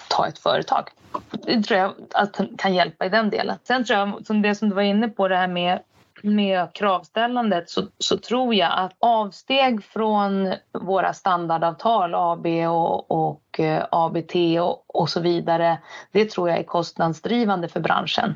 ta 0.08 0.26
ett 0.26 0.38
företag. 0.38 0.88
Det 1.32 1.62
tror 1.62 1.80
jag 1.80 1.94
att 2.14 2.40
kan 2.58 2.74
hjälpa 2.74 3.06
i 3.06 3.08
den 3.08 3.30
delen. 3.30 3.58
Sen 3.64 3.84
tror 3.84 3.98
jag, 3.98 4.26
som 4.26 4.42
det 4.42 4.54
som 4.54 4.68
du 4.68 4.74
var 4.74 4.82
inne 4.82 5.08
på, 5.08 5.28
det 5.28 5.36
här 5.36 5.48
med 5.48 5.80
med 6.22 6.68
kravställandet 6.74 7.70
så, 7.70 7.82
så, 7.98 8.18
tror 8.18 8.54
jag 8.54 8.72
att 8.76 8.92
avsteg 8.98 9.84
från 9.84 10.54
våra 10.72 11.12
standardavtal 11.12 12.14
AB 12.14 12.46
och, 12.46 13.10
och 13.10 13.60
eh, 13.60 13.84
ABT 13.90 14.34
och, 14.60 15.00
och, 15.00 15.08
så 15.08 15.20
vidare, 15.20 15.78
det 16.12 16.30
tror 16.30 16.48
jag 16.48 16.58
är 16.58 16.62
kostnadsdrivande 16.62 17.68
för 17.68 17.80
branschen. 17.80 18.34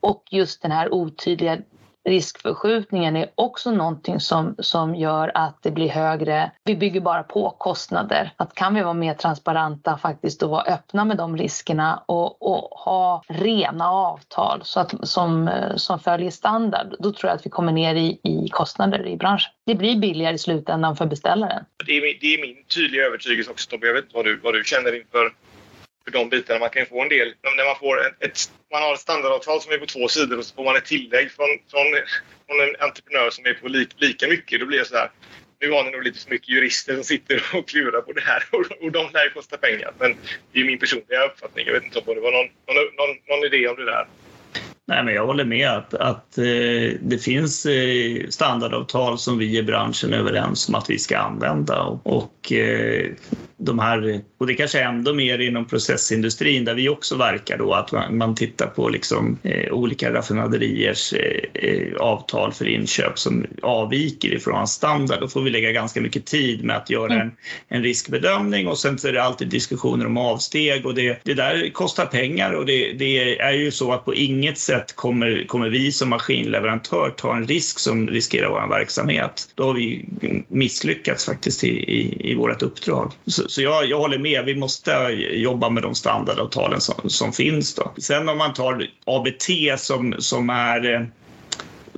Och 0.00 0.22
just 0.30 0.62
den 0.62 0.72
här 0.72 0.94
otydliga 0.94 1.58
riskförskjutningen 2.04 3.16
är 3.16 3.30
också 3.34 3.70
någonting 3.70 4.20
som, 4.20 4.54
som 4.58 4.94
gör 4.94 5.32
att 5.34 5.62
det 5.62 5.70
blir 5.70 5.88
högre. 5.88 6.52
Vi 6.64 6.76
bygger 6.76 7.00
bara 7.00 7.22
på 7.22 7.50
kostnader. 7.50 8.32
Att 8.36 8.54
kan 8.54 8.74
vi 8.74 8.82
vara 8.82 8.94
mer 8.94 9.14
transparenta 9.14 9.98
faktiskt 9.98 10.42
och 10.42 10.50
vara 10.50 10.62
öppna 10.62 11.04
med 11.04 11.16
de 11.16 11.36
riskerna 11.36 12.02
och, 12.06 12.42
och 12.42 12.78
ha 12.78 13.22
rena 13.28 13.90
avtal 13.90 14.60
så 14.64 14.80
att, 14.80 15.08
som, 15.08 15.50
som 15.76 15.98
följer 15.98 16.30
standard, 16.30 16.94
då 16.98 17.12
tror 17.12 17.30
jag 17.30 17.36
att 17.36 17.46
vi 17.46 17.50
kommer 17.50 17.72
ner 17.72 17.94
i, 17.94 18.20
i 18.22 18.48
kostnader 18.48 19.06
i 19.06 19.16
branschen. 19.16 19.52
Det 19.66 19.74
blir 19.74 19.96
billigare 19.96 20.34
i 20.34 20.38
slutändan 20.38 20.96
för 20.96 21.06
beställaren. 21.06 21.64
Det 21.86 21.92
är 21.92 22.00
min, 22.00 22.18
det 22.20 22.26
är 22.26 22.40
min 22.40 22.64
tydliga 22.64 23.06
övertygelse 23.06 23.50
också 23.50 23.70
Tobbe. 23.70 23.86
Jag 23.86 23.94
vet 23.94 24.04
inte 24.04 24.16
vad 24.16 24.24
du, 24.24 24.40
vad 24.42 24.54
du 24.54 24.64
känner 24.64 24.96
inför 24.96 25.32
för 26.04 26.10
de 26.10 26.28
bitarna. 26.28 26.58
Man 26.58 26.70
kan 26.70 26.82
ju 26.82 26.86
få 26.86 27.02
en 27.02 27.08
del. 27.08 27.34
När 27.56 27.64
man, 27.64 27.76
får 27.76 28.06
ett, 28.06 28.16
ett, 28.20 28.38
man 28.72 28.82
har 28.82 28.94
ett 28.94 29.00
standardavtal 29.00 29.60
som 29.60 29.72
är 29.72 29.78
på 29.78 29.86
två 29.86 30.08
sidor 30.08 30.38
och 30.38 30.44
så 30.44 30.54
får 30.54 30.64
man 30.64 30.76
ett 30.76 30.84
tillägg 30.84 31.30
från, 31.30 31.48
från, 31.70 31.86
från 32.46 32.60
en 32.60 32.74
entreprenör 32.86 33.30
som 33.30 33.46
är 33.46 33.54
på 33.54 33.68
li, 33.68 33.86
lika 33.96 34.28
mycket. 34.28 34.60
Då 34.60 34.66
blir 34.66 34.78
det 34.78 34.84
så 34.84 34.96
här. 34.96 35.10
Nu 35.60 35.70
har 35.70 35.84
ni 35.84 35.90
nog 35.90 36.02
lite 36.02 36.20
för 36.20 36.30
mycket 36.30 36.48
jurister 36.48 36.94
som 36.94 37.04
sitter 37.04 37.42
och 37.54 37.68
klurar 37.68 38.00
på 38.00 38.12
det 38.12 38.20
här 38.20 38.42
och, 38.50 38.84
och 38.84 38.92
de 38.92 39.02
lär 39.12 39.24
ju 39.24 39.30
kosta 39.30 39.56
pengar. 39.56 39.92
Men 39.98 40.16
det 40.52 40.60
är 40.60 40.64
min 40.64 40.78
personliga 40.78 41.24
uppfattning. 41.24 41.66
Jag 41.66 41.72
vet 41.72 41.84
inte 41.84 41.98
om 41.98 42.14
det 42.14 42.20
var 42.20 42.32
någon, 42.32 42.50
någon, 42.66 42.88
någon, 42.98 43.16
någon 43.28 43.44
idé 43.44 43.68
om 43.68 43.76
det 43.76 43.84
där. 43.84 44.06
Nej, 44.86 45.04
men 45.04 45.14
jag 45.14 45.26
håller 45.26 45.44
med 45.44 45.68
att, 45.68 45.94
att 45.94 46.38
eh, 46.38 46.44
det 47.00 47.22
finns 47.22 47.66
eh, 47.66 48.28
standardavtal 48.28 49.18
som 49.18 49.38
vi 49.38 49.58
i 49.58 49.62
branschen 49.62 50.12
är 50.12 50.18
överens 50.18 50.68
om 50.68 50.74
att 50.74 50.90
vi 50.90 50.98
ska 50.98 51.18
använda. 51.18 51.82
Och, 51.82 52.06
och 52.06 52.52
eh, 52.52 53.10
de 53.64 53.78
här, 53.78 54.20
och 54.38 54.46
det 54.46 54.54
kanske 54.54 54.80
är 54.80 54.84
ändå 54.84 55.14
mer 55.14 55.38
inom 55.38 55.64
processindustrin 55.64 56.64
där 56.64 56.74
vi 56.74 56.88
också 56.88 57.16
verkar 57.16 57.58
då, 57.58 57.74
att 57.74 57.92
man, 57.92 58.16
man 58.16 58.34
tittar 58.34 58.66
på 58.66 58.88
liksom, 58.88 59.38
eh, 59.42 59.72
olika 59.72 60.12
raffinaderiers 60.12 61.12
eh, 61.12 61.62
eh, 61.70 61.96
avtal 61.96 62.52
för 62.52 62.68
inköp 62.68 63.18
som 63.18 63.46
avviker 63.62 64.34
ifrån 64.34 64.68
standard. 64.68 65.20
Då 65.20 65.28
får 65.28 65.42
vi 65.42 65.50
lägga 65.50 65.72
ganska 65.72 66.00
mycket 66.00 66.26
tid 66.26 66.64
med 66.64 66.76
att 66.76 66.90
göra 66.90 67.14
en, 67.14 67.32
en 67.68 67.82
riskbedömning 67.82 68.68
och 68.68 68.78
sen 68.78 68.98
så 68.98 69.08
är 69.08 69.12
det 69.12 69.22
alltid 69.22 69.48
diskussioner 69.48 70.06
om 70.06 70.16
avsteg 70.16 70.86
och 70.86 70.94
det, 70.94 71.20
det 71.24 71.34
där 71.34 71.70
kostar 71.72 72.06
pengar 72.06 72.52
och 72.52 72.66
det, 72.66 72.92
det 72.92 73.40
är 73.40 73.52
ju 73.52 73.70
så 73.70 73.92
att 73.92 74.04
på 74.04 74.14
inget 74.14 74.58
sätt 74.58 74.96
kommer, 74.96 75.44
kommer 75.46 75.68
vi 75.68 75.92
som 75.92 76.08
maskinleverantör 76.08 77.10
ta 77.10 77.36
en 77.36 77.46
risk 77.46 77.78
som 77.78 78.08
riskerar 78.08 78.48
vår 78.48 78.68
verksamhet. 78.68 79.48
Då 79.54 79.64
har 79.64 79.74
vi 79.74 80.04
misslyckats 80.48 81.26
faktiskt 81.26 81.64
i, 81.64 81.68
i, 81.68 82.30
i 82.30 82.34
vårt 82.34 82.62
uppdrag. 82.62 83.12
Så, 83.26 83.48
så 83.52 83.62
jag, 83.62 83.86
jag 83.86 83.98
håller 83.98 84.18
med, 84.18 84.44
vi 84.44 84.56
måste 84.56 84.90
jobba 85.32 85.70
med 85.70 85.82
de 85.82 85.94
standardavtalen 85.94 86.80
som, 86.80 87.10
som 87.10 87.32
finns. 87.32 87.74
Då. 87.74 87.92
Sen 87.98 88.28
om 88.28 88.38
man 88.38 88.52
tar 88.52 88.86
ABT 89.04 89.80
som, 89.80 90.14
som 90.18 90.50
är 90.50 90.94
eh, 90.94 91.00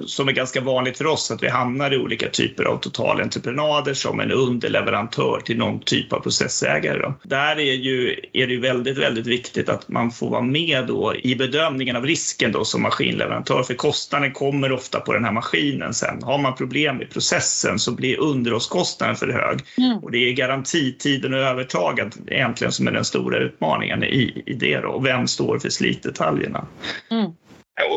som 0.06 0.28
är 0.28 0.32
ganska 0.32 0.60
vanligt 0.60 0.98
för 0.98 1.06
oss, 1.06 1.30
att 1.30 1.42
vi 1.42 1.48
hamnar 1.48 1.94
i 1.94 1.98
olika 1.98 2.28
typer 2.28 2.64
av 2.64 2.76
totalentreprenader 2.76 3.94
som 3.94 4.20
en 4.20 4.30
underleverantör 4.30 5.40
till 5.44 5.58
någon 5.58 5.80
typ 5.80 6.12
av 6.12 6.20
processägare. 6.20 6.98
Då. 6.98 7.14
Där 7.22 7.58
är, 7.58 7.74
ju, 7.74 8.20
är 8.32 8.46
det 8.46 8.56
väldigt, 8.56 8.98
väldigt 8.98 9.26
viktigt 9.26 9.68
att 9.68 9.88
man 9.88 10.10
får 10.10 10.30
vara 10.30 10.42
med 10.42 10.86
då 10.86 11.14
i 11.22 11.36
bedömningen 11.36 11.96
av 11.96 12.06
risken 12.06 12.52
då 12.52 12.64
som 12.64 12.82
maskinleverantör, 12.82 13.62
för 13.62 13.74
kostnaden 13.74 14.32
kommer 14.32 14.72
ofta 14.72 15.00
på 15.00 15.12
den 15.12 15.24
här 15.24 15.32
maskinen 15.32 15.94
sen. 15.94 16.22
Har 16.22 16.38
man 16.38 16.54
problem 16.54 17.02
i 17.02 17.06
processen 17.06 17.78
så 17.78 17.92
blir 17.92 18.20
underhållskostnaden 18.20 19.16
för 19.16 19.28
hög 19.28 19.60
mm. 19.78 19.98
och 19.98 20.10
det 20.10 20.18
är 20.18 20.32
garantitiden 20.32 21.34
och 21.34 21.40
övertaget 21.40 22.16
egentligen 22.26 22.72
som 22.72 22.86
är 22.86 22.92
den 22.92 23.04
stora 23.04 23.38
utmaningen 23.38 24.04
i, 24.04 24.42
i 24.46 24.54
det 24.54 24.80
då. 24.80 24.88
Och 24.88 25.06
vem 25.06 25.28
står 25.28 25.58
för 25.58 25.68
slitdetaljerna? 25.68 26.66
Mm. 27.10 27.26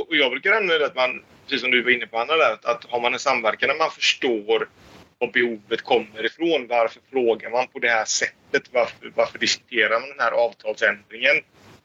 Och 0.09 0.15
jag 0.15 0.31
brukar 0.31 0.51
använda 0.51 0.85
att 0.85 0.95
man 0.95 1.21
precis 1.47 1.61
som 1.61 1.71
du 1.71 1.83
var 1.83 1.91
inne 1.91 2.07
på 2.07 2.19
Anna, 2.19 2.35
där, 2.35 2.57
att 2.63 2.85
har 2.85 3.01
man 3.01 3.13
en 3.13 3.19
samverkan 3.19 3.69
där 3.69 3.77
man 3.77 3.91
förstår 3.91 4.67
var 5.19 5.31
behovet 5.31 5.81
kommer 5.81 6.25
ifrån, 6.25 6.67
varför 6.67 7.01
frågar 7.11 7.49
man 7.49 7.67
på 7.67 7.79
det 7.79 7.89
här 7.89 8.05
sättet, 8.05 8.63
varför, 8.71 9.11
varför 9.15 9.39
diskuterar 9.39 9.99
man 9.99 10.09
den 10.09 10.19
här 10.19 10.31
avtalsändringen? 10.31 11.35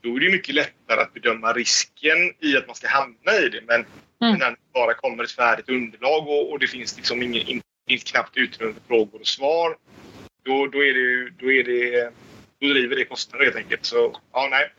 Då 0.01 0.16
är 0.16 0.20
det 0.20 0.33
mycket 0.33 0.55
lättare 0.55 1.01
att 1.01 1.14
bedöma 1.14 1.53
risken 1.53 2.35
i 2.40 2.57
att 2.57 2.66
man 2.66 2.77
ska 2.77 2.88
hamna 2.88 3.33
i 3.33 3.48
det. 3.48 3.61
Men 3.66 3.85
mm. 4.22 4.38
när 4.38 4.51
det 4.51 4.57
bara 4.75 4.94
kommer 4.94 5.25
ett 5.25 5.33
färdigt 5.33 5.68
underlag 5.68 6.29
och, 6.29 6.53
och 6.53 6.59
det 6.59 6.66
finns 6.66 6.96
liksom 6.96 7.22
ingen, 7.22 7.48
in, 7.48 7.62
finns 7.88 8.05
knappt 8.05 8.37
utrymme 8.37 8.75
för 8.75 8.87
frågor 8.88 9.20
och 9.20 9.27
svar, 9.27 9.77
då, 10.44 10.66
då, 10.66 10.85
är 10.85 10.94
det, 10.94 11.31
då, 11.38 11.53
är 11.53 11.64
det, 11.64 12.12
då 12.61 12.66
driver 12.66 12.96
det 12.96 13.05
kostnader 13.05 13.44
helt 13.44 13.57
enkelt. 13.57 13.85
Så 13.85 14.16
ja, 14.33 14.48
nej. 14.51 14.70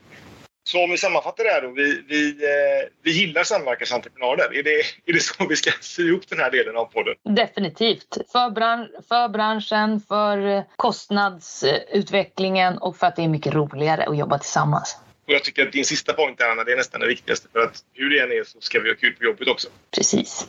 Så 0.64 0.84
om 0.84 0.92
vi 0.92 0.98
sammanfattar 0.98 1.44
det 1.44 1.50
här 1.50 1.62
då. 1.62 1.72
Vi, 1.72 2.04
vi, 2.08 2.30
eh, 2.30 2.90
vi 3.04 3.12
gillar 3.12 3.44
samverkansentreprenader. 3.44 4.58
Är 4.58 4.64
det, 4.64 4.82
är 5.06 5.14
det 5.14 5.20
så 5.20 5.48
vi 5.50 5.56
ska 5.56 5.72
sy 5.82 6.08
ihop 6.08 6.30
den 6.30 6.40
här 6.40 6.52
delen 6.52 6.78
av 6.78 6.86
podden? 6.86 7.16
Definitivt. 7.36 8.18
För, 8.32 8.50
bran 8.50 8.90
för 9.08 9.30
branschen, 9.30 10.02
för 10.08 10.64
kostnadsutvecklingen 10.76 12.78
och 12.78 12.98
för 12.98 13.08
att 13.08 13.16
det 13.16 13.24
är 13.24 13.28
mycket 13.28 13.54
roligare 13.54 14.06
att 14.06 14.18
jobba 14.18 14.40
tillsammans. 14.40 14.98
Och 15.28 15.34
jag 15.34 15.44
tycker 15.44 15.68
att 15.68 15.72
din 15.72 15.86
sista 15.86 16.14
point 16.14 16.42
Anna, 16.42 16.64
det 16.64 16.72
är 16.72 16.78
nästan 16.78 17.02
det 17.02 17.08
viktigaste. 17.08 17.48
För 17.52 17.60
att 17.60 17.84
hur 17.94 18.10
det 18.10 18.20
än 18.20 18.32
är 18.32 18.44
så 18.44 18.62
ska 18.62 18.80
vi 18.80 18.90
ha 18.90 18.96
kul 18.96 19.16
på 19.16 19.24
jobbet 19.24 19.48
också. 19.48 19.68
Precis. 19.96 20.48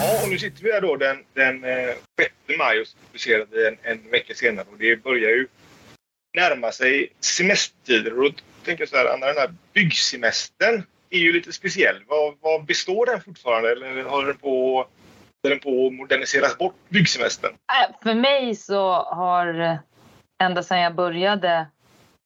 Ja, 0.00 0.22
och 0.22 0.28
nu 0.28 0.38
sitter 0.38 0.62
vi 0.62 0.72
här 0.72 0.80
då 0.80 0.96
den, 0.96 1.24
den 1.34 1.64
eh, 1.64 1.94
6 2.20 2.32
maj 2.58 2.80
och 2.80 2.86
publicerar 3.06 3.46
vi 3.50 3.66
en, 3.66 3.76
en 3.82 4.10
vecka 4.10 4.34
senare. 4.34 4.66
Och 4.72 4.78
det 4.78 5.02
börjar 5.02 5.30
ju 5.30 5.46
närma 6.36 6.72
sig 6.72 7.12
semestertider. 7.20 8.18
Och 8.18 8.24
då 8.24 8.30
tänker 8.64 8.82
jag 8.82 8.88
så 8.88 8.96
här, 8.96 9.14
Anna, 9.14 9.26
den 9.26 9.36
här 9.36 9.54
byggsemestern 9.72 10.82
är 11.10 11.18
ju 11.18 11.32
lite 11.32 11.52
speciell. 11.52 12.04
Vad, 12.08 12.34
vad 12.40 12.64
består 12.64 13.06
den 13.06 13.20
fortfarande? 13.20 13.72
Eller 13.72 14.02
håller 14.04 14.26
den 14.26 14.36
på, 14.36 14.86
den 15.42 15.58
på 15.58 15.86
att 15.86 15.92
moderniseras 15.92 16.58
bort, 16.58 16.74
byggsemestern? 16.88 17.52
Äh, 17.52 17.96
för 18.02 18.14
mig 18.14 18.54
så 18.54 18.92
har 18.92 19.78
ända 20.42 20.62
sedan 20.62 20.80
jag 20.80 20.94
började 20.94 21.66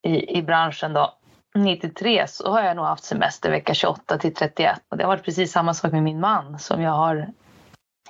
i, 0.07 0.37
i 0.37 0.41
branschen 0.41 0.93
då, 0.93 1.17
93 1.55 2.27
så 2.27 2.51
har 2.51 2.63
jag 2.63 2.75
nog 2.75 2.85
haft 2.85 3.03
semester 3.03 3.51
vecka 3.51 3.73
28 3.73 4.17
till 4.17 4.33
31 4.33 4.81
och 4.89 4.97
det 4.97 5.03
har 5.03 5.11
varit 5.11 5.25
precis 5.25 5.51
samma 5.51 5.73
sak 5.73 5.91
med 5.91 6.03
min 6.03 6.19
man 6.19 6.59
som 6.59 6.81
jag 6.81 6.91
har 6.91 7.27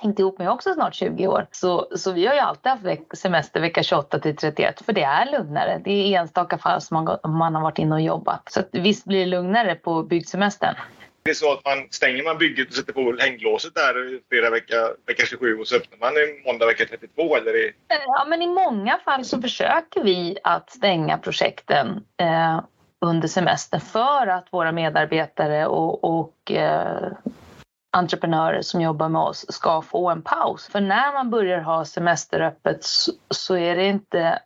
hängt 0.00 0.18
ihop 0.18 0.38
med 0.38 0.50
också 0.50 0.74
snart 0.74 0.94
20 0.94 1.26
år. 1.26 1.46
Så, 1.50 1.88
så 1.96 2.12
vi 2.12 2.26
har 2.26 2.34
ju 2.34 2.40
alltid 2.40 2.72
haft 2.72 3.18
semester 3.18 3.60
vecka 3.60 3.82
28 3.82 4.18
till 4.18 4.36
31 4.36 4.82
för 4.86 4.92
det 4.92 5.02
är 5.02 5.32
lugnare. 5.32 5.80
Det 5.84 5.90
är 5.90 6.20
enstaka 6.20 6.58
fall 6.58 6.80
som 6.80 7.04
man, 7.04 7.32
man 7.32 7.54
har 7.54 7.62
varit 7.62 7.78
inne 7.78 7.94
och 7.94 8.00
jobbat. 8.00 8.52
Så 8.52 8.62
visst 8.72 9.04
blir 9.04 9.20
det 9.20 9.26
lugnare 9.26 9.74
på 9.74 10.02
byggsemestern. 10.02 10.74
Det 11.22 11.30
är 11.30 11.34
så 11.34 11.52
att 11.52 11.64
man 11.64 11.88
stänger 11.90 12.24
man 12.24 12.38
bygget 12.38 12.68
och 12.68 12.74
sätter 12.74 12.92
på 12.92 13.16
hänglåset 13.18 13.74
där 13.74 14.20
fredag 14.28 14.50
vecka, 14.50 14.76
vecka 15.06 15.26
27 15.26 15.58
och 15.58 15.68
så 15.68 15.76
öppnar 15.76 15.98
man 15.98 16.12
måndag 16.46 16.66
vecka 16.66 16.84
32 16.84 17.36
eller? 17.36 17.56
I... 17.56 17.72
Ja 17.88 18.24
men 18.28 18.42
i 18.42 18.46
många 18.46 18.98
fall 19.04 19.24
så 19.24 19.42
försöker 19.42 20.04
vi 20.04 20.38
att 20.42 20.70
stänga 20.70 21.18
projekten 21.18 22.04
eh, 22.20 22.60
under 23.00 23.28
semestern 23.28 23.80
för 23.80 24.26
att 24.26 24.46
våra 24.50 24.72
medarbetare 24.72 25.66
och, 25.66 26.04
och 26.04 26.52
eh, 26.52 27.12
entreprenörer 27.96 28.62
som 28.62 28.80
jobbar 28.80 29.08
med 29.08 29.22
oss 29.22 29.46
ska 29.48 29.82
få 29.82 30.10
en 30.10 30.22
paus. 30.22 30.66
För 30.66 30.80
när 30.80 31.12
man 31.12 31.30
börjar 31.30 31.60
ha 31.60 31.84
semesteröppet 31.84 32.84
så, 32.84 33.12
så 33.30 33.56
är 33.56 33.76
det 33.76 33.86
inte 33.86 34.38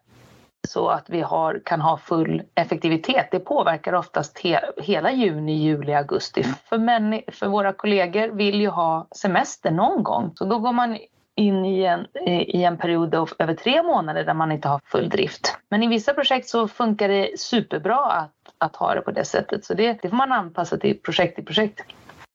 så 0.69 0.89
att 0.89 1.11
vi 1.11 1.21
har, 1.21 1.61
kan 1.65 1.81
ha 1.81 1.97
full 1.97 2.43
effektivitet. 2.55 3.29
Det 3.31 3.39
påverkar 3.39 3.93
oftast 3.93 4.39
he, 4.39 4.61
hela 4.77 5.13
juni, 5.13 5.53
juli, 5.53 5.95
augusti. 5.95 6.43
För, 6.43 6.79
män, 6.79 7.21
för 7.33 7.47
våra 7.47 7.73
kollegor 7.73 8.29
vill 8.29 8.61
ju 8.61 8.69
ha 8.69 9.09
semester 9.17 9.71
någon 9.71 10.03
gång. 10.03 10.33
Så 10.35 10.45
då 10.45 10.59
går 10.59 10.73
man 10.73 10.99
in 11.35 11.65
i 11.65 11.83
en, 11.83 12.07
i 12.29 12.65
en 12.65 12.79
period 12.79 13.15
av 13.15 13.31
över 13.39 13.55
tre 13.55 13.83
månader 13.83 14.25
där 14.25 14.35
man 14.35 14.53
inte 14.53 14.69
har 14.69 14.81
full 14.85 15.09
drift. 15.09 15.57
Men 15.69 15.83
i 15.83 15.87
vissa 15.87 16.15
projekt 16.15 16.49
så 16.49 16.69
funkar 16.69 17.09
det 17.09 17.41
superbra 17.41 18.05
att, 18.05 18.33
att 18.59 18.77
ha 18.77 18.95
det 18.95 19.01
på 19.01 19.11
det 19.11 19.25
sättet. 19.25 19.65
Så 19.65 19.75
det, 19.75 20.03
det 20.03 20.09
får 20.09 20.17
man 20.17 20.33
anpassa 20.33 20.77
till 20.77 20.99
projekt 20.99 21.35
till 21.35 21.45
projekt. 21.45 21.81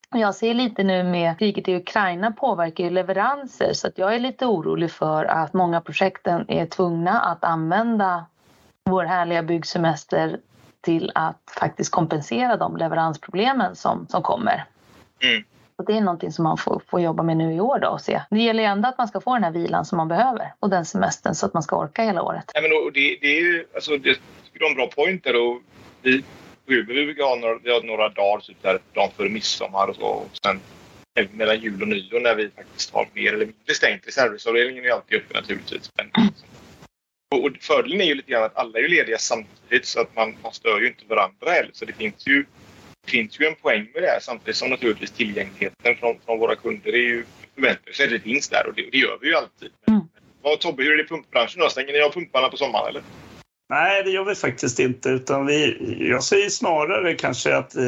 Jag 0.09 0.35
ser 0.35 0.53
lite 0.53 0.83
nu 0.83 1.03
med 1.03 1.39
kriget 1.39 1.67
i 1.67 1.75
Ukraina 1.75 2.31
påverkar 2.31 2.83
ju 2.83 2.89
leveranser 2.89 3.73
så 3.73 3.87
att 3.87 3.97
jag 3.97 4.15
är 4.15 4.19
lite 4.19 4.45
orolig 4.45 4.91
för 4.91 5.25
att 5.25 5.53
många 5.53 5.81
projekten 5.81 6.45
är 6.47 6.65
tvungna 6.65 7.21
att 7.21 7.43
använda 7.43 8.25
vår 8.83 9.03
härliga 9.03 9.43
byggsemester 9.43 10.39
till 10.81 11.11
att 11.15 11.41
faktiskt 11.59 11.91
kompensera 11.91 12.57
de 12.57 12.77
leveransproblemen 12.77 13.75
som, 13.75 14.07
som 14.07 14.21
kommer. 14.23 14.65
Mm. 15.23 15.43
Och 15.77 15.85
det 15.85 15.97
är 15.97 16.01
någonting 16.01 16.31
som 16.31 16.43
man 16.43 16.57
får, 16.57 16.81
får 16.87 17.01
jobba 17.01 17.23
med 17.23 17.37
nu 17.37 17.53
i 17.53 17.59
år 17.59 17.79
då 17.79 17.87
och 17.87 18.01
se. 18.01 18.21
Det 18.29 18.41
gäller 18.41 18.63
ju 18.63 18.69
ändå 18.69 18.89
att 18.89 18.97
man 18.97 19.07
ska 19.07 19.21
få 19.21 19.33
den 19.33 19.43
här 19.43 19.51
vilan 19.51 19.85
som 19.85 19.97
man 19.97 20.07
behöver 20.07 20.53
och 20.59 20.69
den 20.69 20.85
semestern 20.85 21.35
så 21.35 21.45
att 21.45 21.53
man 21.53 21.63
ska 21.63 21.77
orka 21.77 22.03
hela 22.03 22.21
året. 22.21 22.51
Ja, 22.53 22.61
men 22.61 22.69
det, 22.93 23.17
det 23.21 23.27
är 23.27 23.41
ju, 23.41 23.65
alltså, 23.75 23.97
det, 23.97 24.09
är 24.09 24.69
en 24.69 24.75
bra 24.75 24.87
point 24.87 25.23
där 25.23 25.35
och 25.35 25.61
vi 26.01 26.23
vi 26.65 26.83
brukar 26.83 27.23
ha 27.23 27.35
några, 27.35 27.57
vi 27.63 27.71
har 27.71 27.81
några 27.81 28.09
dagar, 28.09 28.41
typ 28.41 28.61
där, 28.61 28.79
dagen 28.93 29.11
före 29.17 29.29
midsommar 29.29 29.87
och 29.87 29.95
så. 29.95 30.05
Och 30.05 30.29
sen 30.43 30.59
mellan 31.31 31.59
jul 31.59 31.81
och 31.81 31.87
nyår 31.87 32.19
när 32.19 32.35
vi 32.35 32.49
faktiskt 32.49 32.93
har 32.93 33.07
mer 33.13 33.33
eller 33.33 33.45
mindre 33.45 33.73
stängt. 33.73 34.07
Reservhusavdelningen 34.07 34.85
är 34.85 34.89
alltid 34.89 35.17
uppe 35.17 35.39
naturligtvis. 35.39 35.91
Men, 35.97 36.11
och 37.35 37.51
fördelen 37.61 38.01
är 38.01 38.05
ju 38.05 38.15
lite 38.15 38.31
grann 38.31 38.43
att 38.43 38.57
alla 38.57 38.79
är 38.79 38.87
lediga 38.87 39.17
samtidigt 39.17 39.85
så 39.85 40.01
att 40.01 40.15
man, 40.15 40.35
man 40.43 40.53
stör 40.53 40.79
ju 40.79 40.87
inte 40.87 41.05
varandra 41.05 41.51
heller. 41.51 41.71
Så 41.73 41.85
det 41.85 41.93
finns 41.93 42.27
ju, 42.27 42.45
det 43.05 43.11
finns 43.11 43.39
ju 43.39 43.45
en 43.45 43.55
poäng 43.55 43.87
med 43.93 44.03
det 44.03 44.07
här 44.07 44.19
samtidigt 44.21 44.55
som 44.55 44.69
naturligtvis 44.69 45.11
tillgängligheten 45.11 45.95
från, 45.95 46.19
från 46.25 46.39
våra 46.39 46.55
kunder 46.55 46.93
är 46.93 46.97
ju 46.97 47.25
förväntar 47.55 47.91
sig 47.91 48.05
att 48.05 48.11
det 48.11 48.19
finns 48.19 48.49
där 48.49 48.67
och 48.67 48.73
det, 48.73 48.89
det 48.91 48.97
gör 48.97 49.17
vi 49.21 49.27
ju 49.27 49.35
alltid. 49.35 49.71
Mm. 49.87 50.01
vad, 50.41 50.59
Tobbe, 50.59 50.83
hur 50.83 50.93
är 50.93 50.97
det 50.97 51.03
i 51.03 51.07
pumpbranschen 51.07 51.59
då? 51.59 51.69
Stänger 51.69 51.93
ni 51.93 52.01
av 52.01 52.11
pumparna 52.11 52.49
på 52.49 52.57
sommaren 52.57 52.89
eller? 52.89 53.03
Nej, 53.69 54.03
det 54.03 54.11
gör 54.11 54.25
vi 54.25 54.35
faktiskt 54.35 54.79
inte. 54.79 55.09
Utan 55.09 55.45
vi, 55.45 55.77
jag 56.09 56.23
säger 56.23 56.49
snarare 56.49 57.13
kanske 57.13 57.55
att 57.57 57.75
eh, 57.75 57.83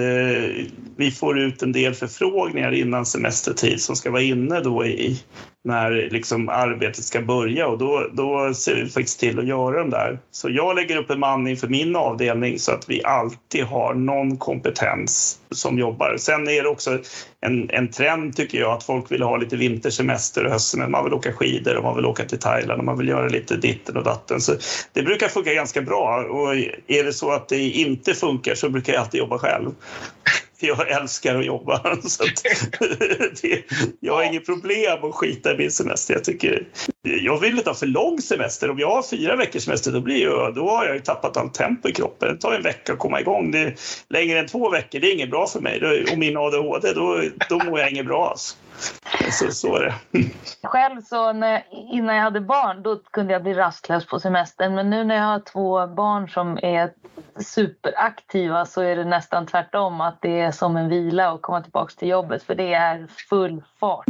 vi 0.97 1.11
får 1.11 1.39
ut 1.39 1.63
en 1.63 1.71
del 1.71 1.93
förfrågningar 1.93 2.71
innan 2.71 3.05
semestertid 3.05 3.81
som 3.81 3.95
ska 3.95 4.11
vara 4.11 4.21
inne 4.21 4.59
då 4.59 4.85
i 4.85 5.23
när 5.67 5.91
liksom 6.11 6.49
arbetet 6.49 7.03
ska 7.03 7.21
börja 7.21 7.67
och 7.67 7.77
då, 7.77 8.07
då 8.13 8.53
ser 8.53 8.75
vi 8.75 8.89
faktiskt 8.89 9.19
till 9.19 9.39
att 9.39 9.47
göra 9.47 9.79
den 9.79 9.89
där. 9.89 10.19
Så 10.31 10.49
jag 10.49 10.75
lägger 10.75 10.97
upp 10.97 11.09
en 11.09 11.19
manning 11.19 11.57
för 11.57 11.67
min 11.67 11.95
avdelning 11.95 12.59
så 12.59 12.71
att 12.71 12.89
vi 12.89 13.03
alltid 13.03 13.63
har 13.63 13.93
någon 13.93 14.37
kompetens 14.37 15.39
som 15.51 15.79
jobbar. 15.79 16.15
Sen 16.17 16.47
är 16.49 16.63
det 16.63 16.69
också 16.69 16.99
en, 17.41 17.69
en 17.69 17.91
trend 17.91 18.35
tycker 18.35 18.59
jag 18.59 18.71
att 18.71 18.83
folk 18.83 19.11
vill 19.11 19.21
ha 19.21 19.37
lite 19.37 19.55
vintersemester 19.55 20.45
och 20.45 20.51
höstsemester. 20.51 20.91
Man 20.91 21.03
vill 21.03 21.13
åka 21.13 21.33
skidor 21.33 21.75
och 21.77 21.83
man 21.83 21.95
vill 21.95 22.05
åka 22.05 22.25
till 22.25 22.39
Thailand 22.39 22.79
och 22.79 22.85
man 22.85 22.97
vill 22.97 23.07
göra 23.07 23.27
lite 23.27 23.55
ditten 23.55 23.97
och 23.97 24.03
datten. 24.03 24.41
Så 24.41 24.53
det 24.93 25.03
brukar 25.03 25.27
funka 25.27 25.53
ganska 25.53 25.81
bra 25.81 26.25
och 26.29 26.55
är 26.87 27.03
det 27.03 27.13
så 27.13 27.31
att 27.31 27.49
det 27.49 27.69
inte 27.69 28.13
funkar 28.13 28.55
så 28.55 28.69
brukar 28.69 28.93
jag 28.93 29.01
alltid 29.01 29.19
jobba 29.19 29.37
själv. 29.37 29.71
Jag 30.59 30.91
älskar 30.91 31.35
att 31.35 31.45
jobba. 31.45 32.01
Så 32.03 32.23
att 32.23 32.43
det, 33.41 33.63
jag 33.99 34.13
har 34.13 34.23
inget 34.23 34.45
problem 34.45 35.03
att 35.03 35.15
skita 35.15 35.53
i 35.53 35.57
min 35.57 35.71
semester. 35.71 36.13
Jag, 36.13 36.23
tycker, 36.23 36.67
jag 37.07 37.39
vill 37.39 37.57
inte 37.57 37.69
ha 37.69 37.75
för 37.75 37.85
lång 37.85 38.21
semester. 38.21 38.71
Om 38.71 38.79
jag 38.79 38.89
har 38.89 39.03
fyra 39.03 39.35
veckors 39.35 39.63
semester 39.63 39.91
då, 39.91 40.01
blir 40.01 40.23
jag, 40.23 40.55
då 40.55 40.69
har 40.69 40.85
jag 40.85 40.95
ju 40.95 41.01
tappat 41.01 41.37
allt 41.37 41.53
tempo 41.53 41.89
i 41.89 41.93
kroppen. 41.93 42.29
Det 42.29 42.41
tar 42.41 42.53
en 42.53 42.61
vecka 42.61 42.93
att 42.93 42.99
komma 42.99 43.21
igång. 43.21 43.51
Det, 43.51 43.73
längre 44.09 44.39
än 44.39 44.47
två 44.47 44.69
veckor 44.69 44.99
det 44.99 45.07
är 45.07 45.13
inget 45.13 45.31
bra 45.31 45.47
för 45.47 45.59
mig. 45.59 46.05
Och 46.11 46.17
min 46.17 46.37
ADHD, 46.37 46.93
då, 46.93 47.21
då 47.49 47.59
mår 47.65 47.79
jag 47.79 47.91
inget 47.91 48.05
bra. 48.05 48.29
Alltså. 48.29 48.55
Så, 49.31 49.51
så 49.51 49.75
är 49.75 49.81
det. 49.81 49.93
Själv 50.63 51.01
så 51.01 51.33
när, 51.33 51.63
innan 51.91 52.15
jag 52.15 52.23
hade 52.23 52.41
barn 52.41 52.83
då 52.83 52.99
kunde 53.11 53.33
jag 53.33 53.43
bli 53.43 53.53
rastlös 53.53 54.05
på 54.05 54.19
semestern. 54.19 54.75
Men 54.75 54.89
nu 54.89 55.03
när 55.03 55.15
jag 55.15 55.23
har 55.23 55.39
två 55.39 55.87
barn 55.87 56.29
som 56.29 56.57
är 56.57 56.91
superaktiva 57.43 58.65
så 58.65 58.81
är 58.81 58.95
det 58.95 59.05
nästan 59.05 59.45
tvärtom. 59.45 60.01
Att 60.01 60.21
det 60.21 60.39
är 60.39 60.51
som 60.51 60.77
en 60.77 60.89
vila 60.89 61.29
att 61.31 61.41
komma 61.41 61.61
tillbaka 61.61 61.93
till 61.97 62.07
jobbet. 62.07 62.43
För 62.43 62.55
det 62.55 62.73
är 62.73 63.07
full 63.29 63.63
fart. 63.79 64.05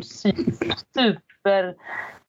Super 0.93 1.75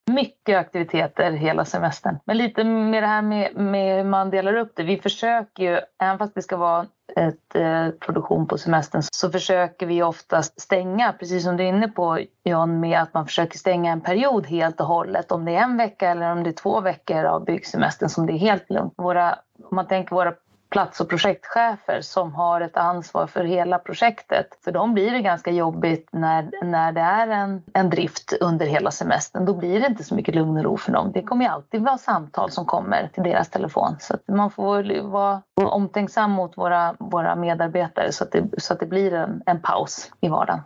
mycket 0.09 0.59
aktiviteter 0.59 1.33
hela 1.33 1.65
semestern. 1.65 2.19
Men 2.25 2.37
lite 2.37 2.65
med 2.65 3.03
det 3.03 3.07
här 3.07 3.23
med, 3.23 3.57
med 3.57 3.97
hur 3.97 4.05
man 4.05 4.31
delar 4.31 4.57
upp 4.57 4.73
det. 4.77 4.83
Vi 4.83 4.97
försöker 4.97 5.63
ju, 5.63 5.81
även 6.03 6.19
fast 6.19 6.35
det 6.35 6.43
ska 6.43 6.57
vara 6.57 6.87
ett 7.17 7.55
eh, 7.55 7.89
produktion 7.91 8.47
på 8.47 8.59
semestern 8.59 9.03
så 9.13 9.31
försöker 9.31 9.87
vi 9.87 10.03
oftast 10.03 10.61
stänga, 10.61 11.13
precis 11.13 11.45
som 11.45 11.57
du 11.57 11.65
är 11.65 11.69
inne 11.69 11.89
på 11.89 12.19
John, 12.45 12.81
med 12.81 13.01
att 13.03 13.15
man 13.15 13.27
försöker 13.27 13.59
stänga 13.59 13.93
en 13.93 14.01
period 14.01 14.47
helt 14.47 14.81
och 14.81 14.87
hållet. 14.87 15.33
Om 15.33 15.45
det 15.45 15.57
är 15.57 15.63
en 15.63 15.77
vecka 15.77 16.11
eller 16.11 16.33
om 16.33 16.43
det 16.43 16.51
är 16.51 16.53
två 16.53 16.81
veckor 16.81 17.25
av 17.25 17.45
byggsemestern 17.45 18.09
som 18.09 18.27
det 18.27 18.33
är 18.33 18.39
helt 18.39 18.71
lugnt. 18.71 18.95
Våra, 18.97 19.39
om 19.71 19.77
man 19.77 19.87
tänker 19.87 20.15
våra 20.15 20.33
plats 20.69 21.01
och 21.01 21.09
projektchefer 21.09 22.01
som 22.01 22.35
har 22.35 22.61
ett 22.61 22.77
ansvar 22.77 23.27
för 23.27 23.45
hela 23.45 23.79
projektet. 23.79 24.59
För 24.65 24.73
dem 24.73 24.95
blir 24.95 25.11
det 25.11 25.21
ganska 25.21 25.51
jobbigt 25.51 26.09
när, 26.13 26.51
när 26.65 26.93
det 26.93 27.01
är 27.01 27.29
en, 27.29 27.63
en 27.73 27.91
drift 27.91 28.33
under 28.41 28.67
hela 28.67 28.91
semestern. 28.91 29.45
Då 29.45 29.55
blir 29.55 29.81
det 29.81 29.87
inte 29.87 30.05
så 30.05 30.15
mycket 30.15 30.35
lugn 30.35 30.57
och 30.57 30.65
ro 30.65 30.77
för 30.77 30.93
dem. 30.93 31.13
Det 31.15 31.23
kommer 31.23 31.45
ju 31.45 31.51
alltid 31.51 31.83
vara 31.83 31.99
samtal 31.99 32.51
som 32.51 32.65
kommer 32.65 33.11
till 33.15 33.23
deras 33.23 33.49
telefon. 33.49 33.97
Så 34.01 34.15
att 34.15 34.29
man 34.29 34.51
får 34.51 35.03
vara 35.03 35.43
omtänksam 35.55 36.31
mot 36.31 36.59
våra, 36.59 36.95
våra 36.99 37.35
medarbetare 37.35 38.13
så 38.13 38.25
att 38.25 38.33
det, 38.33 38.45
så 38.59 38.73
att 38.73 38.81
det 38.81 38.87
blir 38.87 39.15
en, 39.15 39.43
en 39.47 39.61
paus 39.61 40.11
i 40.21 40.29
vardagen. 40.29 40.61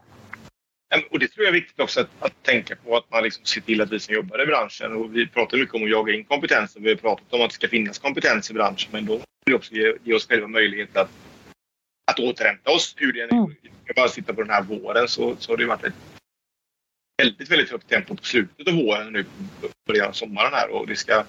Och 1.10 1.18
det 1.18 1.28
tror 1.28 1.44
jag 1.44 1.48
är 1.48 1.60
viktigt 1.60 1.80
också 1.80 2.00
att, 2.00 2.08
att 2.18 2.42
tänka 2.42 2.76
på 2.76 2.96
att 2.96 3.10
man 3.10 3.22
liksom 3.22 3.44
ser 3.44 3.60
till 3.60 3.80
att 3.80 3.92
vi 3.92 4.00
som 4.00 4.14
jobbar 4.14 4.42
i 4.42 4.46
branschen 4.46 4.92
och 4.92 5.16
vi 5.16 5.26
pratar 5.26 5.58
mycket 5.58 5.74
om 5.74 5.84
att 5.84 5.90
jaga 5.90 6.12
in 6.12 6.24
kompetens 6.24 6.76
och 6.76 6.84
vi 6.84 6.88
har 6.88 6.96
pratat 6.96 7.32
om 7.32 7.40
att 7.40 7.50
det 7.50 7.54
ska 7.54 7.68
finnas 7.68 7.98
kompetens 7.98 8.50
i 8.50 8.54
branschen 8.54 8.88
men 8.92 9.06
då 9.06 9.20
vi 9.44 9.54
också 9.54 9.74
ge, 9.74 9.94
ge 10.04 10.14
oss 10.14 10.28
själva 10.28 10.48
möjlighet 10.48 10.96
att, 10.96 11.10
att 12.10 12.18
återhämta 12.18 12.70
oss. 12.70 12.94
Hur 12.96 13.12
det 13.12 13.20
är 13.20 13.32
mm. 13.32 13.54
Jag 13.84 13.96
bara 13.96 14.08
sitta 14.08 14.34
på 14.34 14.42
den 14.42 14.50
här 14.50 14.62
våren 14.62 15.08
så, 15.08 15.36
så 15.38 15.52
har 15.52 15.56
det 15.56 15.66
varit 15.66 15.84
ett 15.84 15.94
väldigt, 17.22 17.50
väldigt 17.50 17.70
högt 17.70 17.88
tempo 17.88 18.16
på 18.16 18.24
slutet 18.24 18.68
av 18.68 18.74
våren 18.74 19.12
nu, 19.12 19.24
början 19.86 20.08
av 20.08 20.12
sommaren 20.12 20.52
här 20.52 20.70
och 20.70 20.86
det 20.86 20.96
ska 20.96 21.24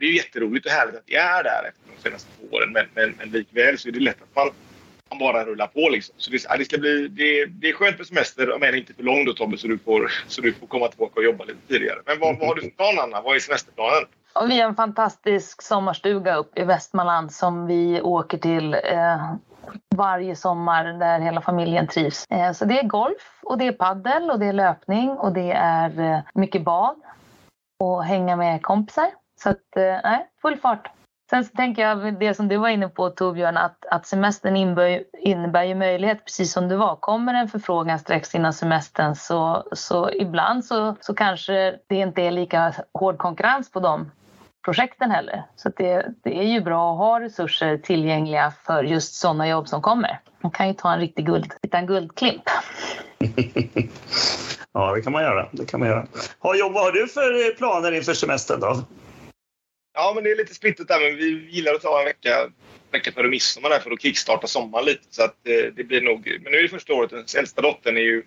det 0.00 0.06
är 0.06 0.12
jätteroligt 0.12 0.66
och 0.66 0.72
härligt 0.72 0.94
att 0.94 1.06
det 1.06 1.16
är 1.16 1.44
där 1.44 1.68
efter 1.68 1.82
de 1.96 2.02
senaste 2.02 2.30
två 2.38 2.56
åren 2.56 2.72
men, 2.72 2.86
men, 2.94 3.14
men 3.18 3.30
likväl 3.30 3.78
så 3.78 3.88
är 3.88 3.92
det 3.92 4.00
lätt 4.00 4.22
att 4.22 4.34
man, 4.34 4.50
man 5.10 5.18
bara 5.18 5.44
rullar 5.44 5.66
på 5.66 5.88
liksom. 5.88 6.14
Så 6.18 6.30
det, 6.30 6.58
det 6.58 6.64
ska 6.64 6.78
bli, 6.78 7.08
det, 7.08 7.46
det 7.46 7.68
är 7.68 7.72
skönt 7.72 7.98
med 7.98 8.06
semester, 8.06 8.54
om 8.54 8.62
än 8.62 8.74
inte 8.74 8.94
för 8.94 9.02
lång 9.02 9.24
då 9.24 9.32
Tobbe, 9.32 9.56
så 9.56 9.66
du 9.66 9.78
får, 9.78 10.12
så 10.26 10.40
du 10.40 10.52
får 10.54 10.66
komma 10.66 10.88
tillbaka 10.88 11.12
och 11.14 11.24
jobba 11.24 11.44
lite 11.44 11.68
tidigare. 11.68 11.98
Men 12.06 12.18
vad, 12.20 12.38
vad 12.38 12.48
har 12.48 12.54
du 12.54 12.62
för 12.62 12.70
plan 12.70 12.98
Anna? 12.98 13.20
Vad 13.20 13.36
är 13.36 13.40
semesterplanen? 13.40 14.04
Vi 14.48 14.60
har 14.60 14.68
en 14.68 14.74
fantastisk 14.74 15.62
sommarstuga 15.62 16.36
uppe 16.36 16.60
i 16.60 16.64
Västmanland 16.64 17.32
som 17.32 17.66
vi 17.66 18.00
åker 18.00 18.38
till 18.38 18.74
eh, 18.74 19.34
varje 19.96 20.36
sommar 20.36 20.84
där 20.84 21.20
hela 21.20 21.40
familjen 21.40 21.86
trivs. 21.86 22.26
Eh, 22.30 22.52
så 22.52 22.64
det 22.64 22.78
är 22.78 22.86
golf 22.86 23.40
och 23.42 23.58
det 23.58 23.66
är 23.66 23.72
paddel 23.72 24.30
och 24.30 24.38
det 24.38 24.46
är 24.46 24.52
löpning 24.52 25.10
och 25.10 25.32
det 25.32 25.52
är 25.52 26.00
eh, 26.00 26.20
mycket 26.34 26.64
bad 26.64 26.96
och 27.80 28.04
hänga 28.04 28.36
med 28.36 28.62
kompisar. 28.62 29.10
Så 29.42 29.50
att, 29.50 29.76
eh, 29.76 29.96
nej, 30.04 30.26
full 30.42 30.56
fart. 30.56 30.90
Sen 31.30 31.44
så 31.44 31.56
tänker 31.56 31.82
jag 31.82 32.18
det 32.20 32.34
som 32.34 32.48
du 32.48 32.56
var 32.56 32.68
inne 32.68 32.88
på 32.88 33.10
Torbjörn, 33.10 33.56
att, 33.56 33.86
att 33.90 34.06
semestern 34.06 34.56
innebär, 34.56 35.04
innebär 35.18 35.64
ju 35.64 35.74
möjlighet, 35.74 36.24
precis 36.24 36.52
som 36.52 36.68
du 36.68 36.76
var. 36.76 36.96
Kommer 36.96 37.34
en 37.34 37.48
förfrågan 37.48 37.98
strax 37.98 38.34
innan 38.34 38.52
semestern 38.52 39.14
så, 39.14 39.68
så 39.72 40.10
ibland 40.10 40.64
så, 40.64 40.96
så 41.00 41.14
kanske 41.14 41.78
det 41.86 41.94
inte 41.94 42.22
är 42.22 42.30
lika 42.30 42.74
hård 42.92 43.18
konkurrens 43.18 43.70
på 43.70 43.80
de 43.80 44.10
projekten 44.64 45.10
heller. 45.10 45.42
Så 45.56 45.70
det, 45.76 46.06
det, 46.22 46.38
är 46.38 46.46
ju 46.46 46.60
bra 46.60 46.92
att 46.92 46.98
ha 46.98 47.20
resurser 47.20 47.78
tillgängliga 47.78 48.52
för 48.64 48.82
just 48.82 49.14
sådana 49.14 49.48
jobb 49.48 49.68
som 49.68 49.82
kommer. 49.82 50.20
Man 50.40 50.52
kan 50.52 50.68
ju 50.68 50.74
ta 50.74 50.92
en 50.92 51.00
riktig 51.00 51.26
guld, 51.26 51.52
en 51.70 51.86
guldklimp. 51.86 52.42
ja, 54.72 54.94
det 54.94 55.02
kan 55.02 55.12
man 55.12 55.22
göra. 55.22 55.48
Det 55.52 55.66
kan 55.66 55.80
man 55.80 55.88
göra. 55.88 56.06
Ha, 56.38 56.56
John, 56.56 56.72
vad 56.72 56.84
har 56.84 56.92
du 56.92 57.08
för 57.08 57.56
planer 57.56 57.92
inför 57.92 58.14
semestern 58.14 58.60
då? 58.60 58.82
Ja, 60.00 60.12
men 60.14 60.24
det 60.24 60.30
är 60.30 60.36
lite 60.36 60.54
splittrat, 60.54 60.88
där, 60.88 61.00
men 61.00 61.16
vi 61.16 61.48
gillar 61.50 61.74
att 61.74 61.82
ta 61.82 61.98
en 61.98 62.04
vecka, 62.04 62.50
vecka 62.90 63.12
före 63.12 63.28
midsommar 63.28 63.70
där 63.70 63.80
för 63.80 63.90
att 63.90 64.02
kickstarta 64.02 64.46
sommaren 64.46 64.84
lite. 64.84 65.04
Så 65.10 65.22
att 65.22 65.46
eh, 65.48 65.72
det 65.76 65.84
blir 65.84 66.00
nog... 66.00 66.38
Men 66.42 66.52
nu 66.52 66.58
är 66.58 66.62
det 66.62 66.68
första 66.68 66.94
året, 66.94 67.10
den 67.10 67.24
äldsta 67.38 67.62
dottern 67.62 67.96
är 67.96 68.00
ju 68.00 68.22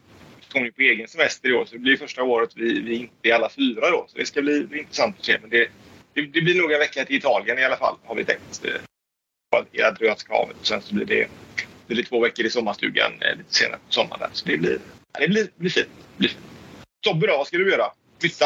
kom 0.51 0.65
ju 0.65 0.71
på 0.71 0.81
egen 0.81 1.07
semester 1.07 1.49
i 1.49 1.53
år, 1.53 1.65
så 1.65 1.73
det 1.73 1.79
blir 1.79 1.97
första 1.97 2.23
året 2.23 2.49
vi, 2.55 2.81
vi 2.81 2.95
inte 2.95 3.29
är 3.29 3.33
alla 3.33 3.49
fyra 3.49 3.89
då. 3.89 4.05
Så 4.07 4.17
det 4.17 4.25
ska 4.25 4.41
bli, 4.41 4.63
bli 4.63 4.79
intressant 4.79 5.19
att 5.19 5.25
se. 5.25 5.37
Men 5.41 5.49
det, 5.49 5.69
det, 6.13 6.21
det, 6.21 6.41
blir 6.41 6.61
nog 6.61 6.71
en 6.71 6.79
vecka 6.79 7.05
till 7.05 7.15
Italien 7.15 7.59
i 7.59 7.63
alla 7.63 7.77
fall, 7.77 7.95
har 8.03 8.15
vi 8.15 8.25
tänkt. 8.25 8.65
Eh, 8.65 9.61
I 9.71 9.81
Adriatiska 9.81 10.33
havet. 10.33 10.57
Sen 10.61 10.81
så 10.81 10.95
blir 10.95 11.05
det, 11.05 11.27
blir 11.87 11.97
det 11.97 12.03
två 12.03 12.19
veckor 12.19 12.45
i 12.45 12.49
sommarstugan 12.49 13.11
eh, 13.21 13.37
lite 13.37 13.53
senare 13.53 13.79
på 13.87 13.93
sommaren. 13.93 14.19
Där. 14.19 14.29
Så 14.33 14.45
det 14.45 14.57
blir, 14.57 14.79
Det 15.19 15.27
blir, 15.27 15.47
blir 15.55 15.69
fint. 15.69 15.87
Blir 16.17 16.29
fint. 16.29 16.41
Tobbe 17.01 17.27
då, 17.27 17.37
vad 17.37 17.47
ska 17.47 17.57
du 17.57 17.71
göra? 17.71 17.85
Flytta? 18.19 18.45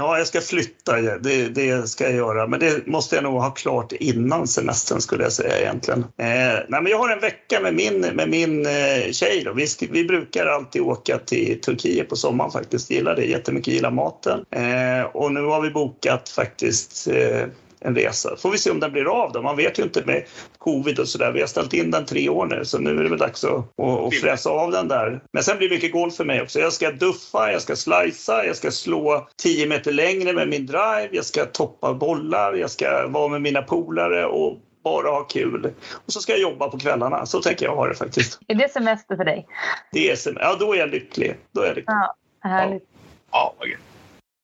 Ja, 0.00 0.18
jag 0.18 0.26
ska 0.26 0.40
flytta. 0.40 1.00
Det, 1.00 1.48
det 1.48 1.88
ska 1.88 2.04
jag 2.04 2.14
göra. 2.14 2.46
Men 2.46 2.60
det 2.60 2.86
måste 2.86 3.16
jag 3.16 3.22
nog 3.22 3.40
ha 3.40 3.50
klart 3.50 3.92
innan 3.92 4.46
semestern 4.46 5.00
skulle 5.00 5.22
jag 5.22 5.32
säga 5.32 5.60
egentligen. 5.60 6.00
Eh, 6.00 6.26
nej, 6.68 6.82
men 6.82 6.86
jag 6.86 6.98
har 6.98 7.10
en 7.10 7.20
vecka 7.20 7.60
med 7.60 7.74
min, 7.74 8.00
med 8.00 8.28
min 8.28 8.66
eh, 8.66 9.10
tjej. 9.12 9.42
Då. 9.44 9.52
Vi, 9.52 9.66
vi 9.90 10.04
brukar 10.04 10.46
alltid 10.46 10.82
åka 10.82 11.18
till 11.18 11.60
Turkiet 11.60 12.08
på 12.08 12.16
sommaren 12.16 12.50
faktiskt. 12.50 12.90
Gillar 12.90 13.16
det 13.16 13.24
jättemycket, 13.24 13.74
gillar 13.74 13.90
maten. 13.90 14.44
Eh, 14.50 15.02
och 15.12 15.32
nu 15.32 15.40
har 15.42 15.60
vi 15.60 15.70
bokat 15.70 16.28
faktiskt 16.28 17.08
eh, 17.08 17.46
en 17.80 17.94
resa. 17.94 18.36
Får 18.36 18.50
vi 18.50 18.58
se 18.58 18.70
om 18.70 18.80
den 18.80 18.92
blir 18.92 19.22
av 19.22 19.32
då. 19.32 19.42
Man 19.42 19.56
vet 19.56 19.78
ju 19.78 19.82
inte 19.82 20.04
med 20.04 20.24
covid 20.58 20.98
och 20.98 21.08
sådär. 21.08 21.32
Vi 21.32 21.40
har 21.40 21.46
ställt 21.46 21.72
in 21.72 21.90
den 21.90 22.06
tre 22.06 22.28
år 22.28 22.46
nu 22.46 22.64
så 22.64 22.78
nu 22.78 22.90
är 22.90 23.02
det 23.02 23.08
väl 23.08 23.18
dags 23.18 23.44
att, 23.44 23.80
att, 23.80 24.14
fräsa 24.20 24.50
av 24.50 24.70
den 24.70 24.88
där. 24.88 25.20
Men 25.32 25.42
sen 25.42 25.58
blir 25.58 25.68
det 25.68 25.74
mycket 25.74 25.92
golf 25.92 26.14
för 26.14 26.24
mig 26.24 26.42
också. 26.42 26.60
Jag 26.60 26.72
ska 26.72 26.90
duffa, 26.90 27.52
jag 27.52 27.62
ska 27.62 27.76
slicea, 27.76 28.44
jag 28.44 28.56
ska 28.56 28.70
slå 28.70 29.28
10 29.42 29.66
meter 29.66 29.92
längre 29.92 30.32
med 30.32 30.48
min 30.48 30.66
drive, 30.66 31.08
jag 31.12 31.24
ska 31.24 31.44
toppa 31.44 31.94
bollar, 31.94 32.54
jag 32.54 32.70
ska 32.70 33.06
vara 33.08 33.28
med 33.28 33.42
mina 33.42 33.62
polare 33.62 34.26
och 34.26 34.58
bara 34.84 35.10
ha 35.10 35.24
kul. 35.24 35.72
Och 35.92 36.12
så 36.12 36.20
ska 36.20 36.32
jag 36.32 36.40
jobba 36.40 36.68
på 36.68 36.78
kvällarna. 36.78 37.26
Så 37.26 37.42
tänker 37.42 37.66
jag 37.66 37.76
ha 37.76 37.88
det 37.88 37.94
faktiskt. 37.94 38.40
Är 38.48 38.54
det 38.54 38.72
semester 38.72 39.16
för 39.16 39.24
dig? 39.24 39.46
Det 39.92 40.10
är 40.10 40.16
semester. 40.16 40.44
Ja, 40.44 40.56
då 40.60 40.72
är 40.74 40.78
jag 40.78 40.90
lycklig. 40.90 41.36
Då 41.52 41.60
är 41.60 41.66
jag 41.66 41.76
lycklig. 41.76 41.94
Ja, 41.94 42.14
härligt. 42.40 42.84
Ja, 43.30 43.54
vad 43.58 43.68
gött. 43.68 43.80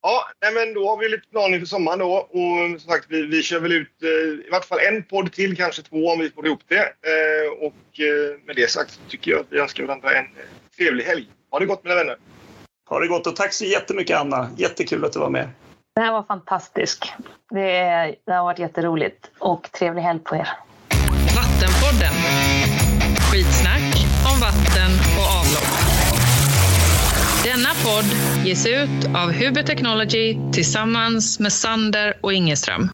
Ja, 0.07 0.25
nej, 0.43 0.53
men 0.55 0.75
då 0.75 0.89
har 0.89 0.97
vi 0.97 1.09
lite 1.09 1.29
planer 1.29 1.55
inför 1.55 1.67
sommaren 1.67 1.99
då. 1.99 2.13
Och 2.13 2.81
som 2.81 2.91
sagt, 2.91 3.07
vi, 3.09 3.27
vi 3.27 3.43
kör 3.43 3.61
väl 3.61 3.73
ut 3.73 4.03
eh, 4.03 4.47
i 4.47 4.49
vart 4.53 4.65
fall 4.65 4.79
en 4.79 5.03
podd 5.03 5.33
till, 5.33 5.57
kanske 5.57 5.83
två 5.83 6.09
om 6.09 6.19
vi 6.19 6.31
får 6.31 6.47
ihop 6.47 6.61
det. 6.69 6.83
Eh, 6.83 7.67
och 7.67 8.01
eh, 8.01 8.39
med 8.47 8.57
det 8.57 8.71
sagt 8.71 9.01
tycker 9.09 9.31
jag 9.31 9.41
att 9.41 9.47
vi 9.51 9.59
önskar 9.59 9.85
varandra 9.85 10.11
en 10.11 10.25
eh, 10.25 10.77
trevlig 10.77 11.05
helg. 11.05 11.29
Ha 11.51 11.59
det 11.59 11.67
gott 11.67 11.85
mina 11.85 11.95
vänner! 11.95 12.17
Ha 12.89 13.01
det 13.01 13.07
gott 13.07 13.27
och 13.27 13.37
tack 13.37 13.53
så 13.53 13.65
jättemycket 13.65 14.19
Anna. 14.19 14.51
Jättekul 14.57 15.05
att 15.05 15.13
du 15.13 15.19
var 15.19 15.31
med. 15.31 15.49
Det 15.95 16.01
här 16.01 16.13
var 16.13 16.23
fantastiskt. 16.23 17.13
Det, 17.51 18.15
det 18.27 18.33
har 18.33 18.45
varit 18.45 18.59
jätteroligt 18.59 19.31
och 19.39 19.73
trevlig 19.73 20.03
helg 20.03 20.21
på 20.21 20.37
er. 20.37 20.49
Vattenpodden. 21.37 22.15
Skitsnack 23.31 23.96
Denna 27.57 27.75
podd 27.85 28.05
ges 28.47 28.67
ut 28.67 29.05
av 29.15 29.33
Huber 29.33 29.63
Technology 29.63 30.37
tillsammans 30.53 31.41
med 31.41 31.53
Sander 31.53 32.17
och 32.21 32.33
Ingeström. 32.33 32.89